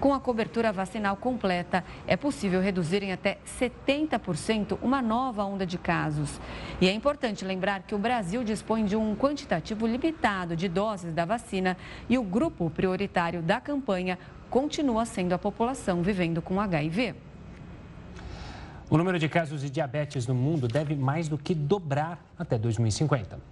Com 0.00 0.14
a 0.14 0.18
cobertura 0.18 0.72
vacinal 0.72 1.14
completa, 1.14 1.84
é 2.06 2.16
possível 2.16 2.58
reduzir 2.58 3.02
em 3.02 3.12
até 3.12 3.36
70% 3.60 4.78
uma 4.80 5.02
nova 5.02 5.44
onda 5.44 5.66
de 5.66 5.76
casos. 5.76 6.40
E 6.80 6.88
é 6.88 6.92
importante 6.92 7.44
lembrar 7.44 7.82
que 7.82 7.94
o 7.94 7.98
Brasil 7.98 8.42
dispõe 8.42 8.86
de 8.86 8.96
um 8.96 9.14
quantitativo 9.14 9.86
limitado 9.86 10.56
de 10.56 10.68
doses 10.68 11.12
da 11.12 11.26
vacina 11.26 11.76
e 12.08 12.16
o 12.16 12.22
grupo 12.22 12.70
prioritário 12.70 13.42
da 13.42 13.60
campanha 13.60 14.18
continua 14.48 15.04
sendo 15.04 15.34
a 15.34 15.38
população 15.38 16.02
vivendo 16.02 16.40
com 16.40 16.58
HIV. 16.58 17.14
O 18.88 18.96
número 18.96 19.18
de 19.18 19.28
casos 19.28 19.60
de 19.60 19.68
diabetes 19.68 20.26
no 20.26 20.34
mundo 20.34 20.66
deve 20.66 20.96
mais 20.96 21.28
do 21.28 21.36
que 21.36 21.54
dobrar 21.54 22.24
até 22.38 22.56
2050. 22.56 23.49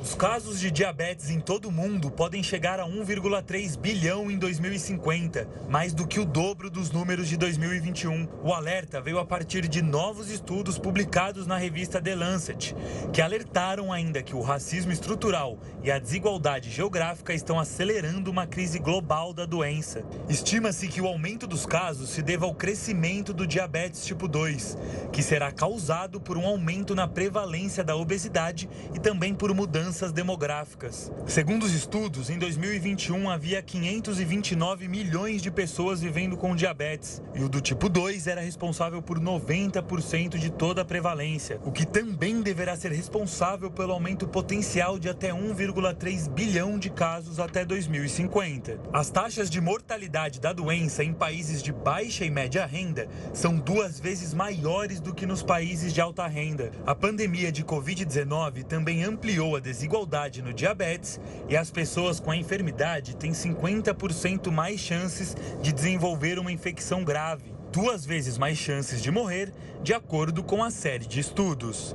Os 0.00 0.14
casos 0.14 0.60
de 0.60 0.70
diabetes 0.70 1.28
em 1.28 1.40
todo 1.40 1.66
o 1.66 1.72
mundo 1.72 2.08
podem 2.08 2.40
chegar 2.40 2.78
a 2.78 2.86
1,3 2.86 3.76
bilhão 3.76 4.30
em 4.30 4.38
2050, 4.38 5.48
mais 5.68 5.92
do 5.92 6.06
que 6.06 6.20
o 6.20 6.24
dobro 6.24 6.70
dos 6.70 6.92
números 6.92 7.28
de 7.28 7.36
2021. 7.36 8.28
O 8.44 8.52
alerta 8.54 9.00
veio 9.00 9.18
a 9.18 9.26
partir 9.26 9.66
de 9.66 9.82
novos 9.82 10.30
estudos 10.30 10.78
publicados 10.78 11.48
na 11.48 11.56
revista 11.56 12.00
The 12.00 12.14
Lancet, 12.14 12.76
que 13.12 13.20
alertaram 13.20 13.92
ainda 13.92 14.22
que 14.22 14.36
o 14.36 14.40
racismo 14.40 14.92
estrutural 14.92 15.58
e 15.82 15.90
a 15.90 15.98
desigualdade 15.98 16.70
geográfica 16.70 17.34
estão 17.34 17.58
acelerando 17.58 18.30
uma 18.30 18.46
crise 18.46 18.78
global 18.78 19.34
da 19.34 19.46
doença. 19.46 20.04
Estima-se 20.28 20.86
que 20.86 21.00
o 21.00 21.08
aumento 21.08 21.44
dos 21.44 21.66
casos 21.66 22.10
se 22.10 22.22
deva 22.22 22.46
ao 22.46 22.54
crescimento 22.54 23.32
do 23.32 23.44
diabetes 23.44 24.06
tipo 24.06 24.28
2, 24.28 24.78
que 25.12 25.24
será 25.24 25.50
causado 25.50 26.20
por 26.20 26.38
um 26.38 26.46
aumento 26.46 26.94
na 26.94 27.08
prevalência 27.08 27.82
da 27.82 27.96
obesidade 27.96 28.70
e 28.94 29.00
também 29.00 29.34
por 29.34 29.52
mudanças 29.52 29.87
mudanças 29.88 30.12
demográficas. 30.12 31.10
Segundo 31.26 31.62
os 31.62 31.72
estudos, 31.72 32.28
em 32.28 32.38
2021 32.38 33.30
havia 33.30 33.62
529 33.62 34.86
milhões 34.86 35.40
de 35.40 35.50
pessoas 35.50 36.02
vivendo 36.02 36.36
com 36.36 36.54
diabetes 36.54 37.22
e 37.34 37.42
o 37.42 37.48
do 37.48 37.58
tipo 37.58 37.88
2 37.88 38.26
era 38.26 38.42
responsável 38.42 39.00
por 39.00 39.18
90% 39.18 40.36
de 40.36 40.50
toda 40.50 40.82
a 40.82 40.84
prevalência, 40.84 41.58
o 41.64 41.72
que 41.72 41.86
também 41.86 42.42
deverá 42.42 42.76
ser 42.76 42.92
responsável 42.92 43.70
pelo 43.70 43.94
aumento 43.94 44.28
potencial 44.28 44.98
de 44.98 45.08
até 45.08 45.30
1,3 45.30 46.28
bilhão 46.28 46.78
de 46.78 46.90
casos 46.90 47.40
até 47.40 47.64
2050. 47.64 48.78
As 48.92 49.08
taxas 49.08 49.48
de 49.48 49.58
mortalidade 49.58 50.38
da 50.38 50.52
doença 50.52 51.02
em 51.02 51.14
países 51.14 51.62
de 51.62 51.72
baixa 51.72 52.26
e 52.26 52.30
média 52.30 52.66
renda 52.66 53.08
são 53.32 53.56
duas 53.56 53.98
vezes 53.98 54.34
maiores 54.34 55.00
do 55.00 55.14
que 55.14 55.24
nos 55.24 55.42
países 55.42 55.94
de 55.94 56.00
alta 56.02 56.26
renda. 56.26 56.72
A 56.84 56.94
pandemia 56.94 57.50
de 57.50 57.64
Covid-19 57.64 58.64
também 58.64 59.02
ampliou 59.02 59.56
a 59.56 59.60
desigualdade 59.60 59.77
desigualdade 59.78 60.42
no 60.42 60.52
diabetes 60.52 61.20
e 61.48 61.56
as 61.56 61.70
pessoas 61.70 62.18
com 62.18 62.32
a 62.32 62.36
enfermidade 62.36 63.14
têm 63.14 63.30
50% 63.30 64.50
mais 64.50 64.80
chances 64.80 65.36
de 65.62 65.72
desenvolver 65.72 66.36
uma 66.36 66.50
infecção 66.50 67.04
grave, 67.04 67.54
duas 67.70 68.04
vezes 68.04 68.36
mais 68.36 68.58
chances 68.58 69.00
de 69.00 69.12
morrer, 69.12 69.52
de 69.80 69.94
acordo 69.94 70.42
com 70.42 70.64
a 70.64 70.70
série 70.70 71.06
de 71.06 71.20
estudos. 71.20 71.94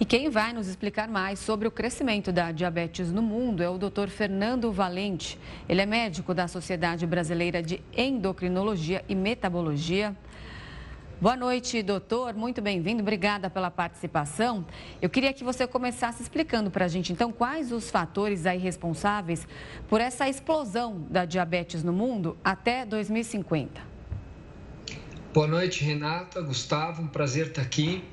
E 0.00 0.04
quem 0.04 0.28
vai 0.28 0.52
nos 0.52 0.66
explicar 0.66 1.06
mais 1.06 1.38
sobre 1.38 1.68
o 1.68 1.70
crescimento 1.70 2.32
da 2.32 2.50
diabetes 2.50 3.12
no 3.12 3.22
mundo 3.22 3.62
é 3.62 3.68
o 3.68 3.78
Dr. 3.78 4.08
Fernando 4.08 4.72
Valente. 4.72 5.38
Ele 5.68 5.82
é 5.82 5.86
médico 5.86 6.34
da 6.34 6.48
Sociedade 6.48 7.06
Brasileira 7.06 7.62
de 7.62 7.80
Endocrinologia 7.96 9.04
e 9.08 9.14
Metabologia. 9.14 10.16
Boa 11.24 11.36
noite, 11.36 11.82
doutor. 11.82 12.34
Muito 12.34 12.60
bem-vindo. 12.60 13.00
Obrigada 13.00 13.48
pela 13.48 13.70
participação. 13.70 14.66
Eu 15.00 15.08
queria 15.08 15.32
que 15.32 15.42
você 15.42 15.66
começasse 15.66 16.22
explicando 16.22 16.70
para 16.70 16.84
a 16.84 16.88
gente, 16.88 17.14
então, 17.14 17.32
quais 17.32 17.72
os 17.72 17.88
fatores 17.88 18.44
aí 18.44 18.58
responsáveis 18.58 19.48
por 19.88 20.02
essa 20.02 20.28
explosão 20.28 21.06
da 21.08 21.24
diabetes 21.24 21.82
no 21.82 21.94
mundo 21.94 22.36
até 22.44 22.84
2050. 22.84 23.80
Boa 25.32 25.46
noite, 25.46 25.82
Renata, 25.82 26.42
Gustavo. 26.42 27.00
Um 27.00 27.08
prazer 27.08 27.46
estar 27.46 27.62
aqui. 27.62 28.04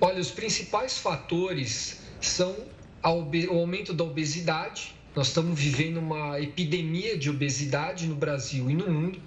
Olha, 0.00 0.20
os 0.20 0.30
principais 0.30 0.96
fatores 0.96 2.02
são 2.20 2.54
o 3.02 3.58
aumento 3.58 3.92
da 3.92 4.04
obesidade. 4.04 4.94
Nós 5.16 5.26
estamos 5.26 5.58
vivendo 5.58 5.96
uma 5.96 6.40
epidemia 6.40 7.18
de 7.18 7.28
obesidade 7.28 8.06
no 8.06 8.14
Brasil 8.14 8.70
e 8.70 8.74
no 8.74 8.88
mundo. 8.88 9.20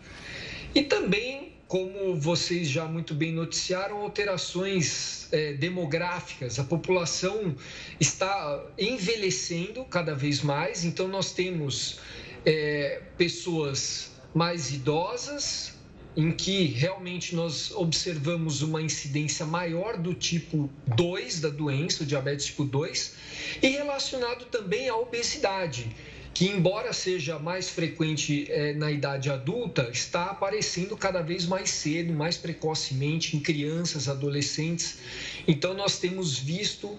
E 0.74 0.82
também 0.82 1.46
como 1.67 2.15
vocês 2.15 2.69
já 2.69 2.86
muito 2.86 3.13
bem 3.13 3.34
noticiaram, 3.34 3.97
alterações 3.97 5.27
é, 5.34 5.53
demográficas. 5.53 6.60
A 6.60 6.63
população 6.63 7.56
está 7.99 8.63
envelhecendo 8.77 9.84
cada 9.86 10.15
vez 10.15 10.41
mais, 10.41 10.86
então 10.86 11.08
nós 11.08 11.34
temos 11.34 11.99
é, 12.45 13.01
pessoas 13.17 14.12
mais 14.34 14.71
idosas, 14.71 15.73
em 16.15 16.32
que 16.32 16.65
realmente 16.65 17.36
nós 17.36 17.69
observamos 17.71 18.62
uma 18.62 18.81
incidência 18.81 19.46
maior 19.46 19.98
do 19.98 20.13
tipo 20.13 20.69
2 20.96 21.42
da 21.42 21.50
doença, 21.50 22.04
o 22.04 22.06
diabetes 22.06 22.48
tipo 22.48 22.63
2, 22.63 23.13
e 23.62 23.67
relacionado 23.67 24.46
também 24.46 24.89
à 24.89 24.96
obesidade 24.96 25.96
que, 26.38 26.46
embora 26.46 26.94
seja 26.94 27.40
mais 27.40 27.67
frequente 27.67 28.46
é, 28.52 28.71
na 28.71 28.92
idade 28.92 29.27
adulta, 29.27 29.90
está 29.92 30.25
aparecendo 30.25 30.96
cada 30.96 31.23
vez 31.23 31.48
mais 31.48 31.71
cedo, 31.71 32.13
mais 32.13 32.38
precocemente 32.38 33.35
em 33.35 33.40
crianças, 33.40 34.08
adolescentes. 34.08 35.00
Então, 35.48 35.73
nós 35.73 35.98
temos 35.98 36.38
visto 36.38 36.96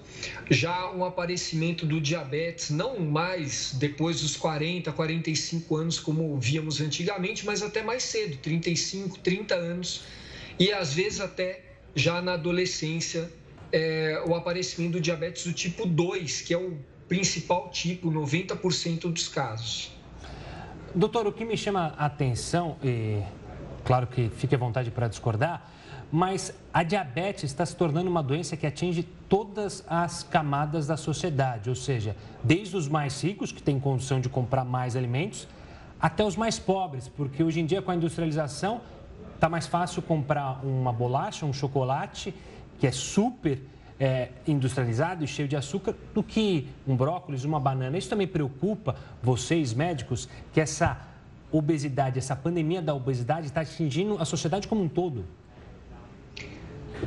já 0.50 0.90
um 0.90 1.04
aparecimento 1.04 1.86
do 1.86 2.00
diabetes, 2.00 2.70
não 2.70 2.98
mais 2.98 3.74
depois 3.74 4.22
dos 4.22 4.36
40, 4.36 4.90
45 4.90 5.76
anos, 5.76 6.00
como 6.00 6.36
víamos 6.40 6.80
antigamente, 6.80 7.46
mas 7.46 7.62
até 7.62 7.80
mais 7.80 8.02
cedo 8.02 8.38
35, 8.38 9.20
30 9.20 9.54
anos 9.54 10.02
e 10.58 10.72
às 10.72 10.92
vezes 10.92 11.20
até 11.20 11.62
já 11.94 12.20
na 12.20 12.32
adolescência. 12.32 13.30
É, 13.70 14.20
o 14.26 14.34
aparecimento 14.34 14.92
do 14.92 15.00
diabetes 15.00 15.44
do 15.44 15.52
tipo 15.52 15.86
2, 15.86 16.40
que 16.40 16.54
é 16.54 16.58
o 16.58 16.76
principal 17.08 17.70
tipo, 17.70 18.10
90% 18.10 19.10
dos 19.12 19.28
casos. 19.28 19.90
Doutor, 20.94 21.26
o 21.26 21.32
que 21.32 21.44
me 21.44 21.56
chama 21.56 21.94
a 21.98 22.06
atenção, 22.06 22.76
e 22.82 23.22
claro 23.84 24.06
que 24.06 24.28
fique 24.30 24.54
à 24.54 24.58
vontade 24.58 24.90
para 24.90 25.08
discordar, 25.08 25.70
mas 26.10 26.54
a 26.72 26.82
diabetes 26.82 27.44
está 27.44 27.64
se 27.66 27.76
tornando 27.76 28.08
uma 28.08 28.22
doença 28.22 28.56
que 28.56 28.66
atinge 28.66 29.02
todas 29.28 29.84
as 29.86 30.22
camadas 30.22 30.86
da 30.86 30.96
sociedade, 30.96 31.68
ou 31.68 31.76
seja, 31.76 32.16
desde 32.42 32.76
os 32.76 32.88
mais 32.88 33.22
ricos, 33.22 33.52
que 33.52 33.62
têm 33.62 33.78
condição 33.78 34.20
de 34.20 34.28
comprar 34.28 34.64
mais 34.64 34.96
alimentos, 34.96 35.46
até 36.00 36.24
os 36.24 36.36
mais 36.36 36.58
pobres, 36.58 37.08
porque 37.08 37.42
hoje 37.42 37.60
em 37.60 37.66
dia 37.66 37.82
com 37.82 37.90
a 37.90 37.94
industrialização 37.94 38.80
está 39.34 39.48
mais 39.48 39.66
fácil 39.66 40.00
comprar 40.00 40.64
uma 40.64 40.92
bolacha, 40.92 41.44
um 41.44 41.52
chocolate, 41.52 42.34
que 42.78 42.86
é 42.86 42.92
super 42.92 43.60
é, 43.98 44.28
industrializado 44.46 45.24
e 45.24 45.26
cheio 45.26 45.48
de 45.48 45.56
açúcar 45.56 45.94
do 46.14 46.22
que 46.22 46.68
um 46.86 46.96
brócolis, 46.96 47.44
uma 47.44 47.58
banana. 47.58 47.96
Isso 47.98 48.08
também 48.08 48.26
preocupa 48.26 48.96
vocês, 49.22 49.74
médicos, 49.74 50.28
que 50.52 50.60
essa 50.60 51.00
obesidade, 51.50 52.18
essa 52.18 52.36
pandemia 52.36 52.80
da 52.80 52.94
obesidade 52.94 53.46
está 53.46 53.62
atingindo 53.62 54.16
a 54.18 54.24
sociedade 54.24 54.68
como 54.68 54.82
um 54.82 54.88
todo? 54.88 55.24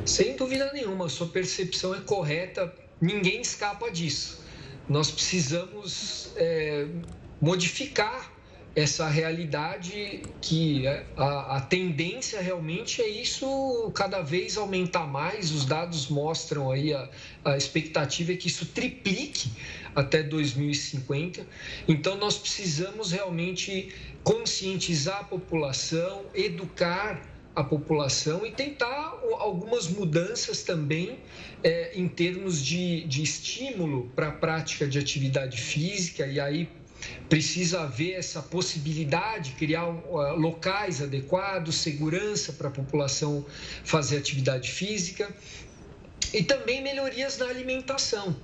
Sem 0.04 0.36
dúvida 0.36 0.72
nenhuma, 0.72 1.08
sua 1.08 1.28
percepção 1.28 1.94
é 1.94 2.00
correta, 2.00 2.72
ninguém 3.00 3.40
escapa 3.40 3.90
disso. 3.90 4.42
Nós 4.88 5.10
precisamos 5.10 6.32
é, 6.36 6.88
modificar 7.40 8.31
essa 8.74 9.06
realidade 9.08 10.22
que 10.40 10.86
a, 11.16 11.56
a, 11.56 11.60
tendência 11.60 12.40
realmente 12.40 13.02
é 13.02 13.08
isso 13.08 13.90
cada 13.94 14.22
vez 14.22 14.56
aumentar 14.56 15.06
mais. 15.06 15.50
Os 15.50 15.66
dados 15.66 16.08
mostram 16.08 16.70
aí 16.70 16.94
a, 16.94 17.08
a 17.44 17.56
expectativa 17.56 18.32
é 18.32 18.36
que 18.36 18.48
isso 18.48 18.66
triplique 18.66 19.50
até 19.94 20.22
2050. 20.22 21.46
Então 21.86 22.16
nós 22.16 22.38
precisamos 22.38 23.12
realmente 23.12 23.94
conscientizar 24.24 25.20
a 25.20 25.24
população, 25.24 26.24
educar 26.34 27.20
a 27.54 27.62
população 27.62 28.46
e 28.46 28.50
tentar 28.50 29.20
algumas 29.38 29.86
mudanças 29.86 30.62
também 30.62 31.18
é, 31.62 31.92
em 31.94 32.08
termos 32.08 32.64
de, 32.64 33.04
de 33.04 33.22
estímulo 33.22 34.10
para 34.16 34.28
a 34.28 34.32
prática 34.32 34.86
de 34.86 34.98
atividade 34.98 35.60
física 35.60 36.26
e 36.26 36.40
aí 36.40 36.66
Precisa 37.28 37.82
haver 37.82 38.12
essa 38.12 38.42
possibilidade, 38.42 39.52
criar 39.52 39.86
locais 40.36 41.02
adequados, 41.02 41.76
segurança 41.76 42.52
para 42.52 42.68
a 42.68 42.70
população 42.70 43.44
fazer 43.84 44.18
atividade 44.18 44.70
física 44.70 45.34
e 46.32 46.42
também 46.42 46.82
melhorias 46.82 47.38
na 47.38 47.46
alimentação 47.46 48.36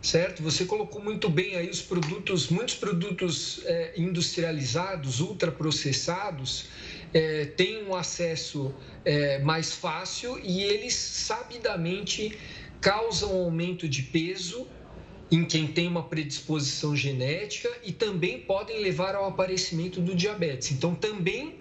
certo? 0.00 0.42
Você 0.42 0.64
colocou 0.64 1.02
muito 1.02 1.28
bem 1.28 1.56
aí 1.56 1.68
os 1.68 1.82
produtos, 1.82 2.48
muitos 2.48 2.74
produtos 2.74 3.60
é, 3.64 3.94
industrializados, 3.96 5.20
ultraprocessados, 5.20 6.66
é, 7.12 7.46
têm 7.46 7.84
um 7.84 7.94
acesso 7.94 8.74
é, 9.04 9.38
mais 9.40 9.72
fácil 9.72 10.38
e 10.42 10.62
eles 10.62 10.94
sabidamente 10.94 12.38
causam 12.80 13.30
aumento 13.32 13.88
de 13.88 14.02
peso 14.02 14.68
em 15.30 15.44
quem 15.44 15.66
tem 15.66 15.86
uma 15.86 16.02
predisposição 16.02 16.96
genética 16.96 17.68
e 17.84 17.92
também 17.92 18.40
podem 18.40 18.80
levar 18.80 19.14
ao 19.14 19.26
aparecimento 19.26 20.00
do 20.00 20.14
diabetes. 20.14 20.72
Então, 20.72 20.94
também 20.94 21.56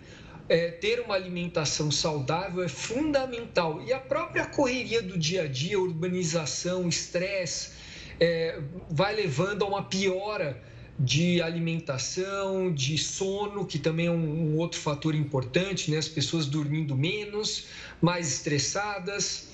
é, 0.47 0.71
ter 0.71 1.01
uma 1.01 1.15
alimentação 1.15 1.91
saudável 1.91 2.63
é 2.63 2.69
fundamental. 2.69 3.81
E 3.83 3.91
a 3.91 3.99
própria 3.99 4.45
correria 4.45 5.01
do 5.01 5.17
dia 5.17 5.43
a 5.43 5.47
dia, 5.47 5.79
urbanização, 5.79 6.87
estresse, 6.87 7.71
é, 8.19 8.59
vai 8.89 9.13
levando 9.13 9.63
a 9.63 9.67
uma 9.67 9.83
piora 9.83 10.61
de 10.97 11.41
alimentação, 11.41 12.73
de 12.73 12.97
sono, 12.97 13.65
que 13.65 13.77
também 13.77 14.07
é 14.07 14.11
um, 14.11 14.53
um 14.53 14.57
outro 14.57 14.79
fator 14.79 15.13
importante, 15.13 15.91
né? 15.91 15.97
As 15.97 16.07
pessoas 16.07 16.47
dormindo 16.47 16.95
menos, 16.95 17.65
mais 18.01 18.33
estressadas 18.33 19.47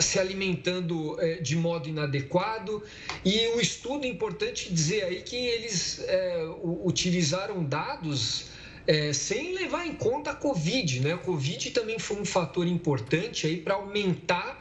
se 0.00 0.18
alimentando 0.18 1.20
é, 1.20 1.34
de 1.36 1.56
modo 1.56 1.88
inadequado. 1.88 2.82
E 3.24 3.48
o 3.48 3.60
estudo, 3.60 4.04
é 4.04 4.08
importante 4.08 4.72
dizer 4.72 5.04
aí 5.04 5.22
que 5.22 5.36
eles 5.36 6.00
é, 6.06 6.44
utilizaram 6.84 7.64
dados 7.64 8.46
é, 8.86 9.12
sem 9.12 9.54
levar 9.54 9.86
em 9.86 9.94
conta 9.94 10.30
a 10.30 10.34
Covid. 10.34 11.00
Né? 11.00 11.12
A 11.12 11.18
Covid 11.18 11.70
também 11.70 11.98
foi 11.98 12.20
um 12.20 12.24
fator 12.24 12.66
importante 12.66 13.46
aí 13.46 13.56
para 13.56 13.74
aumentar 13.74 14.60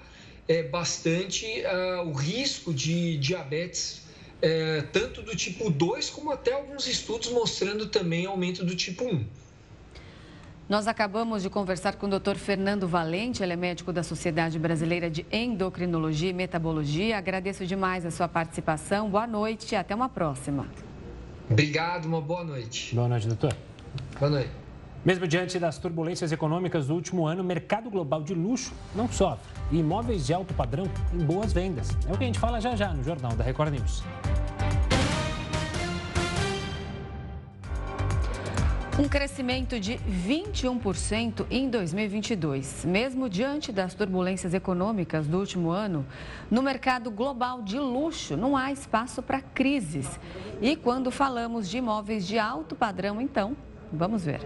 bastante 0.69 1.45
o 2.05 2.11
risco 2.11 2.73
de 2.73 3.15
diabetes, 3.15 4.01
tanto 4.91 5.21
do 5.21 5.33
tipo 5.33 5.69
2 5.69 6.09
como 6.09 6.29
até 6.29 6.51
alguns 6.51 6.87
estudos 6.87 7.31
mostrando 7.31 7.87
também 7.87 8.25
aumento 8.25 8.65
do 8.65 8.75
tipo 8.75 9.05
1. 9.05 9.25
Nós 10.69 10.87
acabamos 10.87 11.43
de 11.43 11.49
conversar 11.49 11.95
com 11.95 12.07
o 12.07 12.19
Dr. 12.19 12.35
Fernando 12.35 12.87
Valente, 12.87 13.43
ele 13.43 13.53
é 13.53 13.55
médico 13.55 13.91
da 13.91 14.03
Sociedade 14.03 14.57
Brasileira 14.57 15.09
de 15.09 15.25
Endocrinologia 15.31 16.29
e 16.29 16.33
Metabologia. 16.33 17.17
Agradeço 17.17 17.65
demais 17.65 18.05
a 18.05 18.11
sua 18.11 18.27
participação. 18.27 19.09
Boa 19.09 19.27
noite 19.27 19.73
e 19.73 19.75
até 19.75 19.93
uma 19.93 20.07
próxima. 20.07 20.65
Obrigado, 21.49 22.05
uma 22.05 22.21
boa 22.21 22.43
noite. 22.43 22.95
Boa 22.95 23.09
noite, 23.09 23.27
doutor. 23.27 23.53
Boa 24.17 24.31
noite. 24.31 24.51
Mesmo 25.03 25.27
diante 25.27 25.57
das 25.59 25.77
turbulências 25.79 26.31
econômicas 26.31 26.87
do 26.87 26.93
último 26.93 27.25
ano, 27.25 27.41
o 27.41 27.45
mercado 27.45 27.89
global 27.89 28.21
de 28.21 28.35
luxo 28.35 28.71
não 28.95 29.09
sofre 29.09 29.51
e 29.71 29.79
imóveis 29.79 30.27
de 30.27 30.33
alto 30.33 30.53
padrão 30.53 30.85
em 31.11 31.17
boas 31.17 31.51
vendas. 31.51 31.89
É 32.07 32.13
o 32.13 32.17
que 32.17 32.23
a 32.23 32.27
gente 32.27 32.39
fala 32.39 32.61
já 32.61 32.75
já 32.75 32.93
no 32.93 33.03
Jornal 33.03 33.33
da 33.33 33.43
Record 33.43 33.73
News. 33.73 34.03
Um 38.99 39.07
crescimento 39.07 39.79
de 39.79 39.97
21% 40.27 41.45
em 41.49 41.69
2022. 41.69 42.83
Mesmo 42.83 43.29
diante 43.29 43.71
das 43.71 43.93
turbulências 43.93 44.53
econômicas 44.53 45.27
do 45.27 45.39
último 45.39 45.71
ano, 45.71 46.05
no 46.51 46.61
mercado 46.61 47.09
global 47.09 47.61
de 47.61 47.79
luxo 47.79 48.35
não 48.35 48.55
há 48.55 48.71
espaço 48.71 49.23
para 49.23 49.41
crises. 49.41 50.19
E 50.61 50.75
quando 50.75 51.09
falamos 51.09 51.69
de 51.69 51.77
imóveis 51.77 52.27
de 52.27 52.37
alto 52.37 52.75
padrão, 52.75 53.21
então, 53.21 53.55
vamos 53.91 54.25
ver. 54.25 54.41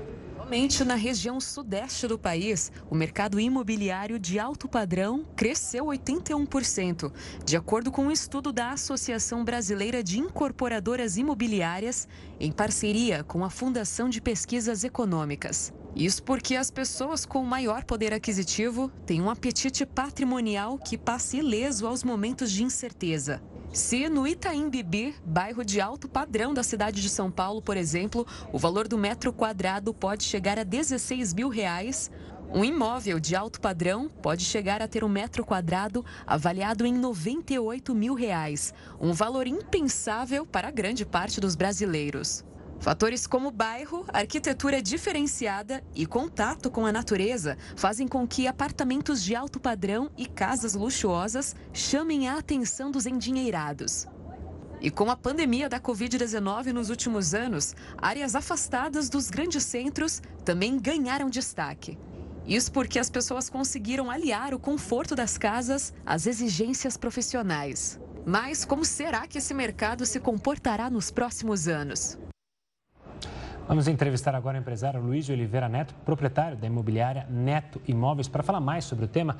Somente 0.46 0.84
na 0.84 0.94
região 0.94 1.40
sudeste 1.42 2.06
do 2.06 2.20
país, 2.20 2.72
o 2.88 2.94
mercado 2.94 3.40
imobiliário 3.40 4.20
de 4.20 4.38
alto 4.38 4.70
padrão 4.70 5.26
cresceu 5.36 5.86
81%, 5.86 7.12
de 7.44 7.58
acordo 7.58 7.92
com 7.92 8.04
um 8.04 8.12
estudo 8.12 8.54
da 8.54 8.70
Associação 8.70 9.44
Brasileira 9.44 10.04
de 10.04 10.20
Incorporadoras 10.20 11.18
Imobiliárias, 11.18 12.08
em 12.40 12.52
parceria 12.52 13.24
com 13.24 13.44
a 13.44 13.50
Fundação 13.50 14.08
de 14.08 14.22
Pesquisas 14.22 14.84
Econômicas. 14.84 15.74
Isso 15.96 16.22
porque 16.24 16.58
as 16.58 16.70
pessoas 16.70 17.26
com 17.26 17.42
maior 17.46 17.86
poder 17.86 18.14
aquisitivo 18.14 18.92
têm 19.06 19.22
um 19.22 19.30
apetite 19.30 19.86
patrimonial 19.86 20.78
que 20.78 20.98
passa 20.98 21.38
ileso 21.38 21.88
aos 21.88 22.04
momentos 22.04 22.52
de 22.52 22.64
incerteza. 22.64 23.42
Se 23.72 24.10
no 24.10 24.28
Itaim 24.28 24.70
Bibi, 24.70 25.16
bairro 25.26 25.64
de 25.64 25.80
alto 25.80 26.10
padrão 26.10 26.54
da 26.54 26.64
cidade 26.64 27.02
de 27.02 27.10
São 27.10 27.32
Paulo, 27.32 27.62
por 27.62 27.78
exemplo, 27.78 28.28
o 28.52 28.60
valor 28.60 28.90
do 28.90 28.98
metro 28.98 29.32
quadrado 29.32 29.94
pode 29.94 30.26
chegar 30.26 30.60
a 30.60 30.64
16 30.64 31.34
mil 31.34 31.48
reais, 31.48 32.12
um 32.54 32.64
imóvel 32.64 33.18
de 33.18 33.34
alto 33.34 33.62
padrão 33.62 34.10
pode 34.22 34.44
chegar 34.44 34.82
a 34.82 34.88
ter 34.90 35.04
um 35.04 35.10
metro 35.10 35.46
quadrado 35.46 36.06
avaliado 36.28 36.86
em 36.86 36.94
98 36.94 37.96
mil 37.96 38.16
reais, 38.16 38.74
um 39.00 39.14
valor 39.14 39.48
impensável 39.48 40.46
para 40.46 40.72
grande 40.72 41.06
parte 41.06 41.40
dos 41.40 41.56
brasileiros. 41.56 42.44
Fatores 42.80 43.26
como 43.26 43.50
bairro, 43.52 44.06
arquitetura 44.14 44.82
diferenciada 44.82 45.84
e 45.96 46.06
contato 46.06 46.70
com 46.70 46.86
a 46.86 46.92
natureza 46.92 47.58
fazem 47.76 48.08
com 48.08 48.28
que 48.28 48.48
apartamentos 48.48 49.24
de 49.24 49.36
alto 49.36 49.60
padrão 49.60 50.12
e 50.18 50.26
casas 50.26 50.76
luxuosas 50.76 51.56
chamem 51.74 52.28
a 52.28 52.38
atenção 52.38 52.92
dos 52.92 53.06
endinheirados. 53.06 54.08
E 54.82 54.92
com 54.92 55.10
a 55.10 55.16
pandemia 55.16 55.68
da 55.68 55.80
Covid-19 55.80 56.68
nos 56.68 56.90
últimos 56.90 57.34
anos, 57.34 57.74
áreas 57.98 58.36
afastadas 58.36 59.10
dos 59.10 59.32
grandes 59.32 59.64
centros 59.64 60.22
também 60.44 60.78
ganharam 60.78 61.30
destaque. 61.30 61.98
Isso 62.46 62.72
porque 62.72 63.00
as 63.00 63.10
pessoas 63.10 63.50
conseguiram 63.50 64.12
aliar 64.12 64.54
o 64.54 64.60
conforto 64.60 65.16
das 65.16 65.38
casas 65.38 65.92
às 66.06 66.28
exigências 66.28 66.96
profissionais. 66.98 68.00
Mas 68.26 68.64
como 68.64 68.86
será 68.86 69.26
que 69.26 69.40
esse 69.40 69.54
mercado 69.54 70.06
se 70.06 70.20
comportará 70.20 70.90
nos 70.90 71.10
próximos 71.10 71.68
anos? 71.68 72.18
Vamos 73.68 73.88
entrevistar 73.88 74.36
agora 74.36 74.60
o 74.60 74.62
empresário 74.62 75.02
Luiz 75.02 75.28
Oliveira 75.28 75.68
Neto, 75.68 75.96
proprietário 76.06 76.56
da 76.56 76.68
imobiliária 76.68 77.26
Neto 77.28 77.82
Imóveis, 77.88 78.28
para 78.28 78.44
falar 78.44 78.60
mais 78.60 78.86
sobre 78.86 79.06
o 79.06 79.08
tema. 79.08 79.38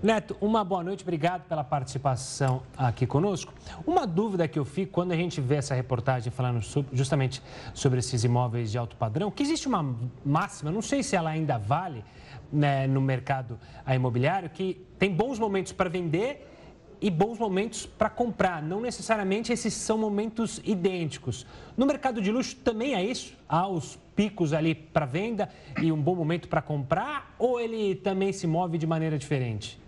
Neto, 0.00 0.36
uma 0.40 0.62
boa 0.62 0.84
noite, 0.84 1.02
obrigado 1.02 1.42
pela 1.48 1.64
participação 1.64 2.62
aqui 2.76 3.08
conosco. 3.08 3.52
Uma 3.84 4.06
dúvida 4.06 4.46
que 4.46 4.56
eu 4.56 4.64
fico 4.64 4.92
quando 4.92 5.10
a 5.10 5.16
gente 5.16 5.40
vê 5.40 5.56
essa 5.56 5.74
reportagem 5.74 6.30
falando 6.30 6.62
sobre, 6.62 6.96
justamente 6.96 7.42
sobre 7.74 7.98
esses 7.98 8.22
imóveis 8.22 8.70
de 8.70 8.78
alto 8.78 8.94
padrão, 8.94 9.32
que 9.32 9.42
existe 9.42 9.66
uma 9.66 9.96
máxima, 10.24 10.70
não 10.70 10.80
sei 10.80 11.02
se 11.02 11.16
ela 11.16 11.30
ainda 11.30 11.58
vale 11.58 12.04
né, 12.52 12.86
no 12.86 13.00
mercado 13.00 13.58
imobiliário, 13.92 14.48
que 14.48 14.86
tem 14.96 15.12
bons 15.12 15.40
momentos 15.40 15.72
para 15.72 15.90
vender 15.90 16.55
e 17.00 17.10
bons 17.10 17.38
momentos 17.38 17.86
para 17.86 18.08
comprar. 18.08 18.62
Não 18.62 18.80
necessariamente 18.80 19.52
esses 19.52 19.74
são 19.74 19.98
momentos 19.98 20.60
idênticos. 20.64 21.46
No 21.76 21.86
mercado 21.86 22.20
de 22.20 22.30
luxo 22.32 22.56
também 22.56 22.94
é 22.94 23.04
isso? 23.04 23.34
Há 23.48 23.68
os 23.68 23.98
picos 24.14 24.52
ali 24.52 24.74
para 24.74 25.04
venda 25.04 25.48
e 25.82 25.92
um 25.92 26.00
bom 26.00 26.14
momento 26.14 26.48
para 26.48 26.62
comprar? 26.62 27.34
Ou 27.38 27.60
ele 27.60 27.94
também 27.94 28.32
se 28.32 28.46
move 28.46 28.78
de 28.78 28.86
maneira 28.86 29.18
diferente? 29.18 29.78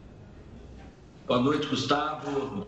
Boa 1.27 1.41
noite, 1.41 1.67
Gustavo. 1.67 2.67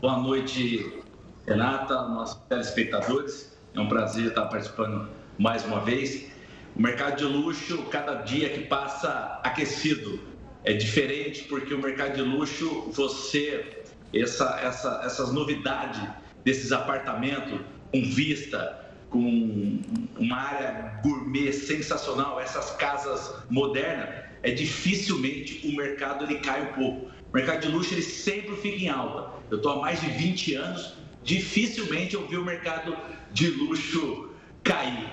Boa 0.00 0.18
noite, 0.18 1.02
Renata, 1.46 2.02
nossos 2.08 2.40
telespectadores. 2.48 3.56
É 3.74 3.80
um 3.80 3.88
prazer 3.88 4.28
estar 4.28 4.46
participando 4.46 5.08
mais 5.38 5.64
uma 5.64 5.80
vez. 5.80 6.30
O 6.74 6.82
mercado 6.82 7.16
de 7.16 7.24
luxo, 7.24 7.84
cada 7.84 8.16
dia 8.16 8.50
que 8.50 8.66
passa 8.66 9.40
aquecido, 9.42 10.20
é 10.66 10.72
diferente 10.72 11.44
porque 11.44 11.72
o 11.72 11.78
mercado 11.80 12.16
de 12.16 12.22
luxo, 12.22 12.90
você, 12.90 13.84
essa, 14.12 14.60
essa, 14.60 15.00
essas 15.04 15.32
novidades 15.32 16.02
desses 16.44 16.72
apartamentos 16.72 17.60
com 17.92 18.02
vista, 18.02 18.84
com 19.08 19.80
uma 20.18 20.36
área 20.36 21.00
gourmet 21.04 21.52
sensacional, 21.52 22.40
essas 22.40 22.72
casas 22.72 23.32
modernas, 23.48 24.26
é 24.42 24.50
dificilmente 24.50 25.66
o 25.66 25.76
mercado 25.76 26.24
ele 26.24 26.40
cai 26.40 26.62
um 26.62 26.72
pouco. 26.72 27.06
O 27.06 27.34
mercado 27.34 27.60
de 27.60 27.68
luxo 27.68 27.94
ele 27.94 28.02
sempre 28.02 28.56
fica 28.56 28.76
em 28.76 28.88
alta. 28.88 29.36
Eu 29.50 29.58
estou 29.58 29.72
há 29.72 29.80
mais 29.80 30.00
de 30.00 30.08
20 30.08 30.54
anos, 30.56 30.94
dificilmente 31.22 32.14
eu 32.14 32.26
vi 32.26 32.36
o 32.36 32.44
mercado 32.44 32.96
de 33.32 33.50
luxo 33.50 34.30
cair. 34.64 35.12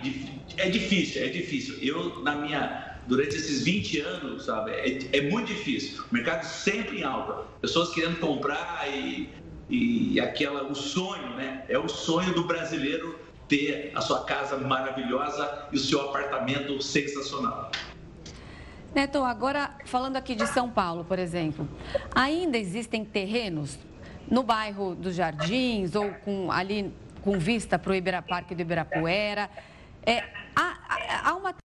É 0.58 0.68
difícil, 0.68 1.24
é 1.24 1.28
difícil. 1.28 1.78
Eu, 1.80 2.24
na 2.24 2.36
minha 2.36 2.93
durante 3.08 3.36
esses 3.36 3.64
20 3.64 3.99
anos, 4.01 4.45
sabe? 4.45 4.72
É, 4.72 5.18
é, 5.18 5.22
muito 5.30 5.47
difícil. 5.47 6.04
O 6.12 6.14
mercado 6.14 6.43
sempre 6.43 7.01
em 7.01 7.04
alta. 7.04 7.45
Pessoas 7.62 7.93
querendo 7.93 8.20
comprar 8.20 8.88
e, 8.89 9.30
e 9.70 10.20
aquela, 10.20 10.64
o 10.64 10.76
sonho, 10.76 11.36
né? 11.36 11.66
É 11.68 11.78
o 11.78 11.88
sonho 11.88 12.34
do 12.34 12.45
brasileiro 12.45 13.20
ter 13.47 13.91
a 13.93 14.01
sua 14.01 14.24
casa 14.24 14.58
maravilhosa 14.58 15.68
e 15.72 15.76
o 15.76 15.80
seu 15.80 16.01
apartamento 16.01 16.82
sensacional. 16.82 17.72
Neto, 18.95 19.24
agora 19.24 19.76
falando 19.86 20.18
aqui 20.18 20.36
de 20.36 20.45
São 20.47 20.70
Paulo, 20.70 21.04
por 21.04 21.18
exemplo, 21.18 21.68
ainda 22.14 22.58
existem 22.58 23.04
terrenos 23.04 23.78
no 24.30 24.43
bairro 24.43 24.95
dos 24.95 25.16
Jardins 25.16 25.95
ou 25.95 26.12
com, 26.24 26.51
ali 26.51 26.93
com 27.22 27.39
vista 27.39 27.78
para 27.80 27.91
o 27.91 27.95
Ibira 27.95 28.22
Parque 28.22 28.54
do 28.54 28.62
Ibirapuera. 28.62 29.49
É, 30.06 30.24
há, 30.56 31.30
há 31.30 31.36
uma 31.36 31.56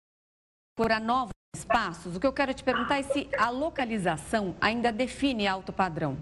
procurar 0.79 1.01
novos 1.01 1.33
espaços, 1.57 2.15
o 2.15 2.21
que 2.21 2.27
eu 2.27 2.33
quero 2.33 2.55
te 2.55 2.63
perguntar 2.63 3.01
é 3.01 3.03
se 3.03 3.29
a 3.37 3.51
localização 3.51 4.55
ainda 4.61 4.93
define 4.93 5.45
alto 5.45 5.73
padrão. 5.73 6.17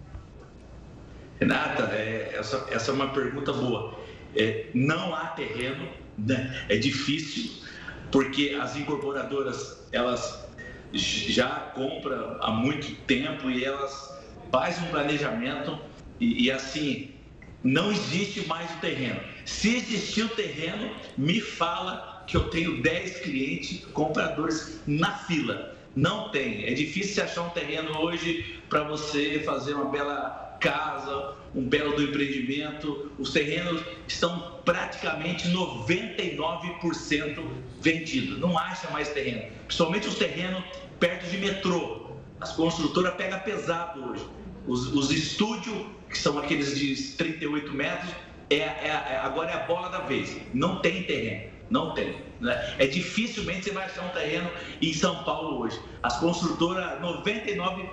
Renata, 1.38 1.82
é, 1.92 2.34
essa, 2.34 2.66
essa 2.70 2.90
é 2.90 2.94
uma 2.94 3.12
pergunta 3.12 3.52
boa. 3.52 3.98
É, 4.34 4.68
não 4.72 5.14
há 5.14 5.26
terreno, 5.26 5.86
né? 6.16 6.64
é 6.70 6.78
difícil, 6.78 7.62
porque 8.10 8.56
as 8.58 8.76
incorporadoras 8.76 9.86
elas 9.92 10.48
já 10.90 11.50
compram 11.74 12.38
há 12.40 12.50
muito 12.50 12.96
tempo 13.02 13.50
e 13.50 13.62
elas 13.62 14.18
fazem 14.50 14.88
um 14.88 14.90
planejamento 14.90 15.78
e, 16.18 16.46
e 16.46 16.50
assim 16.50 17.14
não 17.62 17.92
existe 17.92 18.46
mais 18.48 18.70
o 18.70 18.78
terreno. 18.78 19.20
Se 19.44 19.76
existir 19.76 20.22
o 20.22 20.30
terreno, 20.30 20.90
me 21.18 21.42
fala 21.42 22.15
que 22.26 22.36
eu 22.36 22.50
tenho 22.50 22.82
10 22.82 23.20
clientes 23.20 23.84
compradores 23.92 24.80
na 24.86 25.12
fila. 25.12 25.74
Não 25.94 26.28
tem. 26.30 26.66
É 26.66 26.74
difícil 26.74 27.22
achar 27.24 27.42
um 27.42 27.50
terreno 27.50 27.98
hoje 27.98 28.60
para 28.68 28.82
você 28.82 29.40
fazer 29.44 29.74
uma 29.74 29.86
bela 29.86 30.58
casa, 30.60 31.34
um 31.54 31.62
belo 31.62 31.96
do 31.96 32.02
empreendimento. 32.02 33.10
Os 33.18 33.32
terrenos 33.32 33.82
estão 34.06 34.60
praticamente 34.64 35.48
99% 35.48 37.42
vendidos. 37.80 38.38
Não 38.38 38.58
acha 38.58 38.90
mais 38.90 39.08
terreno. 39.08 39.50
Principalmente 39.66 40.08
os 40.08 40.16
terrenos 40.16 40.62
perto 41.00 41.30
de 41.30 41.38
metrô. 41.38 42.10
As 42.40 42.52
construtoras 42.52 43.14
pegam 43.14 43.38
pesado 43.40 44.10
hoje. 44.10 44.26
Os, 44.66 44.92
os 44.92 45.10
estúdios, 45.10 45.86
que 46.10 46.18
são 46.18 46.38
aqueles 46.38 46.78
de 46.78 46.94
38 47.12 47.72
metros, 47.72 48.10
é, 48.50 48.56
é, 48.56 49.06
é, 49.10 49.20
agora 49.22 49.50
é 49.50 49.54
a 49.54 49.66
bola 49.66 49.88
da 49.88 50.00
vez. 50.00 50.36
Não 50.52 50.80
tem 50.80 51.04
terreno. 51.04 51.55
Não 51.70 51.92
tem. 51.92 52.16
Né? 52.40 52.74
É 52.78 52.86
dificilmente 52.86 53.64
você 53.64 53.70
vai 53.72 53.84
achar 53.86 54.04
um 54.04 54.10
terreno 54.10 54.50
em 54.80 54.92
São 54.92 55.24
Paulo 55.24 55.58
hoje. 55.60 55.80
As 56.02 56.18
construtoras, 56.18 57.00
99 57.00 57.88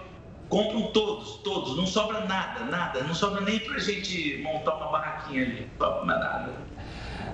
compram 0.49 0.91
todos, 0.91 1.37
todos, 1.37 1.75
não 1.75 1.87
sobra 1.87 2.25
nada, 2.25 2.65
nada, 2.65 3.03
não 3.03 3.15
sobra 3.15 3.41
nem 3.41 3.59
para 3.59 3.79
gente 3.79 4.39
montar 4.43 4.75
uma 4.75 4.91
barraquinha 4.91 5.41
ali, 5.41 5.67
não 5.79 6.05
nada. 6.05 6.53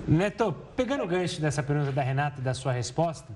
Neto, 0.08 0.56
pegando 0.76 1.04
o 1.04 1.08
gancho 1.08 1.42
dessa 1.42 1.62
pergunta 1.62 1.92
da 1.92 2.02
Renata 2.02 2.40
e 2.40 2.44
da 2.44 2.54
sua 2.54 2.72
resposta, 2.72 3.28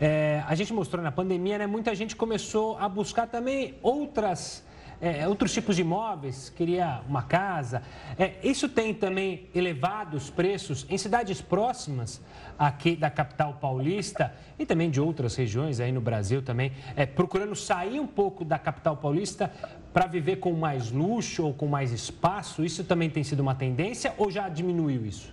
é, 0.00 0.42
a 0.46 0.54
gente 0.54 0.72
mostrou 0.72 1.02
na 1.02 1.12
pandemia, 1.12 1.58
né, 1.58 1.66
muita 1.66 1.94
gente 1.94 2.16
começou 2.16 2.78
a 2.78 2.88
buscar 2.88 3.26
também 3.26 3.74
outras 3.82 4.64
é, 5.00 5.26
outros 5.26 5.52
tipos 5.52 5.76
de 5.76 5.82
imóveis, 5.82 6.52
queria 6.54 7.00
uma 7.08 7.22
casa. 7.22 7.82
É, 8.18 8.34
isso 8.42 8.68
tem 8.68 8.92
também 8.92 9.48
elevado 9.54 10.16
os 10.16 10.28
preços 10.28 10.86
em 10.90 10.98
cidades 10.98 11.40
próximas 11.40 12.20
aqui 12.58 12.94
da 12.94 13.08
capital 13.08 13.54
paulista 13.54 14.34
e 14.58 14.66
também 14.66 14.90
de 14.90 15.00
outras 15.00 15.34
regiões 15.34 15.80
aí 15.80 15.90
no 15.90 16.00
Brasil 16.00 16.42
também, 16.42 16.72
é, 16.94 17.06
procurando 17.06 17.56
sair 17.56 17.98
um 17.98 18.06
pouco 18.06 18.44
da 18.44 18.58
capital 18.58 18.96
paulista 18.98 19.50
para 19.94 20.06
viver 20.06 20.36
com 20.36 20.52
mais 20.52 20.90
luxo 20.90 21.46
ou 21.46 21.54
com 21.54 21.66
mais 21.66 21.92
espaço. 21.92 22.62
Isso 22.62 22.84
também 22.84 23.08
tem 23.08 23.24
sido 23.24 23.40
uma 23.40 23.54
tendência 23.54 24.12
ou 24.18 24.30
já 24.30 24.48
diminuiu 24.48 25.06
isso? 25.06 25.32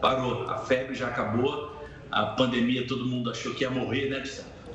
Parou, 0.00 0.50
a 0.50 0.58
febre 0.58 0.94
já 0.94 1.06
acabou, 1.06 1.80
a 2.10 2.26
pandemia 2.26 2.86
todo 2.86 3.06
mundo 3.06 3.30
achou 3.30 3.54
que 3.54 3.62
ia 3.62 3.70
morrer, 3.70 4.10
né? 4.10 4.22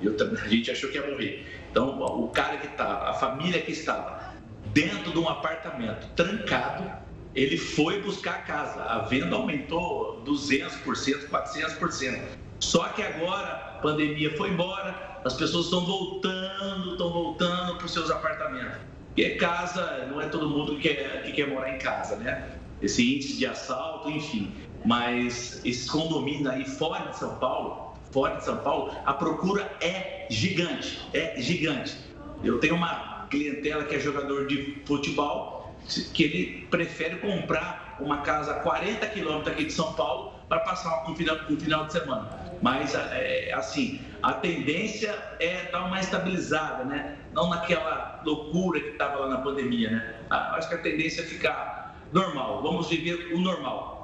Eu, 0.01 0.15
a 0.41 0.47
gente 0.47 0.71
achou 0.71 0.89
que 0.89 0.97
ia 0.97 1.05
morrer. 1.11 1.58
Então, 1.71 1.99
o 2.01 2.27
cara 2.29 2.57
que 2.57 2.67
estava, 2.67 2.95
tá, 2.95 3.09
a 3.09 3.13
família 3.13 3.61
que 3.61 3.71
estava 3.71 4.33
dentro 4.73 5.11
de 5.11 5.19
um 5.19 5.27
apartamento 5.29 6.07
trancado, 6.15 6.89
ele 7.35 7.57
foi 7.57 8.01
buscar 8.01 8.35
a 8.35 8.39
casa. 8.39 8.83
A 8.83 8.99
venda 8.99 9.35
aumentou 9.35 10.23
200%, 10.25 11.29
400%. 11.29 12.21
Só 12.59 12.89
que 12.89 13.01
agora 13.01 13.47
a 13.47 13.79
pandemia 13.81 14.35
foi 14.35 14.49
embora, 14.49 15.21
as 15.23 15.33
pessoas 15.33 15.65
estão 15.65 15.85
voltando, 15.85 16.91
estão 16.91 17.11
voltando 17.11 17.75
para 17.75 17.85
os 17.85 17.93
seus 17.93 18.09
apartamentos. 18.11 18.77
E 19.15 19.29
casa, 19.31 20.07
não 20.09 20.21
é 20.21 20.27
todo 20.27 20.49
mundo 20.49 20.75
que 20.77 20.93
quer, 20.93 21.23
que 21.23 21.31
quer 21.31 21.47
morar 21.47 21.73
em 21.75 21.77
casa, 21.77 22.15
né? 22.15 22.49
Esse 22.81 23.15
índice 23.15 23.37
de 23.37 23.45
assalto, 23.45 24.09
enfim. 24.09 24.53
Mas 24.85 25.61
esses 25.65 25.89
condomínios 25.89 26.47
aí 26.47 26.65
fora 26.65 27.09
de 27.09 27.17
São 27.17 27.35
Paulo, 27.35 27.88
fora 28.11 28.35
de 28.35 28.45
São 28.45 28.57
Paulo, 28.57 28.93
a 29.05 29.13
procura 29.13 29.69
é 29.81 30.25
gigante, 30.29 30.99
é 31.13 31.39
gigante. 31.39 31.95
Eu 32.43 32.59
tenho 32.59 32.75
uma 32.75 33.27
clientela 33.29 33.83
que 33.83 33.95
é 33.95 33.99
jogador 33.99 34.47
de 34.47 34.81
futebol, 34.85 35.75
que 36.13 36.23
ele 36.23 36.67
prefere 36.69 37.17
comprar 37.17 37.97
uma 37.99 38.21
casa 38.21 38.51
a 38.51 38.59
40 38.59 39.05
quilômetros 39.07 39.53
aqui 39.53 39.65
de 39.65 39.73
São 39.73 39.93
Paulo 39.93 40.33
para 40.47 40.59
passar 40.59 41.09
um 41.09 41.15
final, 41.15 41.37
um 41.49 41.59
final 41.59 41.85
de 41.85 41.93
semana. 41.93 42.29
Mas, 42.61 42.93
é, 42.95 43.53
assim, 43.53 44.01
a 44.21 44.33
tendência 44.33 45.17
é 45.39 45.69
dar 45.71 45.85
uma 45.85 45.99
estabilizada, 45.99 46.83
né? 46.83 47.17
Não 47.33 47.49
naquela 47.49 48.21
loucura 48.25 48.79
que 48.79 48.89
estava 48.89 49.19
lá 49.19 49.29
na 49.29 49.37
pandemia, 49.37 49.91
né? 49.91 50.15
Acho 50.29 50.67
que 50.69 50.75
a 50.75 50.79
tendência 50.79 51.21
é 51.21 51.25
ficar 51.25 51.95
normal. 52.11 52.61
Vamos 52.61 52.89
viver 52.89 53.33
o 53.33 53.39
normal. 53.39 53.98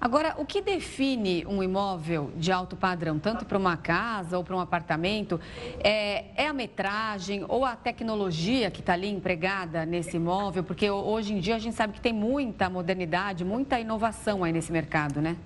Agora, 0.00 0.34
o 0.38 0.46
que 0.46 0.62
define 0.62 1.44
um 1.46 1.62
imóvel 1.62 2.32
de 2.34 2.50
alto 2.50 2.74
padrão, 2.74 3.18
tanto 3.18 3.44
para 3.44 3.58
uma 3.58 3.76
casa 3.76 4.38
ou 4.38 4.42
para 4.42 4.56
um 4.56 4.60
apartamento, 4.60 5.38
é, 5.84 6.24
é, 6.34 6.46
a 6.46 6.54
metragem 6.54 7.44
ou 7.46 7.66
a 7.66 7.76
tecnologia 7.76 8.70
que 8.70 8.80
está 8.80 8.94
ali 8.94 9.10
empregada 9.10 9.84
nesse 9.84 10.16
imóvel? 10.16 10.64
Porque 10.64 10.88
hoje 10.88 11.34
em 11.34 11.38
dia 11.38 11.56
a 11.56 11.58
gente 11.58 11.76
sabe 11.76 11.92
que 11.92 12.00
tem 12.00 12.14
muita 12.14 12.70
modernidade, 12.70 13.44
muita 13.44 13.78
inovação 13.78 14.42
aí 14.42 14.52
nesse 14.52 14.72
mercado, 14.72 15.20
né? 15.20 15.36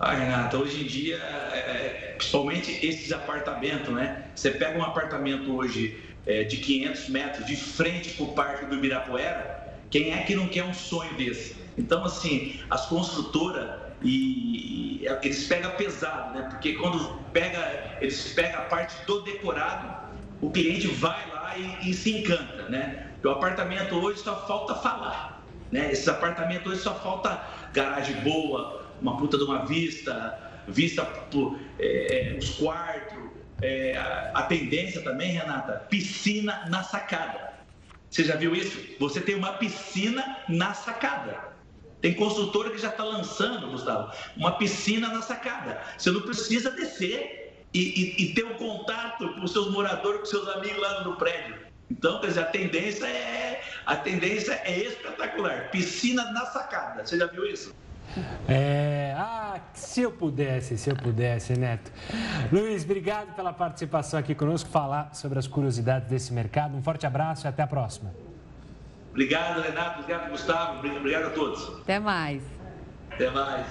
Ah, 0.00 0.12
Renata, 0.12 0.58
hoje 0.58 0.82
em 0.82 0.86
dia, 0.86 1.16
é, 1.16 1.58
é 1.58 2.14
principalmente 2.18 2.84
esses 2.84 3.12
apartamentos, 3.12 3.94
né? 3.94 4.24
Você 4.34 4.50
pega 4.50 4.76
um 4.76 4.82
apartamento 4.82 5.54
hoje 5.54 6.02
é, 6.26 6.42
de 6.42 6.56
500 6.56 7.08
metros 7.08 7.46
de 7.46 7.56
frente 7.56 8.14
para 8.14 8.24
o 8.24 8.32
Parque 8.32 8.66
do 8.66 8.74
Ibirapuera, 8.74 9.64
quem 9.88 10.12
é 10.12 10.22
que 10.24 10.34
não 10.34 10.48
quer 10.48 10.64
um 10.64 10.74
sonho 10.74 11.14
desse? 11.14 11.55
Então, 11.76 12.04
assim, 12.04 12.60
as 12.70 12.86
construtoras 12.86 13.80
e, 14.02 15.02
e 15.02 15.06
eles 15.22 15.46
pegam 15.46 15.70
pesado, 15.72 16.38
né? 16.38 16.48
Porque 16.50 16.74
quando 16.74 17.18
pega, 17.32 17.96
eles 18.00 18.32
pegam 18.32 18.60
a 18.60 18.64
parte 18.64 19.04
do 19.06 19.22
decorado, 19.22 20.16
o 20.40 20.50
cliente 20.50 20.86
vai 20.88 21.28
lá 21.30 21.56
e, 21.56 21.90
e 21.90 21.94
se 21.94 22.18
encanta, 22.18 22.68
né? 22.68 23.10
O 23.22 23.28
apartamento 23.28 23.94
hoje 23.96 24.20
só 24.20 24.46
falta 24.46 24.74
falar, 24.74 25.44
né? 25.70 25.90
Esse 25.92 26.08
apartamento 26.08 26.70
hoje 26.70 26.80
só 26.80 26.94
falta 26.94 27.40
garagem 27.72 28.16
boa, 28.22 28.86
uma 29.00 29.16
puta 29.16 29.36
de 29.36 29.44
uma 29.44 29.64
vista, 29.66 30.38
vista 30.68 31.04
por 31.04 31.58
é, 31.78 32.34
é, 32.34 32.38
os 32.38 32.50
quartos, 32.50 33.18
é, 33.62 33.96
a 34.34 34.42
tendência 34.42 35.02
também, 35.02 35.32
Renata, 35.32 35.84
piscina 35.90 36.66
na 36.68 36.82
sacada. 36.82 37.54
Você 38.10 38.24
já 38.24 38.36
viu 38.36 38.54
isso? 38.54 38.78
Você 38.98 39.20
tem 39.20 39.34
uma 39.34 39.54
piscina 39.54 40.38
na 40.48 40.72
sacada. 40.74 41.55
Tem 42.00 42.14
construtora 42.14 42.70
que 42.70 42.78
já 42.78 42.88
está 42.88 43.04
lançando, 43.04 43.70
Gustavo, 43.70 44.12
uma 44.36 44.52
piscina 44.52 45.08
na 45.08 45.22
sacada. 45.22 45.80
Você 45.96 46.10
não 46.10 46.20
precisa 46.22 46.70
descer 46.70 47.64
e, 47.72 47.80
e, 47.80 48.22
e 48.24 48.34
ter 48.34 48.44
um 48.44 48.54
contato 48.54 49.28
com 49.34 49.44
os 49.44 49.52
seus 49.52 49.70
moradores, 49.70 50.20
com 50.20 50.26
seus 50.26 50.48
amigos 50.48 50.80
lá 50.80 51.04
no 51.04 51.16
prédio. 51.16 51.56
Então, 51.90 52.20
quer 52.20 52.28
dizer, 52.28 52.40
a 52.40 52.44
tendência 52.46 53.06
é, 53.06 53.62
a 53.84 53.96
tendência 53.96 54.60
é 54.64 54.78
espetacular. 54.78 55.70
Piscina 55.70 56.32
na 56.32 56.46
sacada. 56.46 57.04
Você 57.04 57.18
já 57.18 57.26
viu 57.26 57.46
isso? 57.46 57.74
É, 58.48 59.14
ah, 59.16 59.60
se 59.72 60.02
eu 60.02 60.10
pudesse, 60.10 60.78
se 60.78 60.90
eu 60.90 60.96
pudesse, 60.96 61.54
Neto. 61.54 61.92
Luiz, 62.50 62.84
obrigado 62.84 63.34
pela 63.34 63.52
participação 63.52 64.18
aqui 64.18 64.34
conosco, 64.34 64.68
falar 64.70 65.14
sobre 65.14 65.38
as 65.38 65.46
curiosidades 65.46 66.08
desse 66.08 66.32
mercado. 66.32 66.76
Um 66.76 66.82
forte 66.82 67.06
abraço 67.06 67.46
e 67.46 67.48
até 67.48 67.62
a 67.62 67.66
próxima. 67.66 68.25
Obrigado, 69.16 69.62
Renato. 69.62 70.00
Obrigado, 70.00 70.30
Gustavo. 70.30 70.78
Obrigado 70.86 71.28
a 71.28 71.30
todos. 71.30 71.80
Até 71.80 71.98
mais. 71.98 72.42
Até 73.10 73.30
mais. 73.30 73.66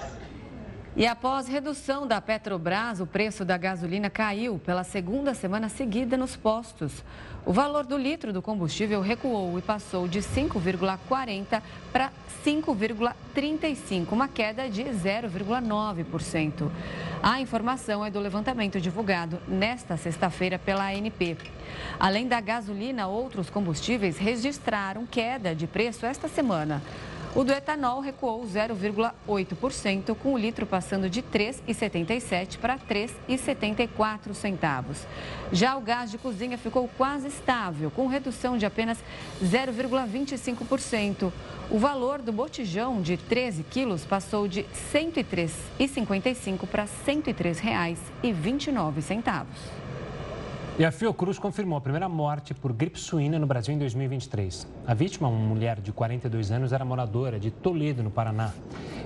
E 0.96 1.06
após 1.06 1.46
redução 1.46 2.04
da 2.04 2.20
Petrobras, 2.20 3.00
o 3.00 3.06
preço 3.06 3.44
da 3.44 3.56
gasolina 3.56 4.10
caiu 4.10 4.58
pela 4.58 4.82
segunda 4.82 5.34
semana 5.34 5.68
seguida 5.68 6.16
nos 6.16 6.34
postos. 6.34 7.04
O 7.46 7.52
valor 7.52 7.86
do 7.86 7.96
litro 7.96 8.32
do 8.32 8.42
combustível 8.42 9.00
recuou 9.00 9.56
e 9.56 9.62
passou 9.62 10.08
de 10.08 10.18
5,40 10.18 11.62
para 11.92 12.10
5,35, 12.44 14.10
uma 14.10 14.26
queda 14.26 14.68
de 14.68 14.82
0,9%. 14.82 16.68
A 17.22 17.40
informação 17.40 18.04
é 18.04 18.10
do 18.10 18.18
levantamento 18.18 18.80
divulgado 18.80 19.40
nesta 19.46 19.96
sexta-feira 19.96 20.58
pela 20.58 20.88
ANP. 20.88 21.36
Além 22.00 22.26
da 22.26 22.40
gasolina, 22.40 23.06
outros 23.06 23.48
combustíveis 23.48 24.18
registraram 24.18 25.06
queda 25.06 25.54
de 25.54 25.68
preço 25.68 26.04
esta 26.04 26.26
semana. 26.26 26.82
O 27.36 27.44
do 27.44 27.52
etanol 27.52 28.00
recuou 28.00 28.42
0,8%, 28.46 30.14
com 30.14 30.32
o 30.32 30.38
litro 30.38 30.64
passando 30.64 31.10
de 31.10 31.22
3,77 31.22 32.56
para 32.56 32.78
3,74 32.78 34.32
centavos. 34.32 35.06
Já 35.52 35.76
o 35.76 35.82
gás 35.82 36.10
de 36.10 36.16
cozinha 36.16 36.56
ficou 36.56 36.88
quase 36.96 37.28
estável, 37.28 37.90
com 37.90 38.06
redução 38.06 38.56
de 38.56 38.64
apenas 38.64 38.96
0,25%. 39.44 41.30
O 41.70 41.78
valor 41.78 42.22
do 42.22 42.32
botijão 42.32 43.02
de 43.02 43.18
13 43.18 43.64
quilos 43.64 44.06
passou 44.06 44.48
de 44.48 44.62
R$ 44.62 44.68
103,55 44.94 46.66
para 46.66 46.84
R$ 46.84 46.90
103,29. 47.06 49.85
E 50.78 50.84
a 50.84 50.92
Fiocruz 50.92 51.38
confirmou 51.38 51.78
a 51.78 51.80
primeira 51.80 52.06
morte 52.06 52.52
por 52.52 52.70
gripe 52.70 53.00
suína 53.00 53.38
no 53.38 53.46
Brasil 53.46 53.74
em 53.74 53.78
2023. 53.78 54.68
A 54.86 54.92
vítima, 54.92 55.26
uma 55.26 55.38
mulher 55.38 55.80
de 55.80 55.90
42 55.90 56.52
anos, 56.52 56.70
era 56.70 56.84
moradora 56.84 57.40
de 57.40 57.50
Toledo, 57.50 58.02
no 58.02 58.10
Paraná, 58.10 58.52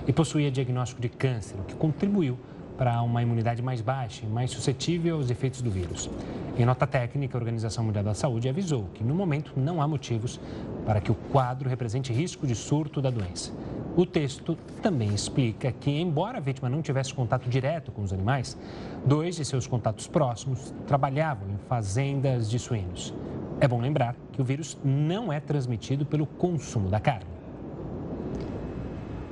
e 0.05 0.11
possuía 0.11 0.51
diagnóstico 0.51 1.01
de 1.01 1.07
câncer, 1.07 1.57
o 1.61 1.63
que 1.63 1.73
contribuiu 1.73 2.37
para 2.77 3.01
uma 3.01 3.21
imunidade 3.21 3.61
mais 3.61 3.79
baixa 3.79 4.25
e 4.25 4.27
mais 4.27 4.51
suscetível 4.51 5.15
aos 5.15 5.29
efeitos 5.29 5.61
do 5.61 5.71
vírus. 5.71 6.09
Em 6.57 6.65
nota 6.65 6.85
técnica, 6.85 7.37
a 7.37 7.39
Organização 7.39 7.85
Mundial 7.85 8.03
da 8.03 8.13
Saúde 8.13 8.49
avisou 8.49 8.89
que, 8.93 9.01
no 9.01 9.15
momento, 9.15 9.53
não 9.55 9.81
há 9.81 9.87
motivos 9.87 10.41
para 10.85 10.99
que 10.99 11.09
o 11.09 11.15
quadro 11.31 11.69
represente 11.69 12.11
risco 12.11 12.45
de 12.45 12.53
surto 12.53 13.01
da 13.01 13.09
doença. 13.09 13.53
O 13.95 14.05
texto 14.05 14.57
também 14.81 15.13
explica 15.13 15.69
que, 15.73 15.91
embora 15.91 16.37
a 16.37 16.41
vítima 16.41 16.69
não 16.69 16.81
tivesse 16.81 17.13
contato 17.13 17.49
direto 17.49 17.91
com 17.91 18.01
os 18.01 18.13
animais, 18.13 18.57
dois 19.05 19.35
de 19.35 19.43
seus 19.43 19.67
contatos 19.67 20.07
próximos 20.07 20.73
trabalhavam 20.87 21.49
em 21.49 21.57
fazendas 21.67 22.49
de 22.49 22.57
suínos. 22.57 23.13
É 23.59 23.67
bom 23.67 23.81
lembrar 23.81 24.15
que 24.31 24.41
o 24.41 24.45
vírus 24.45 24.77
não 24.81 25.31
é 25.31 25.41
transmitido 25.41 26.05
pelo 26.05 26.25
consumo 26.25 26.89
da 26.89 27.01
carne. 27.01 27.29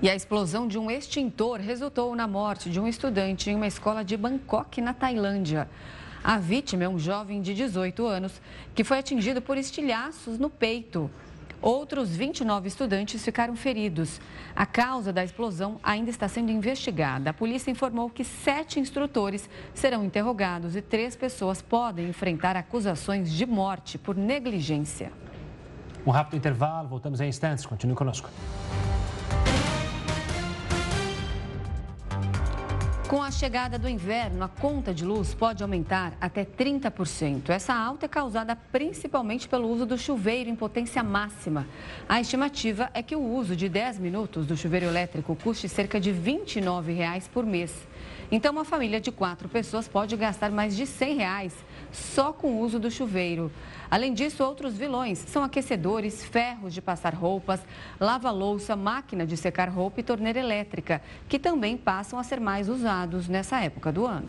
E 0.01 0.09
a 0.09 0.15
explosão 0.15 0.67
de 0.67 0.77
um 0.77 0.91
extintor 0.91 1.59
resultou 1.59 2.13
na 2.13 2.27
morte 2.27 2.69
de 2.69 2.81
um 2.81 2.87
estudante 2.87 3.49
em 3.49 3.55
uma 3.55 3.67
escola 3.67 4.03
de 4.03 4.17
Bangkok, 4.17 4.81
na 4.81 4.93
Tailândia. 4.93 5.69
A 6.21 6.37
vítima 6.37 6.83
é 6.83 6.89
um 6.89 6.99
jovem 6.99 7.41
de 7.41 7.53
18 7.53 8.05
anos 8.05 8.41
que 8.75 8.83
foi 8.83 8.99
atingido 8.99 9.41
por 9.41 9.57
estilhaços 9.57 10.37
no 10.37 10.49
peito. 10.49 11.09
Outros 11.61 12.15
29 12.15 12.69
estudantes 12.69 13.23
ficaram 13.23 13.55
feridos. 13.55 14.21
A 14.55 14.65
causa 14.65 15.11
da 15.11 15.23
explosão 15.23 15.77
ainda 15.83 16.09
está 16.09 16.27
sendo 16.27 16.51
investigada. 16.51 17.31
A 17.31 17.33
polícia 17.33 17.69
informou 17.69 18.09
que 18.09 18.23
sete 18.23 18.79
instrutores 18.79 19.49
serão 19.73 20.05
interrogados 20.05 20.75
e 20.77 20.81
três 20.81 21.17
pessoas 21.17 21.61
podem 21.61 22.07
enfrentar 22.07 22.55
acusações 22.55 23.29
de 23.29 23.45
morte 23.45 23.97
por 23.97 24.15
negligência. 24.15 25.11
Um 26.05 26.11
rápido 26.11 26.37
intervalo, 26.37 26.87
voltamos 26.87 27.19
em 27.19 27.27
instantes. 27.27 27.65
Continue 27.65 27.95
conosco. 27.95 28.29
Com 33.09 33.23
a 33.23 33.31
chegada 33.31 33.79
do 33.79 33.89
inverno, 33.89 34.43
a 34.43 34.47
conta 34.47 34.93
de 34.93 35.03
luz 35.03 35.33
pode 35.33 35.63
aumentar 35.63 36.13
até 36.21 36.45
30%. 36.45 37.49
Essa 37.49 37.73
alta 37.73 38.05
é 38.05 38.07
causada 38.07 38.55
principalmente 38.55 39.49
pelo 39.49 39.67
uso 39.67 39.83
do 39.83 39.97
chuveiro 39.97 40.47
em 40.47 40.55
potência 40.55 41.01
máxima. 41.01 41.65
A 42.07 42.21
estimativa 42.21 42.91
é 42.93 43.01
que 43.01 43.15
o 43.15 43.23
uso 43.23 43.55
de 43.55 43.67
10 43.67 43.97
minutos 43.97 44.45
do 44.45 44.55
chuveiro 44.55 44.85
elétrico 44.85 45.35
custe 45.35 45.67
cerca 45.67 45.99
de 45.99 46.11
29 46.11 46.93
reais 46.93 47.27
por 47.27 47.43
mês. 47.47 47.73
Então, 48.31 48.51
uma 48.51 48.63
família 48.63 49.01
de 49.01 49.11
quatro 49.11 49.49
pessoas 49.49 49.87
pode 49.87 50.15
gastar 50.15 50.51
mais 50.51 50.77
de 50.77 50.85
100 50.85 51.15
reais 51.15 51.55
só 51.91 52.31
com 52.31 52.51
o 52.51 52.59
uso 52.59 52.77
do 52.77 52.91
chuveiro. 52.91 53.51
Além 53.91 54.13
disso, 54.13 54.43
outros 54.43 54.75
vilões 54.75 55.17
são 55.17 55.43
aquecedores, 55.43 56.23
ferros 56.23 56.73
de 56.73 56.81
passar 56.81 57.15
roupas, 57.15 57.59
lava-louça, 57.99 58.75
máquina 58.75 59.25
de 59.25 59.35
secar 59.35 59.67
roupa 59.67 59.99
e 59.99 60.03
torneira 60.03 60.39
elétrica, 60.39 61.01
que 61.27 61.39
também 61.39 61.75
passam 61.75 62.19
a 62.19 62.23
ser 62.23 62.39
mais 62.39 62.69
usados 62.69 63.27
nessa 63.27 63.59
época 63.59 63.91
do 63.91 64.05
ano. 64.05 64.27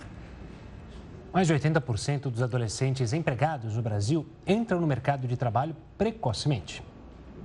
Mais 1.32 1.46
de 1.46 1.54
80% 1.54 2.22
dos 2.22 2.42
adolescentes 2.42 3.12
empregados 3.12 3.76
no 3.76 3.82
Brasil 3.82 4.26
entram 4.46 4.80
no 4.80 4.86
mercado 4.86 5.28
de 5.28 5.36
trabalho 5.36 5.76
precocemente. 5.98 6.82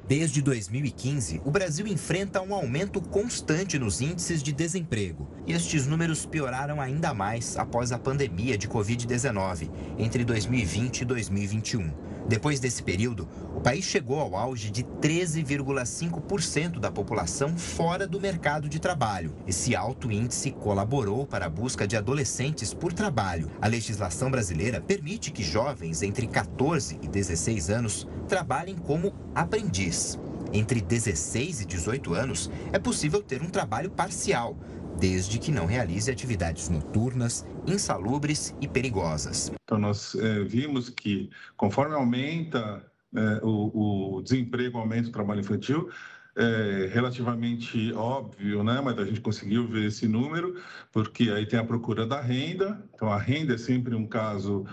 Desde 0.07 0.39
2015, 0.39 1.41
o 1.43 1.49
Brasil 1.49 1.87
enfrenta 1.87 2.39
um 2.39 2.53
aumento 2.53 3.01
constante 3.01 3.79
nos 3.79 4.01
índices 4.01 4.43
de 4.43 4.53
desemprego. 4.53 5.27
E 5.47 5.53
estes 5.53 5.87
números 5.87 6.27
pioraram 6.27 6.79
ainda 6.79 7.11
mais 7.11 7.57
após 7.57 7.91
a 7.91 7.97
pandemia 7.97 8.55
de 8.55 8.67
Covid-19, 8.67 9.71
entre 9.97 10.23
2020 10.23 11.01
e 11.01 11.05
2021. 11.05 12.04
Depois 12.27 12.59
desse 12.59 12.81
período, 12.81 13.27
o 13.55 13.61
país 13.61 13.85
chegou 13.85 14.19
ao 14.19 14.35
auge 14.35 14.71
de 14.71 14.83
13,5% 14.83 16.79
da 16.79 16.91
população 16.91 17.55
fora 17.55 18.07
do 18.07 18.19
mercado 18.19 18.67
de 18.67 18.79
trabalho. 18.79 19.35
Esse 19.45 19.75
alto 19.75 20.11
índice 20.11 20.49
colaborou 20.51 21.27
para 21.27 21.45
a 21.45 21.49
busca 21.49 21.87
de 21.87 21.95
adolescentes 21.95 22.73
por 22.73 22.91
trabalho. 22.93 23.51
A 23.61 23.67
legislação 23.67 24.31
brasileira 24.31 24.81
permite 24.81 25.31
que 25.31 25.43
jovens 25.43 26.01
entre 26.01 26.25
14 26.25 26.99
e 26.99 27.07
16 27.07 27.69
anos 27.69 28.07
trabalhem 28.27 28.75
como 28.75 29.13
aprendiz. 29.35 30.17
Entre 30.51 30.81
16 30.81 31.61
e 31.61 31.65
18 31.65 32.13
anos, 32.13 32.49
é 32.71 32.79
possível 32.79 33.21
ter 33.21 33.41
um 33.43 33.49
trabalho 33.49 33.91
parcial, 33.91 34.57
desde 34.99 35.39
que 35.39 35.51
não 35.51 35.65
realize 35.65 36.09
atividades 36.09 36.69
noturnas, 36.69 37.45
insalubres 37.67 38.55
e 38.61 38.67
perigosas. 38.67 39.51
Então, 39.63 39.77
nós 39.77 40.15
é, 40.15 40.43
vimos 40.43 40.89
que, 40.89 41.29
conforme 41.57 41.95
aumenta 41.95 42.85
é, 43.15 43.39
o, 43.43 44.17
o, 44.17 44.21
desemprego, 44.21 44.77
aumenta 44.77 45.09
o 45.09 45.11
trabalho 45.11 45.41
infantil, 45.41 45.89
é, 46.37 46.89
relativamente 46.91 47.93
óbvio, 47.93 48.61
né? 48.61 48.81
mas 48.83 48.99
a 48.99 49.05
gente 49.05 49.21
conseguiu 49.21 49.67
ver 49.67 49.85
esse 49.85 50.05
número, 50.05 50.61
porque 50.91 51.29
aí 51.29 51.45
tem 51.45 51.57
a 51.57 51.63
procura 51.63 52.05
da 52.05 52.19
renda, 52.19 52.83
então 52.93 53.09
a 53.09 53.17
renda 53.17 53.53
é 53.53 53.57
sempre 53.57 53.95
um 53.95 54.05
caso 54.05 54.65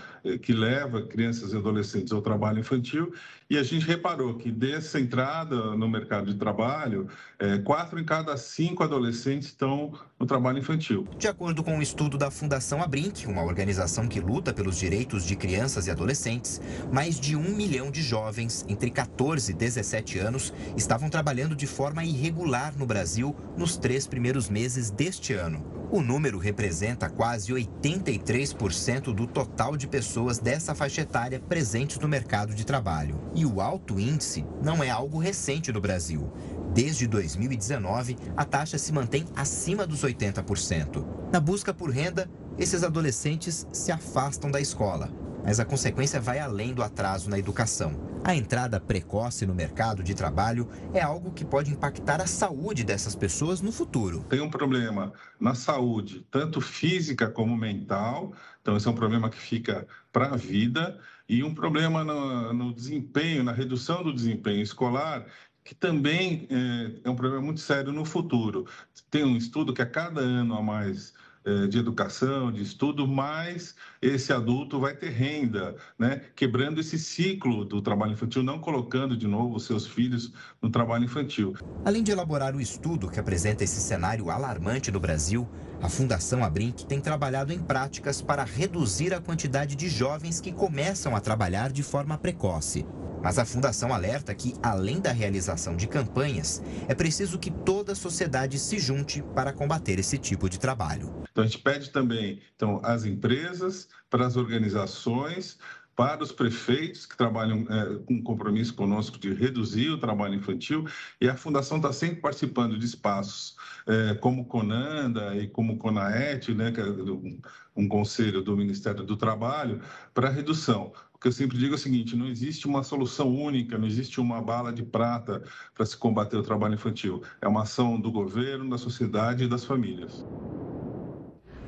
que 0.42 0.52
leva 0.52 1.06
crianças 1.06 1.52
e 1.52 1.56
adolescentes 1.56 2.12
ao 2.12 2.20
trabalho 2.20 2.58
infantil, 2.58 3.14
e 3.52 3.58
a 3.58 3.62
gente 3.62 3.84
reparou 3.84 4.36
que 4.36 4.50
dessa 4.50 4.98
entrada 4.98 5.76
no 5.76 5.86
mercado 5.86 6.32
de 6.32 6.38
trabalho, 6.38 7.06
é, 7.38 7.58
quatro 7.58 8.00
em 8.00 8.04
cada 8.04 8.34
cinco 8.38 8.82
adolescentes 8.82 9.48
estão 9.48 9.92
no 10.18 10.24
trabalho 10.24 10.58
infantil. 10.58 11.06
De 11.18 11.28
acordo 11.28 11.62
com 11.62 11.76
um 11.76 11.82
estudo 11.82 12.16
da 12.16 12.30
Fundação 12.30 12.82
Abrinq, 12.82 13.26
uma 13.26 13.44
organização 13.44 14.08
que 14.08 14.20
luta 14.20 14.54
pelos 14.54 14.78
direitos 14.78 15.26
de 15.26 15.36
crianças 15.36 15.86
e 15.86 15.90
adolescentes, 15.90 16.62
mais 16.90 17.20
de 17.20 17.36
um 17.36 17.54
milhão 17.54 17.90
de 17.90 18.00
jovens 18.00 18.64
entre 18.70 18.88
14 18.88 19.52
e 19.52 19.54
17 19.54 20.18
anos 20.18 20.50
estavam 20.74 21.10
trabalhando 21.10 21.54
de 21.54 21.66
forma 21.66 22.02
irregular 22.02 22.72
no 22.78 22.86
Brasil 22.86 23.36
nos 23.54 23.76
três 23.76 24.06
primeiros 24.06 24.48
meses 24.48 24.90
deste 24.90 25.34
ano. 25.34 25.82
O 25.92 26.00
número 26.00 26.38
representa 26.38 27.10
quase 27.10 27.52
83% 27.52 29.12
do 29.12 29.26
total 29.26 29.76
de 29.76 29.86
pessoas 29.86 30.38
dessa 30.38 30.74
faixa 30.74 31.02
etária 31.02 31.38
presentes 31.38 31.98
no 31.98 32.08
mercado 32.08 32.54
de 32.54 32.64
trabalho. 32.64 33.20
E 33.34 33.41
o 33.44 33.60
alto 33.60 33.98
índice 33.98 34.44
não 34.62 34.82
é 34.82 34.90
algo 34.90 35.18
recente 35.18 35.72
no 35.72 35.80
Brasil. 35.80 36.32
Desde 36.72 37.06
2019, 37.06 38.16
a 38.36 38.44
taxa 38.44 38.78
se 38.78 38.92
mantém 38.92 39.26
acima 39.36 39.86
dos 39.86 40.02
80%. 40.02 41.04
Na 41.32 41.40
busca 41.40 41.74
por 41.74 41.90
renda, 41.90 42.30
esses 42.58 42.82
adolescentes 42.82 43.66
se 43.72 43.92
afastam 43.92 44.50
da 44.50 44.60
escola 44.60 45.10
mas 45.44 45.58
a 45.58 45.64
consequência 45.64 46.20
vai 46.20 46.38
além 46.38 46.72
do 46.72 46.82
atraso 46.82 47.28
na 47.28 47.38
educação. 47.38 48.10
A 48.24 48.34
entrada 48.34 48.78
precoce 48.78 49.44
no 49.44 49.54
mercado 49.54 50.02
de 50.02 50.14
trabalho 50.14 50.68
é 50.94 51.00
algo 51.00 51.32
que 51.32 51.44
pode 51.44 51.72
impactar 51.72 52.20
a 52.20 52.26
saúde 52.26 52.84
dessas 52.84 53.16
pessoas 53.16 53.60
no 53.60 53.72
futuro. 53.72 54.24
Tem 54.28 54.40
um 54.40 54.50
problema 54.50 55.12
na 55.40 55.54
saúde, 55.54 56.24
tanto 56.30 56.60
física 56.60 57.28
como 57.28 57.56
mental, 57.56 58.32
então 58.60 58.76
esse 58.76 58.86
é 58.86 58.90
um 58.90 58.94
problema 58.94 59.28
que 59.28 59.38
fica 59.38 59.86
para 60.12 60.26
a 60.26 60.36
vida, 60.36 60.98
e 61.28 61.42
um 61.42 61.54
problema 61.54 62.04
no, 62.04 62.52
no 62.52 62.74
desempenho, 62.74 63.42
na 63.42 63.52
redução 63.52 64.02
do 64.02 64.12
desempenho 64.12 64.62
escolar, 64.62 65.26
que 65.64 65.74
também 65.74 66.46
é, 66.50 67.00
é, 67.04 67.10
um 67.10 67.16
problema 67.16 67.42
muito 67.42 67.60
sério 67.60 67.92
no 67.92 68.04
futuro. 68.04 68.66
Tem 69.10 69.24
um 69.24 69.36
estudo 69.36 69.72
que 69.72 69.82
a 69.82 69.86
cada 69.86 70.20
ano 70.20 70.54
a 70.54 70.62
mais 70.62 71.14
é, 71.44 71.66
de 71.66 71.78
educação, 71.78 72.52
de 72.52 72.62
estudo, 72.62 73.06
mais 73.06 73.76
esse 74.02 74.32
adulto 74.32 74.80
vai 74.80 74.96
ter 74.96 75.10
renda, 75.10 75.76
né? 75.96 76.22
quebrando 76.34 76.80
esse 76.80 76.98
ciclo 76.98 77.64
do 77.64 77.80
trabalho 77.80 78.12
infantil, 78.12 78.42
não 78.42 78.58
colocando 78.58 79.16
de 79.16 79.28
novo 79.28 79.54
os 79.54 79.64
seus 79.64 79.86
filhos 79.86 80.32
no 80.60 80.68
trabalho 80.68 81.04
infantil. 81.04 81.54
Além 81.84 82.02
de 82.02 82.10
elaborar 82.10 82.56
o 82.56 82.60
estudo 82.60 83.08
que 83.08 83.20
apresenta 83.20 83.62
esse 83.62 83.80
cenário 83.80 84.28
alarmante 84.28 84.90
no 84.90 84.98
Brasil, 84.98 85.48
a 85.80 85.88
Fundação 85.88 86.42
Abrinq 86.42 86.84
tem 86.84 87.00
trabalhado 87.00 87.52
em 87.52 87.60
práticas 87.60 88.20
para 88.20 88.42
reduzir 88.42 89.14
a 89.14 89.20
quantidade 89.20 89.76
de 89.76 89.88
jovens 89.88 90.40
que 90.40 90.52
começam 90.52 91.14
a 91.14 91.20
trabalhar 91.20 91.70
de 91.70 91.84
forma 91.84 92.18
precoce. 92.18 92.84
Mas 93.22 93.38
a 93.38 93.44
Fundação 93.44 93.94
alerta 93.94 94.34
que, 94.34 94.54
além 94.60 95.00
da 95.00 95.12
realização 95.12 95.76
de 95.76 95.86
campanhas, 95.86 96.60
é 96.88 96.94
preciso 96.94 97.38
que 97.38 97.52
toda 97.52 97.92
a 97.92 97.96
sociedade 97.96 98.58
se 98.58 98.80
junte 98.80 99.22
para 99.34 99.52
combater 99.52 99.98
esse 100.00 100.18
tipo 100.18 100.50
de 100.50 100.58
trabalho. 100.58 101.22
Então, 101.30 101.44
a 101.44 101.46
gente 101.46 101.60
pede 101.60 101.90
também 101.90 102.42
então, 102.56 102.80
às 102.82 103.04
empresas, 103.04 103.88
para 104.10 104.26
as 104.26 104.36
organizações, 104.36 105.58
para 105.94 106.22
os 106.22 106.32
prefeitos 106.32 107.04
que 107.06 107.16
trabalham 107.16 107.66
é, 107.68 107.98
com 108.06 108.22
compromisso 108.22 108.74
conosco 108.74 109.18
de 109.18 109.32
reduzir 109.34 109.90
o 109.90 109.98
trabalho 109.98 110.34
infantil 110.34 110.84
e 111.20 111.28
a 111.28 111.36
Fundação 111.36 111.76
está 111.76 111.92
sempre 111.92 112.20
participando 112.20 112.78
de 112.78 112.86
espaços 112.86 113.56
é, 113.86 114.14
como 114.14 114.46
Conanda 114.46 115.36
e 115.36 115.48
como 115.48 115.76
Conaet, 115.78 116.54
né, 116.54 116.72
que 116.72 116.80
é 116.80 116.84
um, 116.84 117.40
um 117.76 117.88
conselho 117.88 118.42
do 118.42 118.56
Ministério 118.56 119.04
do 119.04 119.16
Trabalho, 119.16 119.82
para 120.14 120.28
redução 120.30 120.92
que 121.20 121.28
eu 121.28 121.32
sempre 121.32 121.56
digo 121.56 121.74
é 121.74 121.76
o 121.76 121.78
seguinte: 121.78 122.16
não 122.16 122.26
existe 122.26 122.66
uma 122.66 122.82
solução 122.82 123.28
única, 123.34 123.78
não 123.78 123.86
existe 123.86 124.20
uma 124.20 124.42
bala 124.42 124.72
de 124.72 124.82
prata 124.84 125.42
para 125.74 125.86
se 125.86 125.96
combater 125.96 126.36
o 126.36 126.42
trabalho 126.42 126.74
infantil. 126.74 127.22
É 127.40 127.46
uma 127.48 127.62
ação 127.62 128.00
do 128.00 128.10
governo, 128.10 128.68
da 128.68 128.76
sociedade 128.78 129.44
e 129.44 129.48
das 129.48 129.64
famílias. 129.64 130.26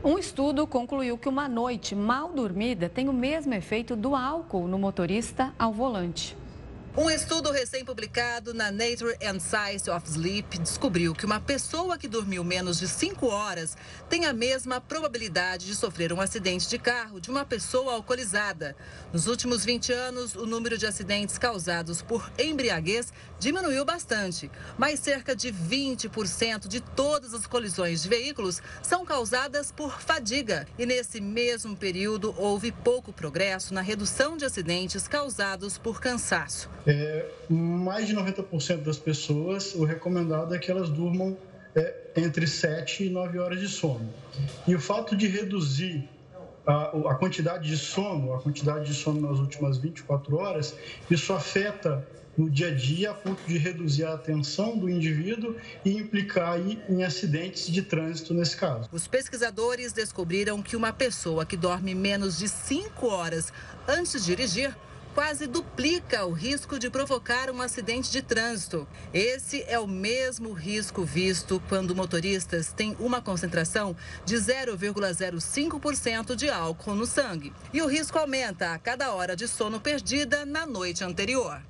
Um 0.05 0.19
estudo 0.19 0.67
concluiu 0.67 1.17
que 1.17 1.31
uma 1.31 1.49
noite 1.49 1.95
mal 1.95 2.31
dormida 2.31 2.91
tem 2.91 3.09
o 3.09 3.13
mesmo 3.13 3.55
efeito 3.55 3.97
do 3.97 4.15
álcool 4.15 4.69
no 4.69 4.79
motorista 4.79 5.55
ao 5.59 5.73
volante. 5.73 6.37
Um 6.97 7.11
estudo 7.11 7.51
recém-publicado 7.51 8.55
na 8.55 8.71
Nature 8.71 9.17
and 9.21 9.41
Science 9.41 9.91
of 9.91 10.09
Sleep 10.09 10.59
descobriu 10.59 11.13
que 11.13 11.27
uma 11.27 11.41
pessoa 11.41 11.99
que 11.99 12.07
dormiu 12.07 12.45
menos 12.45 12.79
de 12.79 12.87
5 12.87 13.27
horas 13.27 13.77
tem 14.09 14.27
a 14.27 14.33
mesma 14.33 14.81
probabilidade 14.81 15.67
de 15.67 15.75
sofrer 15.75 16.13
um 16.13 16.21
acidente 16.21 16.69
de 16.69 16.79
carro 16.79 17.21
de 17.21 17.31
uma 17.31 17.45
pessoa 17.45 17.95
alcoolizada. 17.95 18.77
Nos 19.13 19.27
últimos 19.27 19.65
20 19.65 19.93
anos, 19.93 20.37
o 20.37 20.47
número 20.47 20.79
de 20.79 20.87
acidentes 20.87 21.37
causados 21.37 22.01
por 22.01 22.31
embriaguez 22.39 23.13
diminuiu 23.41 23.85
bastante, 23.85 24.49
mas 24.79 25.01
cerca 25.01 25.35
de 25.35 25.53
20% 25.53 26.69
de 26.69 26.81
todas 26.81 27.35
as 27.35 27.45
colisões 27.45 28.05
de 28.05 28.09
veículos 28.09 28.63
são 28.85 29.05
causadas 29.05 29.73
por 29.73 30.01
fadiga. 30.01 30.65
E 30.79 30.87
nesse 30.87 31.21
mesmo 31.21 31.77
período, 31.77 32.33
houve 32.39 32.71
pouco 32.71 33.13
progresso 33.13 33.75
na 33.75 33.81
redução 33.81 34.37
de 34.37 34.45
acidentes 34.45 35.09
causados 35.09 35.77
por 35.77 36.01
cansaço. 36.01 36.71
É, 36.87 37.27
mais 37.49 38.07
de 38.07 38.15
90% 38.15 38.83
das 38.83 38.99
pessoas, 38.99 39.75
o 39.75 39.85
recomendado 39.85 40.55
é 40.55 40.59
que 40.59 40.71
elas 40.71 40.89
durmam 40.89 41.37
é, 41.75 41.95
entre 42.17 42.47
7 42.47 43.05
e 43.05 43.11
9 43.11 43.39
horas 43.39 43.61
de 43.61 43.69
sono. 43.69 44.09
E 44.67 44.75
o 44.75 44.81
fato 44.81 45.17
de 45.17 45.27
reduzir 45.27 46.09
a, 46.67 47.11
a, 47.11 47.15
quantidade 47.15 47.69
de 47.69 47.77
sono, 47.77 48.35
a 48.35 48.41
quantidade 48.41 48.87
de 48.87 48.95
sono 48.95 49.21
nas 49.21 49.39
últimas 49.39 49.79
24 49.79 50.37
horas, 50.37 50.75
isso 51.11 51.33
afeta 51.33 52.07
no 52.37 52.51
dia 52.51 52.69
a 52.69 52.75
dia 52.75 53.11
a 53.13 53.15
ponto 53.15 53.41
de 53.47 53.57
reduzir 53.57 54.05
a 54.05 54.15
atenção 54.15 54.77
do 54.77 54.91
indivíduo 54.91 55.55
e 55.85 55.97
implicar 55.97 56.59
em 56.89 57.05
acidentes 57.05 57.69
de 57.69 57.83
trânsito 57.83 58.35
nesse 58.35 58.57
caso. 58.57 58.89
Os 58.93 59.07
pesquisadores 59.07 59.93
descobriram 59.93 60.61
que 60.61 60.75
uma 60.75 60.93
pessoa 60.93 61.47
que 61.47 61.57
dorme 61.57 61.95
menos 61.95 62.39
de 62.39 62.49
5 62.49 63.07
horas 63.07 63.53
antes 63.87 64.25
de 64.25 64.35
dirigir 64.35 64.77
quase 65.15 65.47
duplica 65.47 66.27
o 66.27 66.33
risco 66.33 66.79
de 66.79 66.91
provocar 66.91 67.49
um 67.51 67.63
acidente 67.63 68.11
de 68.11 68.21
trânsito. 68.21 68.87
Esse 69.13 69.63
é 69.69 69.79
o 69.79 69.87
mesmo 69.87 70.53
risco 70.53 71.05
visto 71.05 71.63
quando 71.69 71.95
motoristas 71.95 72.73
têm 72.73 72.97
uma 72.99 73.23
concentração 73.23 73.97
de 74.25 74.35
0,05% 74.37 76.35
de 76.35 76.51
álcool 76.51 76.95
no 76.95 77.07
sangue. 77.07 77.53
E 77.73 77.81
o 77.81 77.87
risco 77.87 78.19
aumenta 78.19 78.73
a 78.73 78.79
cada 78.79 79.15
hora 79.15 79.37
de 79.37 79.47
sono 79.47 79.81
perdida 79.81 80.45
na 80.45 80.67
noite 80.67 81.05
anterior. 81.05 81.63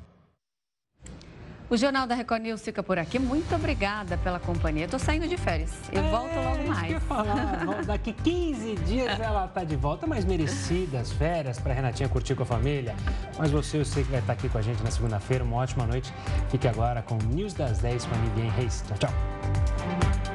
O 1.71 1.77
Jornal 1.77 2.07
da 2.07 2.15
Record 2.15 2.43
News 2.43 2.63
fica 2.63 2.83
por 2.83 2.99
aqui. 2.99 3.19
Muito 3.19 3.55
obrigada 3.55 4.19
pela 4.19 4.39
companhia. 4.39 4.85
Estou 4.85 5.01
saindo 5.01 5.27
de 5.27 5.37
férias. 5.37 5.73
Eu 5.91 6.05
é, 6.05 6.11
volto 6.11 6.35
logo 6.37 6.69
mais. 6.69 6.93
Eu 6.93 7.01
falar. 7.01 7.85
Daqui 7.87 8.13
15 8.13 8.75
dias 8.87 9.19
ela 9.21 9.47
está 9.47 9.65
de 9.65 9.77
volta, 9.77 10.07
mas 10.07 10.25
merecidas 10.25 11.13
férias 11.13 11.59
para 11.59 11.73
Renatinha 11.73 12.09
curtir 12.09 12.35
com 12.35 12.43
a 12.43 12.47
família. 12.47 12.95
Mas 13.39 13.51
você, 13.51 13.79
eu 13.79 13.85
sei 13.85 14.05
que 14.05 14.11
vai 14.11 14.21
estar 14.21 14.35
aqui 14.35 14.49
com 14.49 14.59
a 14.59 14.63
gente 14.63 14.83
na 14.83 14.91
segunda-feira. 14.91 15.43
Uma 15.43 15.57
ótima 15.57 15.87
noite. 15.87 16.13
Fique 16.51 16.69
agora 16.69 17.03
com 17.03 17.15
o 17.15 17.23
News 17.23 17.55
das 17.55 17.79
10 17.79 18.05
com 18.05 18.15
a 18.15 18.19
Nivien 18.19 18.51
Reis. 18.51 18.85
Tchau, 18.87 18.99
tchau. 18.99 20.34